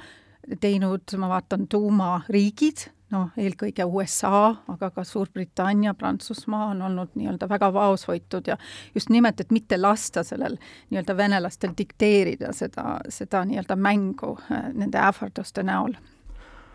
teinud, 0.62 1.18
ma 1.18 1.30
vaatan, 1.32 1.68
tuumariigid 1.70 2.89
noh, 3.12 3.30
eelkõige 3.39 3.86
USA, 3.86 4.55
aga 4.72 4.89
ka 4.95 5.03
Suurbritannia, 5.07 5.93
Prantsusmaa 5.97 6.72
on 6.72 6.82
olnud 6.88 7.14
nii-öelda 7.20 7.49
väga 7.49 7.72
vaoshoitud 7.74 8.47
ja 8.47 8.57
just 8.95 9.12
nimelt, 9.12 9.39
et 9.41 9.51
mitte 9.51 9.78
lasta 9.82 10.24
sellel 10.28 10.57
nii-öelda 10.89 11.18
venelastel 11.18 11.76
dikteerida 11.78 12.53
seda, 12.55 12.99
seda 13.09 13.43
nii-öelda 13.47 13.76
mängu 13.76 14.36
äh, 14.47 14.70
nende 14.74 14.99
ähvarduste 15.01 15.64
näol. 15.68 15.95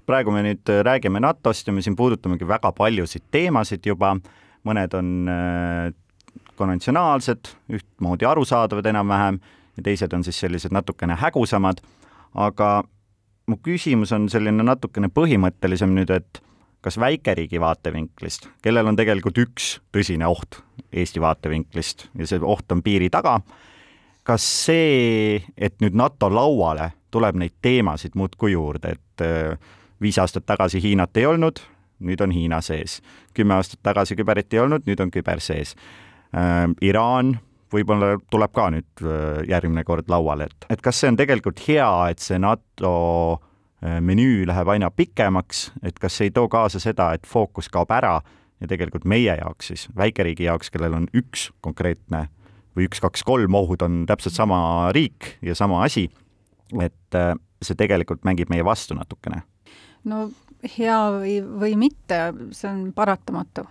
praegu 0.07 0.30
me 0.30 0.43
nüüd 0.47 0.70
äh, 0.70 0.82
räägime 0.87 1.20
NATO-st 1.20 1.66
ja 1.66 1.72
me 1.72 1.82
siin 1.82 1.97
puudutamegi 1.97 2.49
väga 2.49 2.72
paljusid 2.72 3.24
teemasid 3.30 3.87
juba, 3.87 4.16
mõned 4.64 4.95
on 4.95 5.28
äh, 5.28 5.93
konventsionaalsed, 6.57 7.53
ühtmoodi 7.72 8.26
arusaadavad 8.28 8.87
enam-vähem 8.87 9.41
ja 9.76 9.82
teised 9.82 10.12
on 10.12 10.24
siis 10.24 10.41
sellised 10.41 10.72
natukene 10.72 11.16
hägusamad, 11.20 11.80
aga 12.34 12.84
mu 13.47 13.59
küsimus 13.63 14.13
on 14.17 14.29
selline 14.33 14.65
natukene 14.67 15.11
põhimõttelisem 15.13 15.93
nüüd, 15.95 16.11
et 16.11 16.41
kas 16.85 16.99
väikeriigi 17.03 17.61
vaatevinklist, 17.61 18.49
kellel 18.63 18.87
on 18.87 18.99
tegelikult 18.99 19.39
üks 19.43 19.77
tõsine 19.95 20.29
oht 20.31 20.61
Eesti 20.93 21.23
vaatevinklist 21.23 22.09
ja 22.19 22.29
see 22.29 22.43
oht 22.43 22.73
on 22.73 22.83
piiri 22.87 23.09
taga, 23.11 23.41
kas 24.27 24.45
see, 24.67 25.41
et 25.57 25.79
nüüd 25.83 25.97
NATO 25.99 26.31
lauale 26.33 26.93
tuleb 27.15 27.39
neid 27.41 27.57
teemasid 27.63 28.15
muudkui 28.19 28.53
juurde, 28.53 28.97
et 28.97 29.25
äh, 29.25 29.57
viis 30.03 30.19
aastat 30.19 30.47
tagasi 30.47 30.83
Hiinat 30.83 31.17
ei 31.17 31.27
olnud, 31.27 31.63
nüüd 32.07 32.21
on 32.21 32.35
Hiina 32.35 32.61
sees. 32.61 33.01
kümme 33.35 33.55
aastat 33.55 33.81
tagasi 33.83 34.17
küberit 34.17 34.53
ei 34.55 34.61
olnud, 34.61 34.85
nüüd 34.87 35.01
on 35.01 35.11
küber 35.11 35.41
sees. 35.41 35.75
Äh, 36.35 36.69
Iraan 36.83 37.39
võib-olla 37.73 38.14
tuleb 38.31 38.55
ka 38.55 38.69
nüüd 38.75 39.05
äh, 39.05 39.43
järgmine 39.51 39.85
kord 39.87 40.11
lauale, 40.12 40.49
et, 40.51 40.69
et 40.77 40.83
kas 40.85 41.01
see 41.01 41.11
on 41.12 41.19
tegelikult 41.19 41.62
hea, 41.67 41.89
et 42.12 42.23
see 42.23 42.39
NATO 42.43 42.93
äh, 43.37 43.99
menüü 44.05 44.47
läheb 44.49 44.71
aina 44.77 44.91
pikemaks, 44.91 45.71
et 45.87 45.99
kas 46.03 46.19
see 46.19 46.31
ei 46.31 46.35
too 46.35 46.51
kaasa 46.53 46.83
seda, 46.83 47.12
et 47.17 47.27
fookus 47.27 47.71
kaob 47.73 47.93
ära 47.95 48.19
ja 48.61 48.71
tegelikult 48.71 49.07
meie 49.09 49.35
jaoks 49.41 49.73
siis, 49.73 49.87
väikeriigi 49.97 50.47
jaoks, 50.49 50.71
kellel 50.73 50.97
on 50.97 51.11
üks 51.17 51.51
konkreetne 51.64 52.27
või 52.77 52.89
üks, 52.91 53.01
kaks, 53.03 53.25
kolm 53.27 53.57
ohud 53.57 53.83
on 53.85 54.05
täpselt 54.09 54.37
sama 54.37 54.93
riik 54.97 55.37
ja 55.45 55.57
sama 55.59 55.83
asi, 55.87 56.07
et 56.81 57.19
äh, 57.19 57.35
see 57.64 57.79
tegelikult 57.79 58.25
mängib 58.29 58.53
meie 58.53 58.64
vastu 58.67 58.97
natukene? 58.97 59.43
no 60.07 60.29
hea 60.77 61.01
või, 61.19 61.41
või 61.43 61.75
mitte, 61.79 62.21
see 62.55 62.71
on 62.71 62.87
paratamatu 62.97 63.67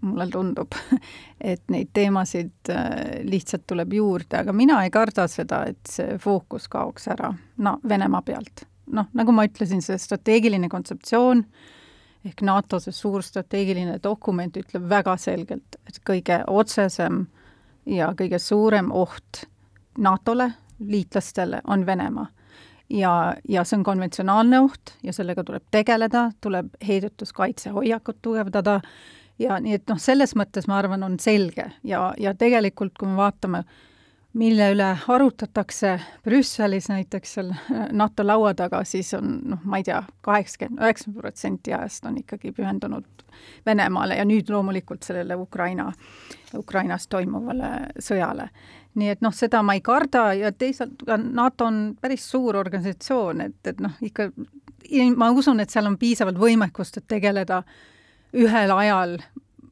mulle 0.00 0.26
tundub, 0.32 0.76
et 1.52 1.62
neid 1.72 1.90
teemasid 1.96 2.70
äh, 2.72 3.20
lihtsalt 3.26 3.66
tuleb 3.70 3.92
juurde, 3.98 4.42
aga 4.42 4.54
mina 4.56 4.80
ei 4.84 4.92
karda 4.94 5.26
seda, 5.30 5.64
et 5.70 5.80
see 5.88 6.16
fookus 6.22 6.68
kaoks 6.72 7.10
ära, 7.12 7.32
no 7.58 7.78
Venemaa 7.88 8.22
pealt. 8.26 8.66
noh, 8.90 9.06
nagu 9.14 9.32
ma 9.32 9.46
ütlesin, 9.46 9.82
see 9.84 9.98
strateegiline 9.98 10.68
kontseptsioon 10.68 11.44
ehk 12.26 12.42
NATO 12.44 12.80
see 12.82 12.92
suur 12.92 13.22
strateegiline 13.24 14.00
dokument 14.02 14.56
ütleb 14.56 14.88
väga 14.88 15.14
selgelt, 15.16 15.78
et 15.88 16.02
kõige 16.04 16.42
otsesem 16.50 17.22
ja 17.88 18.10
kõige 18.18 18.38
suurem 18.42 18.90
oht 18.92 19.46
NATO-le, 19.98 20.50
liitlastele 20.80 21.62
on 21.68 21.86
Venemaa 21.86 22.26
ja, 22.90 23.36
ja 23.48 23.64
see 23.64 23.78
on 23.78 23.84
konventsionaalne 23.86 24.60
oht 24.64 24.94
ja 25.02 25.14
sellega 25.14 25.44
tuleb 25.46 25.64
tegeleda, 25.70 26.30
tuleb 26.40 26.74
heidutuskaitsehoiakut 26.86 28.18
tugevdada 28.22 28.80
ja 29.40 29.60
nii 29.60 29.78
et 29.78 29.86
noh, 29.90 30.00
selles 30.00 30.34
mõttes 30.38 30.68
ma 30.68 30.78
arvan, 30.80 31.04
on 31.06 31.18
selge 31.20 31.70
ja, 31.86 32.10
ja 32.20 32.34
tegelikult, 32.38 32.96
kui 32.98 33.08
me 33.08 33.18
vaatame, 33.20 33.64
mille 34.38 34.68
üle 34.74 34.88
arutatakse 35.10 35.96
Brüsselis 36.24 36.86
näiteks 36.90 37.32
seal 37.38 37.50
äh, 37.54 37.88
NATO 37.96 38.26
laua 38.26 38.52
taga, 38.54 38.84
siis 38.86 39.14
on 39.18 39.38
noh, 39.54 39.62
ma 39.64 39.80
ei 39.80 39.86
tea, 39.88 40.02
kaheksakümmend, 40.26 40.82
üheksakümmend 40.84 41.24
protsenti 41.24 41.74
ajast 41.74 42.06
on 42.06 42.20
ikkagi 42.22 42.52
pühendunud 42.56 43.26
Venemaale 43.66 44.18
ja 44.18 44.26
nüüd 44.26 44.50
loomulikult 44.52 45.06
sellele 45.06 45.36
Ukraina, 45.38 45.88
Ukrainas 46.58 47.08
toimuvale 47.08 47.70
sõjale. 48.02 48.50
nii 48.94 49.08
et 49.08 49.20
noh, 49.22 49.32
seda 49.34 49.62
ma 49.62 49.76
ei 49.78 49.80
karda 49.86 50.32
ja 50.34 50.50
teisalt 50.52 51.04
ka 51.06 51.16
NATO 51.16 51.66
on 51.70 51.78
päris 52.00 52.26
suur 52.30 52.56
organisatsioon, 52.58 53.40
et, 53.40 53.60
et 53.66 53.80
noh, 53.80 53.94
ikka 54.02 54.32
ma 55.16 55.30
usun, 55.30 55.60
et 55.60 55.70
seal 55.70 55.86
on 55.86 55.96
piisavalt 55.98 56.38
võimekust, 56.38 56.98
et 56.98 57.06
tegeleda 57.08 57.62
äh, 57.62 57.99
ühel 58.36 58.74
ajal 58.74 59.18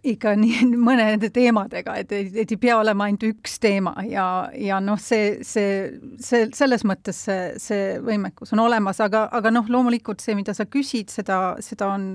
ikka 0.08 0.34
nii 0.38 0.66
mõnede 0.88 1.30
teemadega, 1.34 1.96
et, 2.00 2.12
et 2.12 2.42
ei 2.42 2.60
pea 2.60 2.78
olema 2.78 3.08
ainult 3.08 3.26
üks 3.28 3.58
teema 3.62 3.94
ja, 4.08 4.26
ja 4.54 4.80
noh, 4.84 5.00
see, 5.02 5.38
see, 5.46 5.88
see, 6.22 6.48
selles 6.56 6.84
mõttes 6.88 7.24
see, 7.28 7.54
see 7.60 7.96
võimekus 8.04 8.54
on 8.56 8.64
olemas, 8.66 9.02
aga, 9.04 9.26
aga 9.34 9.52
noh, 9.54 9.68
loomulikult 9.68 10.22
see, 10.24 10.36
mida 10.38 10.54
sa 10.56 10.68
küsid, 10.70 11.12
seda, 11.12 11.56
seda 11.64 11.92
on 11.96 12.12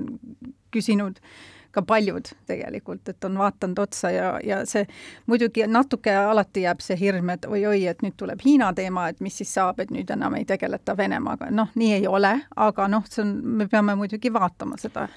küsinud 0.74 1.20
ka 1.74 1.82
paljud 1.82 2.28
tegelikult, 2.46 3.08
et 3.10 3.26
on 3.26 3.38
vaadanud 3.42 3.80
otsa 3.82 4.12
ja, 4.14 4.28
ja 4.46 4.60
see 4.70 4.86
muidugi 5.26 5.66
natuke 5.66 6.14
alati 6.14 6.68
jääb 6.68 6.84
see 6.86 7.00
hirm, 7.00 7.32
et 7.34 7.48
oi-oi, 7.50 7.88
et 7.90 8.04
nüüd 8.06 8.14
tuleb 8.20 8.44
Hiina 8.46 8.70
teema, 8.78 9.08
et 9.10 9.24
mis 9.26 9.40
siis 9.42 9.56
saab, 9.58 9.82
et 9.82 9.90
nüüd 9.94 10.14
enam 10.14 10.38
ei 10.38 10.46
tegeleta 10.46 10.94
Venemaaga, 10.98 11.50
noh, 11.50 11.74
nii 11.74 11.96
ei 11.98 12.06
ole, 12.08 12.36
aga 12.68 12.88
noh, 12.94 13.10
see 13.10 13.26
on, 13.26 13.34
me 13.58 13.68
peame 13.72 13.98
muidugi 13.98 14.30
vaatama 14.34 14.78
seda 14.82 15.08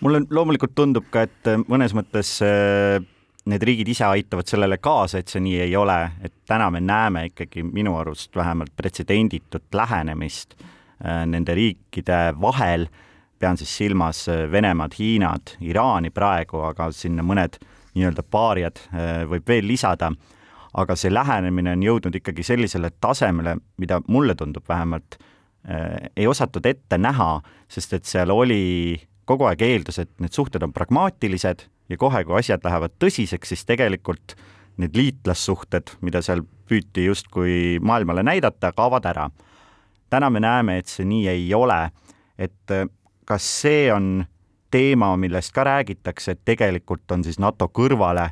mulle 0.00 0.22
loomulikult 0.30 0.74
tundub 0.76 1.08
ka, 1.12 1.26
et 1.26 1.50
äh, 1.50 1.60
mõnes 1.70 1.94
mõttes 1.96 2.36
äh, 2.44 2.98
need 3.46 3.64
riigid 3.66 3.88
ise 3.92 4.06
aitavad 4.08 4.48
sellele 4.50 4.78
kaasa, 4.82 5.20
et 5.20 5.32
see 5.32 5.42
nii 5.44 5.60
ei 5.68 5.76
ole, 5.78 5.98
et 6.24 6.34
täna 6.48 6.68
me 6.74 6.82
näeme 6.82 7.28
ikkagi 7.30 7.64
minu 7.66 7.96
arust 8.00 8.34
vähemalt 8.36 8.74
pretsedenditut 8.76 9.68
lähenemist 9.74 10.56
äh, 10.58 11.24
nende 11.28 11.56
riikide 11.56 12.20
vahel, 12.40 12.88
pean 13.38 13.58
siis 13.60 13.74
silmas 13.76 14.24
Venemaad, 14.52 14.94
Hiinat, 14.96 15.56
Iraani 15.60 16.10
praegu, 16.10 16.62
aga 16.64 16.88
sinna 16.96 17.24
mõned 17.26 17.58
nii-öelda 17.96 18.22
paariad 18.32 18.80
võib 19.28 19.44
veel 19.48 19.66
lisada, 19.68 20.08
aga 20.76 20.96
see 20.96 21.12
lähenemine 21.12 21.74
on 21.76 21.84
jõudnud 21.84 22.16
ikkagi 22.16 22.44
sellisele 22.44 22.90
tasemele, 23.00 23.58
mida 23.76 24.00
mulle 24.08 24.32
tundub 24.40 24.64
vähemalt, 24.68 25.18
ei 26.16 26.26
osatud 26.28 26.64
ette 26.68 26.96
näha, 26.96 27.28
sest 27.68 27.92
et 27.98 28.08
seal 28.08 28.32
oli 28.32 28.96
kogu 29.26 29.48
aeg 29.48 29.62
eeldas, 29.66 29.98
et 30.02 30.10
need 30.22 30.34
suhted 30.34 30.62
on 30.62 30.72
pragmaatilised 30.74 31.66
ja 31.90 31.98
kohe, 31.98 32.22
kui 32.24 32.38
asjad 32.38 32.64
lähevad 32.64 32.94
tõsiseks, 33.02 33.52
siis 33.52 33.64
tegelikult 33.68 34.36
need 34.80 34.96
liitlassuhted, 34.96 35.96
mida 36.04 36.22
seal 36.24 36.44
püüti 36.68 37.06
justkui 37.06 37.78
maailmale 37.82 38.24
näidata, 38.26 38.72
kaovad 38.76 39.06
ära. 39.08 39.30
täna 40.10 40.30
me 40.30 40.40
näeme, 40.40 40.78
et 40.78 40.86
see 40.86 41.04
nii 41.04 41.28
ei 41.28 41.54
ole. 41.54 41.90
et 42.38 42.70
äh, 42.70 42.86
kas 43.24 43.42
see 43.62 43.92
on 43.92 44.26
teema, 44.70 45.16
millest 45.16 45.52
ka 45.52 45.64
räägitakse, 45.64 46.32
et 46.32 46.44
tegelikult 46.44 47.10
on 47.10 47.24
siis 47.24 47.38
NATO 47.38 47.68
kõrvale 47.68 48.30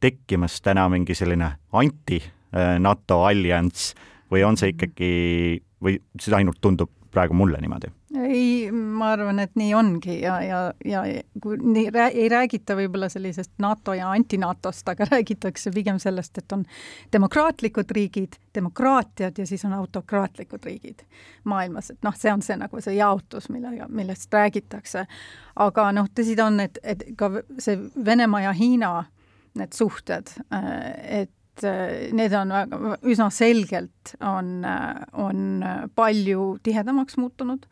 tekkimas 0.00 0.60
täna 0.60 0.88
mingi 0.88 1.14
selline 1.14 1.56
anti-NATO 1.72 3.22
äh, 3.22 3.28
allianss, 3.30 3.94
või 4.30 4.44
on 4.44 4.56
see 4.56 4.74
ikkagi, 4.74 5.62
või 5.82 5.98
see 6.20 6.34
ainult 6.36 6.60
tundub 6.60 6.90
praegu 7.16 7.36
mulle 7.36 7.60
niimoodi? 7.62 7.88
ei, 8.16 8.70
ma 8.72 9.10
arvan, 9.12 9.38
et 9.42 9.52
nii 9.58 9.72
ongi 9.76 10.18
ja, 10.22 10.36
ja, 10.42 10.60
ja 10.84 11.02
kui 11.42 11.58
nii 11.60 11.90
rää, 11.92 12.08
ei 12.14 12.28
räägita 12.32 12.76
võib-olla 12.78 13.08
sellisest 13.12 13.52
NATO 13.62 13.94
ja 13.96 14.10
anti-NATO-st, 14.14 14.88
aga 14.92 15.08
räägitakse 15.14 15.72
pigem 15.74 15.98
sellest, 16.02 16.38
et 16.38 16.52
on 16.56 16.64
demokraatlikud 17.12 17.90
riigid, 17.96 18.38
demokraatiad 18.54 19.38
ja 19.38 19.46
siis 19.46 19.64
on 19.68 19.74
autokraatlikud 19.76 20.64
riigid 20.64 21.04
maailmas, 21.44 21.90
et 21.92 22.00
noh, 22.06 22.16
see 22.16 22.32
on 22.32 22.44
see 22.44 22.56
nagu 22.60 22.80
see 22.80 22.96
jaotus, 22.96 23.50
millega, 23.52 23.88
millest 23.88 24.32
räägitakse. 24.32 25.06
aga 25.66 25.90
noh, 25.92 26.08
tõsi 26.14 26.36
ta 26.36 26.48
on, 26.48 26.60
et, 26.64 26.78
et 26.82 27.04
ka 27.16 27.30
see 27.58 27.78
Venemaa 28.04 28.46
ja 28.48 28.56
Hiina 28.56 28.94
need 29.56 29.72
suhted, 29.72 30.30
et 31.02 31.32
need 31.64 32.34
on 32.36 32.52
väga, 32.52 32.80
üsna 33.08 33.30
selgelt 33.32 34.14
on, 34.20 34.64
on 35.12 35.64
palju 35.94 36.48
tihedamaks 36.66 37.16
muutunud 37.20 37.64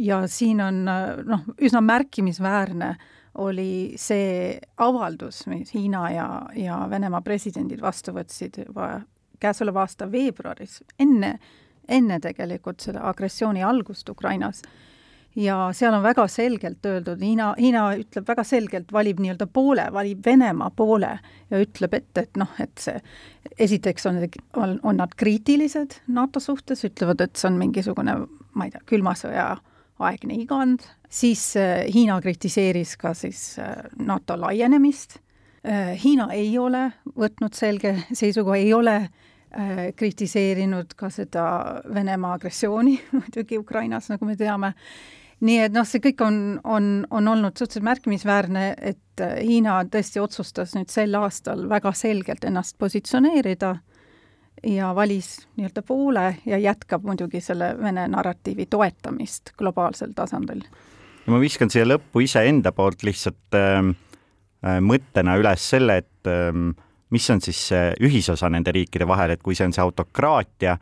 ja 0.00 0.22
siin 0.30 0.60
on 0.64 0.84
noh, 0.86 1.48
üsna 1.60 1.82
märkimisväärne 1.84 2.94
oli 3.40 3.94
see 4.00 4.58
avaldus, 4.82 5.44
mis 5.46 5.74
Hiina 5.74 6.10
ja, 6.10 6.28
ja 6.56 6.80
Venemaa 6.90 7.22
presidendid 7.22 7.82
vastu 7.82 8.14
võtsid 8.16 8.62
juba 8.66 9.00
käesoleva 9.40 9.84
aasta 9.84 10.08
veebruaris, 10.10 10.80
enne, 11.00 11.36
enne 11.88 12.20
tegelikult 12.20 12.82
selle 12.84 13.02
agressiooni 13.06 13.62
algust 13.64 14.08
Ukrainas. 14.08 14.62
Ja 15.36 15.70
seal 15.76 15.94
on 15.94 16.02
väga 16.02 16.26
selgelt 16.28 16.86
öeldud, 16.86 17.20
Hiina, 17.22 17.52
Hiina 17.58 17.84
ütleb 18.00 18.28
väga 18.28 18.44
selgelt, 18.44 18.92
valib 18.92 19.20
nii-öelda 19.22 19.46
poole, 19.46 19.86
valib 19.92 20.26
Venemaa 20.26 20.70
poole 20.76 21.12
ja 21.50 21.62
ütleb 21.62 21.94
ette, 21.94 22.26
et 22.26 22.40
noh, 22.40 22.50
et 22.58 22.82
see 22.82 22.98
esiteks 23.58 24.06
on, 24.10 24.20
on, 24.56 24.78
on 24.82 25.00
nad 25.00 25.14
kriitilised 25.16 26.00
NATO 26.08 26.40
suhtes, 26.40 26.84
ütlevad, 26.88 27.22
et 27.24 27.36
see 27.36 27.50
on 27.50 27.58
mingisugune, 27.60 28.16
ma 28.54 28.66
ei 28.66 28.74
tea, 28.74 28.82
külma 28.90 29.14
sõja 29.18 29.52
aegne 30.00 30.36
igand, 30.40 30.84
siis 31.10 31.42
äh, 31.60 31.84
Hiina 31.94 32.20
kritiseeris 32.22 32.96
ka 33.00 33.14
siis 33.14 33.58
äh, 33.58 33.74
NATO 33.98 34.38
laienemist, 34.40 35.18
äh, 35.66 35.94
Hiina 36.00 36.30
ei 36.34 36.56
ole 36.58 36.88
võtnud 37.16 37.56
selge 37.56 37.96
seisukoha, 38.12 38.60
ei 38.60 38.74
ole 38.74 39.00
kritiseerinud 39.98 40.92
ka 40.94 41.08
seda 41.10 41.44
Venemaa 41.90 42.36
agressiooni 42.36 42.92
muidugi 43.16 43.58
Ukrainas, 43.58 44.06
nagu 44.12 44.28
me 44.28 44.36
teame, 44.38 44.68
nii 45.40 45.58
et 45.64 45.72
noh, 45.72 45.86
see 45.88 46.02
kõik 46.04 46.20
on, 46.24 46.40
on, 46.64 46.90
on 47.10 47.28
olnud 47.32 47.56
suhteliselt 47.56 47.86
märkimisväärne, 47.86 48.64
et 48.76 48.98
Hiina 49.20 49.78
tõesti 49.92 50.20
otsustas 50.20 50.74
nüüd 50.76 50.92
sel 50.92 51.14
aastal 51.18 51.66
väga 51.68 51.92
selgelt 51.96 52.44
ennast 52.48 52.78
positsioneerida 52.80 53.74
ja 54.66 54.94
valis 54.96 55.46
nii-öelda 55.56 55.82
poole 55.86 56.26
ja 56.46 56.58
jätkab 56.58 57.04
muidugi 57.04 57.40
selle 57.40 57.74
Vene 57.80 58.06
narratiivi 58.08 58.66
toetamist 58.70 59.54
globaalsel 59.58 60.12
tasandil. 60.16 60.62
ja 61.26 61.32
ma 61.32 61.40
viskan 61.40 61.70
siia 61.70 61.86
lõppu 61.88 62.24
iseenda 62.24 62.72
poolt 62.72 63.04
lihtsalt 63.06 63.56
ähm, 63.56 63.94
äh, 64.64 64.80
mõttena 64.84 65.36
üles 65.40 65.68
selle, 65.70 66.00
et 66.04 66.28
ähm, 66.28 66.72
mis 67.10 67.30
on 67.30 67.40
siis 67.40 67.60
see 67.72 67.94
ühisosa 68.00 68.50
nende 68.50 68.72
riikide 68.72 69.08
vahel, 69.08 69.34
et 69.34 69.42
kui 69.42 69.56
see 69.56 69.68
on 69.68 69.72
see 69.76 69.84
autokraatia, 69.84 70.76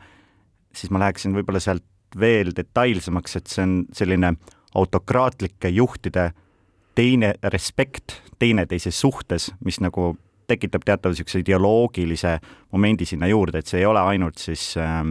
siis 0.75 0.91
ma 0.91 1.01
läheksin 1.05 1.35
võib-olla 1.35 1.61
sealt 1.63 1.85
veel 2.19 2.53
detailsemaks, 2.55 3.35
et 3.35 3.51
see 3.51 3.65
on 3.65 3.75
selline 3.93 4.33
autokraatlike 4.77 5.69
juhtide 5.73 6.31
teine 6.95 7.33
respekt 7.43 8.19
teineteise 8.39 8.91
suhtes, 8.91 9.51
mis 9.65 9.79
nagu 9.83 10.13
tekitab 10.49 10.85
teatava 10.85 11.13
niisuguse 11.13 11.43
ideoloogilise 11.43 12.39
momendi 12.71 13.05
sinna 13.05 13.29
juurde, 13.29 13.61
et 13.61 13.69
see 13.69 13.83
ei 13.83 13.87
ole 13.89 14.01
ainult 14.01 14.41
siis 14.41 14.71
äh, 14.81 15.03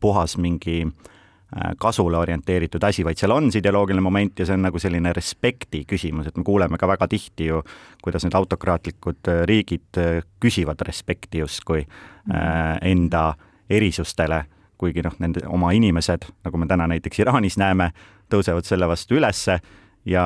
puhas 0.00 0.36
mingi 0.36 0.82
äh, 0.84 1.72
kasule 1.80 2.18
orienteeritud 2.20 2.82
asi, 2.84 3.04
vaid 3.04 3.20
seal 3.20 3.34
on 3.34 3.50
see 3.52 3.62
ideoloogiline 3.62 4.04
moment 4.04 4.42
ja 4.42 4.46
see 4.48 4.58
on 4.58 4.66
nagu 4.66 4.82
selline 4.82 5.14
respekti 5.16 5.84
küsimus, 5.88 6.28
et 6.28 6.36
me 6.36 6.44
kuuleme 6.46 6.80
ka 6.80 6.88
väga 6.90 7.08
tihti 7.08 7.48
ju, 7.48 7.62
kuidas 8.04 8.26
need 8.26 8.36
autokraatlikud 8.38 9.32
äh, 9.32 9.44
riigid 9.48 10.00
äh, 10.02 10.20
küsivad 10.42 10.84
respekti 10.86 11.42
justkui 11.42 11.84
äh, 11.84 12.76
enda 12.92 13.32
erisustele, 13.72 14.44
kuigi 14.82 15.04
noh, 15.06 15.14
nende 15.22 15.44
oma 15.46 15.70
inimesed, 15.76 16.26
nagu 16.44 16.58
me 16.58 16.66
täna 16.70 16.88
näiteks 16.90 17.22
Iraanis 17.22 17.58
näeme, 17.60 17.92
tõusevad 18.32 18.66
selle 18.66 18.88
vastu 18.90 19.20
ülesse 19.20 19.60
ja 20.08 20.24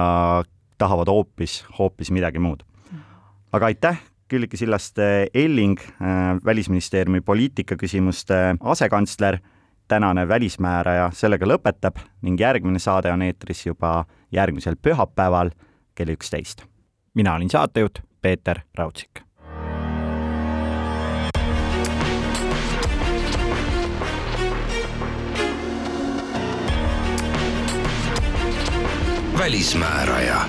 tahavad 0.81 1.13
hoopis, 1.13 1.65
hoopis 1.79 2.13
midagi 2.15 2.41
muud. 2.41 2.65
aga 3.53 3.67
aitäh 3.73 4.01
Külliki 4.29 4.57
Sillaste-Elling, 4.59 5.79
äh, 5.79 6.41
Välisministeeriumi 6.45 7.21
poliitikaküsimuste 7.21 8.57
asekantsler, 8.61 9.39
tänane 9.89 10.29
välismääraja 10.29 11.11
sellega 11.15 11.47
lõpetab 11.47 12.01
ning 12.23 12.41
järgmine 12.41 12.81
saade 12.83 13.13
on 13.13 13.23
eetris 13.23 13.67
juba 13.67 14.05
järgmisel 14.33 14.75
pühapäeval 14.83 15.53
kell 15.95 16.11
üksteist. 16.17 16.65
mina 17.15 17.35
olin 17.35 17.51
saatejuht 17.51 17.99
Peeter 18.23 18.61
Raudsik. 18.75 19.26
Välismääraja 29.39 30.41